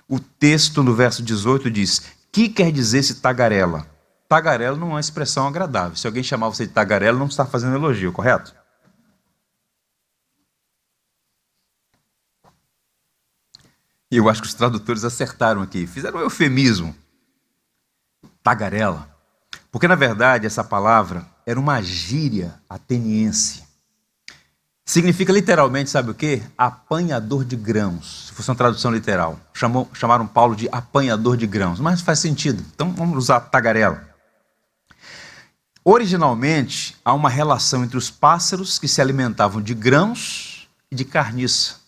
O 0.08 0.18
texto 0.18 0.82
no 0.82 0.94
verso 0.94 1.22
18 1.22 1.70
diz: 1.70 2.00
que 2.32 2.48
quer 2.48 2.72
dizer 2.72 3.00
esse 3.00 3.16
tagarela? 3.16 3.86
Tagarela 4.26 4.78
não 4.78 4.86
é 4.86 4.90
uma 4.92 5.00
expressão 5.00 5.46
agradável. 5.46 5.94
Se 5.94 6.06
alguém 6.06 6.22
chamar 6.22 6.48
você 6.48 6.66
de 6.66 6.72
tagarela, 6.72 7.18
não 7.18 7.26
está 7.26 7.44
fazendo 7.44 7.76
elogio, 7.76 8.10
correto? 8.10 8.56
E 14.10 14.16
eu 14.16 14.26
acho 14.26 14.40
que 14.40 14.48
os 14.48 14.54
tradutores 14.54 15.04
acertaram 15.04 15.60
aqui, 15.60 15.86
fizeram 15.86 16.18
um 16.18 16.22
eufemismo. 16.22 16.96
Tagarela. 18.42 19.14
Porque, 19.70 19.86
na 19.86 19.96
verdade, 19.96 20.46
essa 20.46 20.64
palavra 20.64 21.26
era 21.44 21.60
uma 21.60 21.82
gíria 21.82 22.58
ateniense. 22.70 23.70
Significa 24.84 25.32
literalmente, 25.32 25.90
sabe 25.90 26.10
o 26.10 26.14
quê? 26.14 26.42
Apanhador 26.58 27.44
de 27.44 27.56
grãos. 27.56 28.26
Se 28.26 28.32
fosse 28.34 28.50
uma 28.50 28.56
tradução 28.56 28.92
literal. 28.92 29.38
Chamou, 29.54 29.88
chamaram 29.94 30.26
Paulo 30.26 30.56
de 30.56 30.68
apanhador 30.72 31.36
de 31.36 31.46
grãos. 31.46 31.78
Mas 31.78 32.00
faz 32.00 32.18
sentido. 32.18 32.64
Então 32.74 32.92
vamos 32.92 33.16
usar 33.16 33.40
tagarela. 33.40 34.08
Originalmente, 35.84 36.96
há 37.04 37.12
uma 37.12 37.28
relação 37.28 37.84
entre 37.84 37.96
os 37.96 38.10
pássaros 38.10 38.78
que 38.78 38.88
se 38.88 39.00
alimentavam 39.00 39.60
de 39.60 39.74
grãos 39.74 40.68
e 40.90 40.94
de 40.94 41.04
carniça 41.04 41.82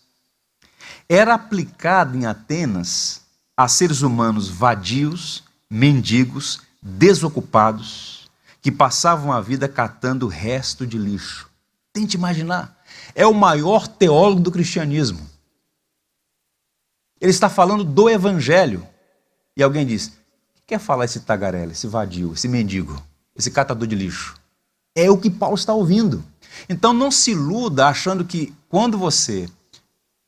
era 1.08 1.34
aplicado 1.34 2.16
em 2.16 2.26
Atenas 2.26 3.22
a 3.56 3.68
seres 3.68 4.02
humanos 4.02 4.48
vadios, 4.48 5.44
mendigos, 5.70 6.60
desocupados, 6.82 8.28
que 8.60 8.72
passavam 8.72 9.30
a 9.30 9.40
vida 9.40 9.68
catando 9.68 10.26
resto 10.26 10.86
de 10.86 10.98
lixo. 10.98 11.48
Tente 11.92 12.16
imaginar. 12.16 12.76
É 13.14 13.26
o 13.26 13.34
maior 13.34 13.86
teólogo 13.86 14.40
do 14.40 14.50
cristianismo. 14.50 15.20
Ele 17.20 17.30
está 17.30 17.48
falando 17.48 17.84
do 17.84 18.10
evangelho. 18.10 18.86
E 19.56 19.62
alguém 19.62 19.86
diz: 19.86 20.08
o 20.08 20.54
que 20.54 20.62
quer 20.66 20.78
falar 20.78 21.04
esse 21.04 21.20
tagarela, 21.20 21.72
esse 21.72 21.86
vadio, 21.86 22.32
esse 22.32 22.48
mendigo, 22.48 23.00
esse 23.36 23.50
catador 23.50 23.86
de 23.86 23.94
lixo? 23.94 24.34
É 24.94 25.10
o 25.10 25.18
que 25.18 25.30
Paulo 25.30 25.54
está 25.54 25.72
ouvindo. 25.72 26.24
Então 26.68 26.92
não 26.92 27.10
se 27.10 27.32
iluda 27.32 27.86
achando 27.86 28.24
que 28.24 28.54
quando 28.68 28.98
você 28.98 29.48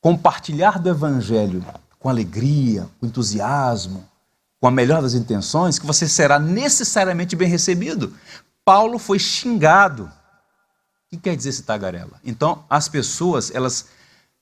compartilhar 0.01 0.79
do 0.79 0.89
Evangelho 0.89 1.65
com 1.99 2.09
alegria, 2.09 2.87
com 2.99 3.05
entusiasmo, 3.05 4.05
com 4.59 4.67
a 4.67 4.71
melhor 4.71 5.01
das 5.01 5.13
intenções, 5.13 5.77
que 5.77 5.85
você 5.85 6.07
será 6.07 6.39
necessariamente 6.39 7.35
bem 7.35 7.47
recebido. 7.47 8.13
Paulo 8.65 8.97
foi 8.97 9.19
xingado. 9.19 10.11
O 11.07 11.15
que 11.15 11.17
quer 11.17 11.37
dizer 11.37 11.49
esse 11.49 11.63
tagarela? 11.63 12.19
Então, 12.21 12.65
as 12.69 12.89
pessoas, 12.89 13.49
elas 13.55 13.87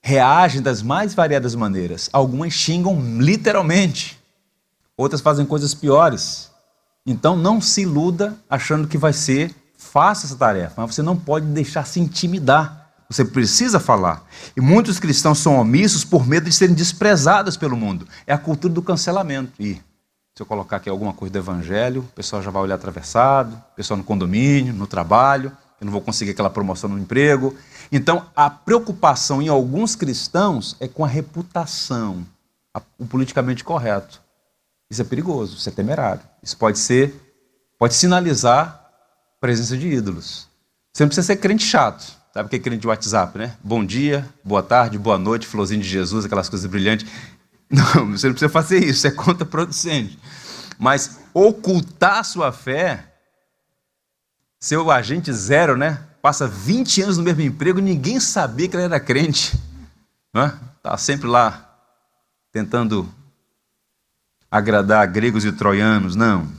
reagem 0.01 0.63
das 0.63 0.81
mais 0.81 1.13
variadas 1.13 1.53
maneiras. 1.53 2.09
Algumas 2.11 2.53
xingam 2.53 2.99
literalmente, 3.19 4.19
outras 4.97 5.21
fazem 5.21 5.45
coisas 5.45 5.75
piores. 5.75 6.49
Então, 7.05 7.35
não 7.35 7.61
se 7.61 7.81
iluda 7.81 8.35
achando 8.49 8.87
que 8.87 8.97
vai 8.97 9.13
ser 9.13 9.53
fácil 9.77 10.25
essa 10.25 10.35
tarefa, 10.35 10.73
mas 10.77 10.95
você 10.95 11.03
não 11.03 11.15
pode 11.15 11.45
deixar 11.45 11.85
se 11.85 11.99
intimidar. 11.99 12.89
Você 13.07 13.23
precisa 13.23 13.79
falar. 13.79 14.25
E 14.57 14.61
muitos 14.61 14.97
cristãos 14.97 15.37
são 15.37 15.59
omissos 15.59 16.03
por 16.03 16.25
medo 16.25 16.49
de 16.49 16.55
serem 16.55 16.73
desprezados 16.73 17.55
pelo 17.55 17.77
mundo. 17.77 18.07
É 18.25 18.33
a 18.33 18.39
cultura 18.39 18.73
do 18.73 18.81
cancelamento. 18.81 19.53
E 19.59 19.75
se 20.33 20.41
eu 20.41 20.47
colocar 20.47 20.77
aqui 20.77 20.89
alguma 20.89 21.13
coisa 21.13 21.31
do 21.31 21.37
evangelho, 21.37 22.01
o 22.01 22.13
pessoal 22.13 22.41
já 22.41 22.49
vai 22.49 22.63
olhar 22.63 22.73
atravessado, 22.73 23.53
o 23.53 23.75
pessoal 23.75 23.97
no 23.97 24.03
condomínio, 24.03 24.73
no 24.73 24.87
trabalho, 24.87 25.51
eu 25.79 25.85
não 25.85 25.91
vou 25.91 26.01
conseguir 26.01 26.31
aquela 26.31 26.49
promoção 26.49 26.89
no 26.89 26.99
emprego. 26.99 27.55
Então, 27.91 28.25
a 28.35 28.49
preocupação 28.49 29.41
em 29.41 29.47
alguns 29.47 29.95
cristãos 29.95 30.75
é 30.79 30.87
com 30.87 31.03
a 31.03 31.07
reputação, 31.07 32.25
o 32.97 33.05
politicamente 33.05 33.63
correto. 33.63 34.21
Isso 34.89 35.01
é 35.01 35.05
perigoso, 35.05 35.57
isso 35.57 35.67
é 35.67 35.71
temerário. 35.71 36.21
Isso 36.41 36.57
pode 36.57 36.79
ser, 36.79 37.13
pode 37.77 37.93
sinalizar 37.93 38.67
a 39.37 39.39
presença 39.39 39.77
de 39.77 39.87
ídolos. 39.87 40.47
Você 40.93 41.03
não 41.03 41.09
precisa 41.09 41.27
ser 41.27 41.37
crente 41.37 41.63
chato. 41.63 42.15
Sabe 42.33 42.47
o 42.47 42.49
que 42.49 42.57
é 42.57 42.59
crente 42.59 42.81
de 42.81 42.87
WhatsApp, 42.87 43.37
né? 43.37 43.55
Bom 43.63 43.85
dia, 43.85 44.27
boa 44.43 44.61
tarde, 44.61 44.97
boa 44.97 45.17
noite, 45.17 45.47
florzinho 45.47 45.81
de 45.81 45.87
Jesus, 45.87 46.25
aquelas 46.25 46.49
coisas 46.49 46.69
brilhantes. 46.69 47.09
Não, 47.71 48.11
você 48.11 48.27
não 48.27 48.33
precisa 48.33 48.47
fazer 48.47 48.77
isso, 48.77 49.07
é 49.07 49.11
contraproducente. 49.11 50.19
Mas 50.77 51.19
ocultar 51.33 52.19
a 52.19 52.23
sua 52.23 52.51
fé, 52.51 53.14
ser 54.65 54.77
o 54.77 54.89
agente 54.89 55.31
zero, 55.31 55.77
né? 55.77 56.01
passa 56.23 56.47
20 56.47 57.03
anos 57.03 57.17
no 57.19 57.23
mesmo 57.23 57.41
emprego, 57.43 57.79
ninguém 57.79 58.19
sabia 58.19 58.67
que 58.67 58.75
ele 58.75 58.85
era 58.85 58.99
crente. 58.99 59.55
Está 60.33 60.91
né? 60.91 60.97
sempre 60.97 61.27
lá 61.27 61.71
tentando 62.51 63.07
agradar 64.49 65.05
gregos 65.05 65.45
e 65.45 65.51
troianos. 65.51 66.15
Não. 66.15 66.51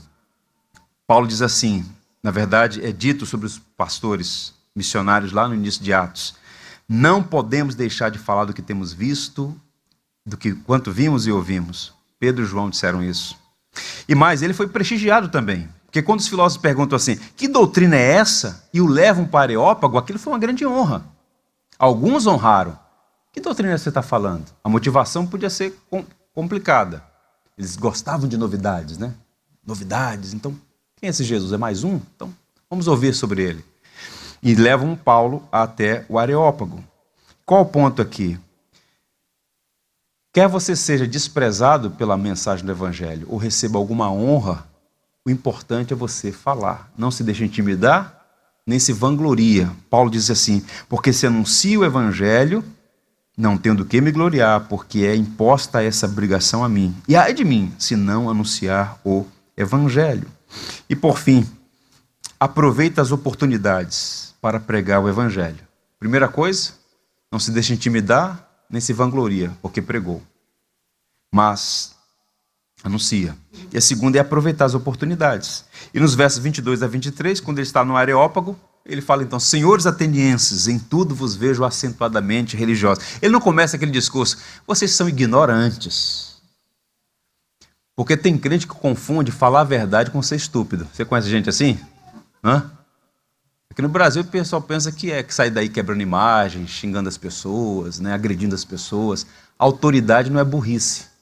Paulo 1.05 1.27
diz 1.27 1.43
assim: 1.43 1.85
na 2.23 2.31
verdade, 2.31 2.87
é 2.87 2.93
dito 2.93 3.27
sobre 3.27 3.47
os 3.47 3.59
pastores 3.59 4.55
missionários 4.73 5.33
lá 5.33 5.49
no 5.49 5.55
início 5.57 5.83
de 5.83 5.93
Atos. 5.93 6.37
Não 6.89 7.25
podemos 7.25 7.75
deixar 7.75 8.09
de 8.09 8.21
falar 8.21 8.45
do 8.45 8.55
que 8.55 8.63
temos 8.63 8.93
visto, 8.93 9.61
do 10.25 10.37
que 10.37 10.55
quanto 10.55 10.93
vimos 10.93 11.27
e 11.27 11.33
ouvimos. 11.33 11.93
Pedro 12.21 12.45
e 12.45 12.47
João 12.47 12.71
disseram 12.71 13.03
isso. 13.03 13.37
E 14.09 14.15
mais, 14.15 14.43
ele 14.43 14.55
foi 14.55 14.69
prestigiado 14.69 15.29
também. 15.29 15.69
Porque 15.97 16.05
quando 16.05 16.21
os 16.21 16.29
filósofos 16.29 16.61
perguntam 16.61 16.95
assim, 16.95 17.17
que 17.35 17.49
doutrina 17.49 17.97
é 17.97 18.17
essa? 18.17 18.69
E 18.71 18.83
o 18.83 18.87
levam 18.87 19.27
para 19.27 19.45
Areópago, 19.45 19.97
aquilo 19.97 20.19
foi 20.19 20.31
uma 20.31 20.39
grande 20.39 20.67
honra. 20.67 21.03
Alguns 21.79 22.27
honraram. 22.27 22.79
Que 23.33 23.41
doutrina 23.41 23.79
você 23.79 23.89
está 23.89 24.03
falando? 24.03 24.45
A 24.63 24.69
motivação 24.69 25.27
podia 25.27 25.49
ser 25.49 25.75
complicada. 26.35 27.03
Eles 27.57 27.77
gostavam 27.77 28.29
de 28.29 28.37
novidades, 28.37 28.99
né? 28.99 29.15
Novidades. 29.67 30.35
Então, 30.35 30.55
quem 30.97 31.07
é 31.07 31.11
esse 31.11 31.25
Jesus? 31.25 31.55
É 31.55 31.57
mais 31.57 31.83
um? 31.83 31.99
Então, 32.15 32.31
vamos 32.69 32.89
ouvir 32.89 33.15
sobre 33.15 33.43
ele. 33.43 33.65
E 34.43 34.55
levam 34.55 34.95
Paulo 34.97 35.49
até 35.51 36.05
o 36.11 36.19
Areópago. 36.19 36.85
Qual 37.47 37.63
o 37.63 37.67
ponto 37.67 38.03
aqui? 38.03 38.39
Quer 40.31 40.47
você 40.47 40.77
seja 40.77 41.09
desprezado 41.09 41.91
pela 41.93 42.19
mensagem 42.19 42.67
do 42.67 42.73
Evangelho 42.73 43.27
ou 43.31 43.39
receba 43.39 43.79
alguma 43.79 44.13
honra 44.13 44.76
o 45.27 45.31
importante 45.31 45.93
é 45.93 45.97
você 45.97 46.31
falar. 46.31 46.89
Não 46.97 47.11
se 47.11 47.25
deixe 47.25 47.45
intimidar, 47.45 48.25
nem 48.65 48.79
se 48.79 48.93
vangloria. 48.93 49.69
Paulo 49.91 50.09
diz 50.09 50.31
assim: 50.31 50.65
porque 50.89 51.13
se 51.13 51.27
anuncia 51.27 51.81
o 51.81 51.85
evangelho, 51.85 52.65
não 53.37 53.59
tenho 53.59 53.75
do 53.75 53.85
que 53.85 54.01
me 54.01 54.13
gloriar, 54.13 54.69
porque 54.69 55.01
é 55.01 55.17
imposta 55.17 55.83
essa 55.83 56.07
obrigação 56.07 56.63
a 56.63 56.69
mim. 56.69 56.95
E 57.09 57.17
ai 57.17 57.35
de 57.35 57.45
mim, 57.45 57.75
se 57.77 57.97
não 57.97 58.31
anunciar 58.31 59.01
o 59.05 59.27
evangelho. 59.57 60.31
E 60.89 60.95
por 60.95 61.19
fim, 61.19 61.45
aproveita 62.39 63.03
as 63.03 63.11
oportunidades 63.11 64.33
para 64.41 64.61
pregar 64.61 65.03
o 65.03 65.09
evangelho. 65.09 65.67
Primeira 65.99 66.29
coisa, 66.29 66.71
não 67.33 67.41
se 67.41 67.51
deixe 67.51 67.75
intimidar, 67.75 68.49
nem 68.71 68.81
se 68.81 68.93
vangloria, 68.93 69.51
porque 69.61 69.83
pregou. 69.83 70.23
Mas 71.33 71.96
anuncia. 72.83 73.37
E 73.73 73.79
a 73.79 73.81
segunda 73.81 74.19
é 74.19 74.21
aproveitar 74.21 74.65
as 74.65 74.75
oportunidades. 74.75 75.65
E 75.93 76.01
nos 76.01 76.15
versos 76.15 76.39
22 76.39 76.83
a 76.83 76.87
23, 76.87 77.41
quando 77.41 77.59
ele 77.59 77.67
está 77.67 77.85
no 77.85 77.97
Areópago, 77.97 78.59
ele 78.85 79.01
fala 79.01 79.23
então: 79.23 79.41
Senhores 79.41 79.87
atenienses, 79.87 80.69
em 80.69 80.79
tudo 80.79 81.15
vos 81.15 81.35
vejo 81.35 81.65
acentuadamente 81.65 82.57
religiosos. 82.57 83.05
Ele 83.21 83.33
não 83.33 83.41
começa 83.41 83.77
aquele 83.77 83.91
discurso, 83.91 84.39
vocês 84.67 84.93
são 84.93 85.09
ignorantes. 85.09 86.37
Porque 87.95 88.17
tem 88.17 88.37
crente 88.37 88.67
que 88.67 88.75
confunde 88.75 89.33
falar 89.33 89.63
a 89.63 89.65
verdade 89.65 90.11
com 90.11 90.21
ser 90.23 90.37
estúpido. 90.37 90.87
Você 90.93 91.05
conhece 91.05 91.31
gente 91.31 91.49
assim? 91.49 91.79
Hã? 92.45 92.71
Aqui 93.71 93.81
no 93.81 93.89
Brasil 93.89 94.23
o 94.23 94.25
pessoal 94.27 94.61
pensa 94.61 94.93
que 94.93 95.11
é 95.11 95.23
que 95.23 95.35
sai 95.35 95.51
daí 95.51 95.69
quebrando 95.69 96.03
imagens, 96.03 96.71
xingando 96.71 97.09
as 97.09 97.17
pessoas, 97.17 97.99
né, 97.99 98.13
agredindo 98.13 98.55
as 98.55 98.65
pessoas. 98.65 99.27
Autoridade 99.59 100.31
não 100.31 100.39
é 100.39 100.45
burrice. 100.45 101.16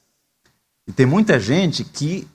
E 0.87 0.91
tem 0.91 1.05
muita 1.05 1.39
gente 1.39 1.83
que 1.83 2.27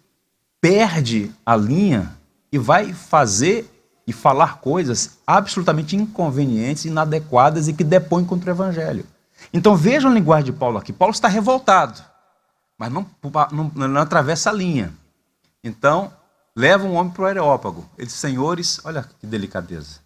perde 0.61 1.33
a 1.45 1.57
linha 1.57 2.17
e 2.53 2.59
vai 2.59 2.93
fazer 2.93 3.69
e 4.07 4.13
falar 4.13 4.59
coisas 4.59 5.19
absolutamente 5.27 5.95
inconvenientes, 5.95 6.85
inadequadas 6.85 7.69
e 7.69 7.73
que 7.73 7.85
depõem 7.85 8.25
contra 8.25 8.51
o 8.51 8.55
Evangelho. 8.55 9.07
Então 9.53 9.77
vejam 9.77 10.11
a 10.11 10.15
linguagem 10.15 10.47
de 10.47 10.59
Paulo 10.59 10.79
aqui. 10.79 10.93
Paulo 10.93 11.13
está 11.13 11.29
revoltado, 11.29 12.03
mas 12.77 12.93
não, 12.93 13.07
não, 13.53 13.89
não 13.89 14.01
atravessa 14.01 14.51
a 14.51 14.53
linha. 14.53 14.93
Então, 15.63 16.13
leva 16.57 16.87
um 16.87 16.95
homem 16.95 17.13
para 17.13 17.23
o 17.23 17.27
aerópago. 17.27 17.89
Ele 17.97 18.07
diz, 18.07 18.17
senhores, 18.17 18.81
olha 18.85 19.03
que 19.21 19.27
delicadeza. 19.27 20.01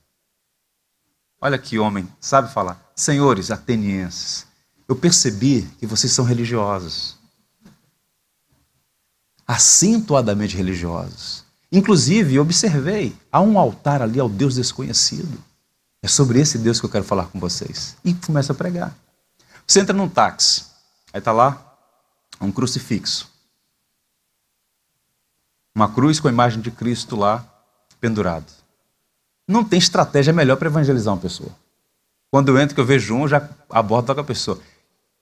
Olha 1.41 1.59
que 1.59 1.79
homem, 1.79 2.09
sabe 2.21 2.53
falar. 2.53 2.81
Senhores 2.95 3.51
atenienses, 3.51 4.47
eu 4.89 4.97
percebi 4.97 5.63
que 5.79 5.87
vocês 5.87 6.13
são 6.13 6.25
religiosos 6.25 7.19
acentuadamente 9.47 10.57
religiosos. 10.57 11.45
Inclusive, 11.71 12.39
observei, 12.39 13.17
há 13.33 13.41
um 13.41 13.59
altar 13.59 14.01
ali 14.01 14.21
ao 14.21 14.29
Deus 14.29 14.55
desconhecido. 14.55 15.43
É 16.03 16.09
sobre 16.09 16.41
esse 16.41 16.59
Deus 16.59 16.79
que 16.79 16.87
eu 16.87 16.91
quero 16.91 17.05
falar 17.05 17.27
com 17.27 17.41
vocês. 17.41 17.97
E 18.05 18.15
começa 18.15 18.53
a 18.53 18.57
pregar. 18.57 18.95
Você 19.67 19.81
entra 19.81 19.97
num 19.97 20.09
táxi, 20.09 20.67
aí 21.13 21.19
está 21.19 21.33
lá 21.33 21.77
um 22.41 22.53
crucifixo. 22.53 23.29
Uma 25.75 25.93
cruz 25.93 26.21
com 26.21 26.29
a 26.29 26.31
imagem 26.31 26.61
de 26.61 26.71
Cristo 26.71 27.17
lá 27.17 27.45
pendurado. 28.01 28.53
Não 29.49 29.65
tem 29.65 29.79
estratégia 29.79 30.33
melhor 30.33 30.57
para 30.57 30.69
evangelizar 30.69 31.13
uma 31.13 31.21
pessoa. 31.21 31.51
Quando 32.31 32.49
eu 32.49 32.59
entro, 32.59 32.75
que 32.75 32.81
eu 32.81 32.87
vejo 32.87 33.15
um, 33.15 33.27
já 33.27 33.49
abordo 33.71 34.15
com 34.15 34.21
a 34.21 34.25
pessoa. 34.25 34.61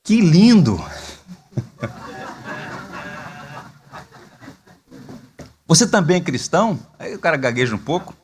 Que 0.02 0.20
lindo! 0.20 0.78
Você 5.72 5.86
também 5.86 6.18
é 6.18 6.20
cristão? 6.20 6.78
Aí 6.98 7.14
o 7.14 7.18
cara 7.18 7.34
gagueja 7.34 7.74
um 7.74 7.78
pouco 7.78 8.14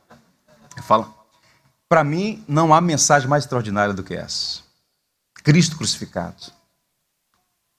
e 0.76 0.82
fala: 0.82 1.08
Para 1.88 2.04
mim, 2.04 2.44
não 2.46 2.74
há 2.74 2.80
mensagem 2.82 3.26
mais 3.26 3.44
extraordinária 3.44 3.94
do 3.94 4.02
que 4.02 4.12
essa. 4.12 4.60
Cristo 5.42 5.78
crucificado. 5.78 6.52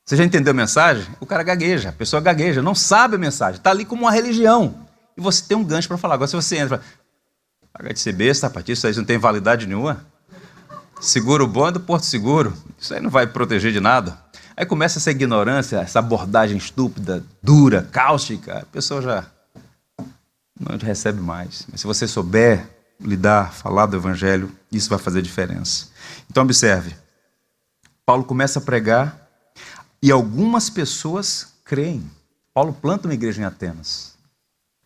Você 0.04 0.18
já 0.18 0.26
entendeu 0.26 0.50
a 0.50 0.56
mensagem? 0.56 1.06
O 1.20 1.26
cara 1.28 1.44
gagueja, 1.44 1.90
a 1.90 1.92
pessoa 1.92 2.20
gagueja, 2.20 2.64
não 2.64 2.74
sabe 2.74 3.14
a 3.14 3.20
mensagem, 3.20 3.58
está 3.60 3.70
ali 3.70 3.86
como 3.86 4.06
uma 4.06 4.12
religião. 4.12 4.88
E 5.16 5.22
você 5.22 5.44
tem 5.44 5.56
um 5.56 5.64
gancho 5.64 5.88
para 5.88 6.00
falar. 6.00 6.16
Agora, 6.16 6.28
se 6.28 6.36
você 6.36 6.58
entra, 6.58 6.82
paga 7.72 7.94
de 7.94 8.00
ser 8.00 8.14
besta, 8.14 8.48
a 8.48 8.50
partir 8.50 8.74
disso 8.74 8.88
aí 8.88 8.96
não 8.96 9.06
tem 9.06 9.20
validade 9.20 9.68
nenhuma. 9.68 10.04
Seguro 11.00 11.46
bom 11.46 11.68
é 11.68 11.72
do 11.72 11.80
Porto 11.80 12.08
Seguro. 12.08 12.58
Isso 12.80 12.92
aí 12.92 13.00
não 13.00 13.12
vai 13.12 13.28
proteger 13.28 13.72
de 13.72 13.80
nada. 13.80 14.18
Aí 14.58 14.66
começa 14.66 14.98
essa 14.98 15.12
ignorância, 15.12 15.78
essa 15.78 16.00
abordagem 16.00 16.58
estúpida, 16.58 17.24
dura, 17.44 17.88
cáustica. 17.92 18.62
A 18.62 18.66
pessoa 18.66 19.00
já 19.00 19.28
não 20.60 20.78
recebe 20.78 21.22
mais. 21.22 21.66
Mas 21.72 21.82
se 21.82 21.88
você 21.88 22.08
souber 22.08 22.68
lidar, 23.00 23.54
falar 23.54 23.86
do 23.86 23.96
evangelho, 23.96 24.52
isso 24.72 24.90
vai 24.90 25.00
fazer 25.00 25.22
diferença. 25.22 25.88
Então 26.30 26.44
observe. 26.44 26.96
Paulo 28.06 28.24
começa 28.24 28.60
a 28.60 28.62
pregar 28.62 29.28
e 30.02 30.12
algumas 30.12 30.70
pessoas 30.70 31.54
creem. 31.64 32.10
Paulo 32.54 32.74
planta 32.74 33.08
uma 33.08 33.14
igreja 33.14 33.42
em 33.42 33.46
Atenas. 33.46 34.16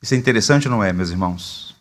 Isso 0.02 0.14
é 0.14 0.18
interessante, 0.18 0.68
não 0.68 0.84
é, 0.84 0.92
meus 0.92 1.10
irmãos? 1.10 1.76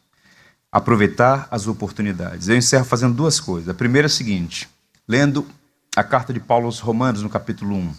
Aproveitar 0.71 1.49
as 1.51 1.67
oportunidades. 1.67 2.49
Eu 2.49 2.57
encerro 2.57 2.85
fazendo 2.85 3.15
duas 3.15 3.41
coisas. 3.41 3.69
A 3.69 3.75
primeira 3.75 4.07
é 4.07 4.09
a 4.09 4.11
seguinte, 4.11 4.71
lendo 5.07 5.47
a 5.95 6.05
carta 6.05 6.33
de 6.33 6.41
Paulo 6.41 6.67
aos 6.67 6.79
Romanos, 6.79 7.23
no 7.23 7.29
capítulo 7.29 7.75
1. 7.75 7.95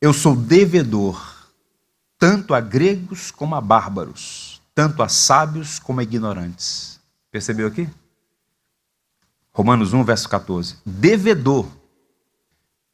Eu 0.00 0.12
sou 0.14 0.34
devedor 0.34 1.39
tanto 2.20 2.52
a 2.52 2.60
gregos 2.60 3.30
como 3.30 3.54
a 3.54 3.62
bárbaros, 3.62 4.60
tanto 4.74 5.02
a 5.02 5.08
sábios 5.08 5.78
como 5.78 6.00
a 6.00 6.02
ignorantes. 6.02 7.00
Percebeu 7.32 7.66
aqui? 7.66 7.88
Romanos 9.54 9.94
1, 9.94 10.04
verso 10.04 10.28
14. 10.28 10.76
Devedor. 10.84 11.66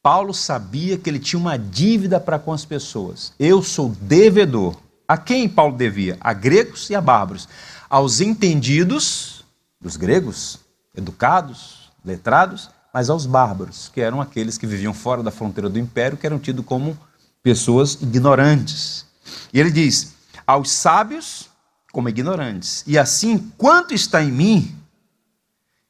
Paulo 0.01 0.33
sabia 0.33 0.97
que 0.97 1.11
ele 1.11 1.19
tinha 1.19 1.41
uma 1.41 1.59
dívida 1.59 2.21
para 2.21 2.39
com 2.39 2.53
as 2.53 2.65
pessoas. 2.65 3.33
Eu 3.37 3.65
sou 3.65 3.89
devedor. 4.01 4.77
A 5.09 5.19
quem 5.19 5.49
Paulo 5.49 5.77
devia? 5.77 6.17
A 6.21 6.33
gregos 6.33 6.89
e 6.89 6.95
a 6.95 7.01
bárbaros. 7.01 7.49
Aos 7.91 8.21
entendidos 8.21 9.45
dos 9.81 9.97
gregos, 9.97 10.61
educados, 10.95 11.91
letrados, 12.05 12.71
mas 12.95 13.11
aos 13.11 13.27
bárbaros, 13.27 13.91
que 13.93 14.01
eram 14.01 14.21
aqueles 14.21 14.57
que 14.57 14.67
viviam 14.67 14.95
fora 14.95 15.23
da 15.23 15.33
fronteira 15.33 15.69
do 15.69 15.79
império, 15.79 16.17
que 16.17 16.27
eram 16.27 16.39
tidos 16.39 16.65
como 16.65 16.97
pessoas 17.43 18.01
ignorantes. 18.01 19.05
E 19.53 19.61
ele 19.61 19.71
diz: 19.71 20.15
aos 20.47 20.71
sábios 20.71 21.49
como 21.93 22.09
ignorantes. 22.09 22.85
E 22.87 22.99
assim, 22.99 23.39
quanto 23.57 23.95
está 23.95 24.23
em 24.23 24.31
mim, 24.31 24.77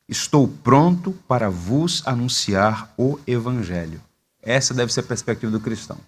estou 0.09 0.47
pronto 0.47 1.13
para 1.27 1.51
vos 1.51 2.03
anunciar 2.07 2.93
o 2.97 3.19
evangelho. 3.27 4.01
Essa 4.41 4.73
deve 4.73 4.93
ser 4.93 5.01
a 5.01 5.03
perspectiva 5.03 5.51
do 5.51 5.61
cristão. 5.61 5.99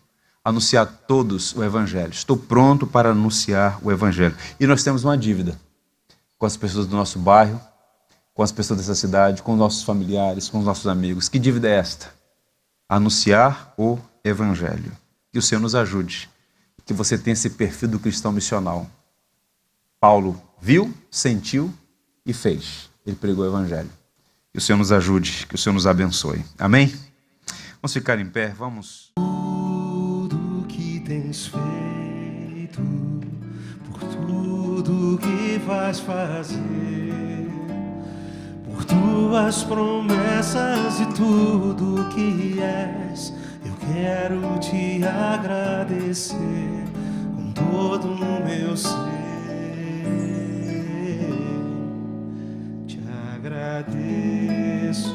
Anunciar 0.44 0.84
a 0.84 0.86
todos 0.86 1.52
o 1.54 1.64
evangelho. 1.64 2.12
Estou 2.12 2.36
pronto 2.36 2.86
para 2.86 3.10
anunciar 3.10 3.78
o 3.82 3.90
evangelho. 3.90 4.36
E 4.58 4.66
nós 4.66 4.84
temos 4.84 5.04
uma 5.04 5.18
dívida 5.18 5.60
com 6.38 6.46
as 6.46 6.56
pessoas 6.56 6.86
do 6.86 6.96
nosso 6.96 7.18
bairro, 7.18 7.60
com 8.32 8.42
as 8.44 8.52
pessoas 8.52 8.78
dessa 8.78 8.94
cidade, 8.94 9.42
com 9.42 9.54
os 9.54 9.58
nossos 9.58 9.82
familiares, 9.82 10.48
com 10.48 10.60
os 10.60 10.64
nossos 10.64 10.86
amigos. 10.86 11.28
Que 11.28 11.40
dívida 11.40 11.68
é 11.68 11.72
esta? 11.72 12.14
Anunciar 12.88 13.74
o 13.76 13.98
evangelho. 14.22 14.92
Que 15.32 15.40
o 15.40 15.42
Senhor 15.42 15.60
nos 15.60 15.74
ajude 15.74 16.30
que 16.88 16.94
você 16.94 17.18
tenha 17.18 17.34
esse 17.34 17.50
perfil 17.50 17.86
do 17.86 18.00
cristão 18.00 18.32
missional. 18.32 18.90
Paulo 20.00 20.40
viu, 20.58 20.90
sentiu 21.10 21.70
e 22.24 22.32
fez. 22.32 22.88
Ele 23.06 23.14
pregou 23.14 23.44
o 23.44 23.46
Evangelho. 23.46 23.90
Que 24.50 24.58
o 24.58 24.60
Senhor 24.60 24.78
nos 24.78 24.90
ajude, 24.90 25.46
que 25.46 25.54
o 25.54 25.58
Senhor 25.58 25.74
nos 25.74 25.86
abençoe. 25.86 26.42
Amém? 26.58 26.90
Vamos 27.82 27.92
ficar 27.92 28.18
em 28.18 28.24
pé, 28.24 28.54
vamos. 28.56 29.12
Tudo 29.16 30.64
que 30.66 31.00
tens 31.00 31.48
feito, 31.48 32.80
por 33.90 34.00
tudo 34.00 35.18
que 35.18 35.58
vais 35.66 36.00
fazer, 36.00 37.50
por 38.64 38.82
tuas 38.86 39.62
promessas 39.62 41.00
e 41.00 41.06
tudo 41.14 42.08
que 42.14 42.58
és, 42.62 43.34
quero 43.92 44.58
te 44.58 45.02
agradecer 45.04 46.36
com 47.34 47.52
todo 47.52 48.12
o 48.12 48.44
meu 48.44 48.76
ser. 48.76 48.90
Te 52.86 53.00
agradeço, 53.36 55.14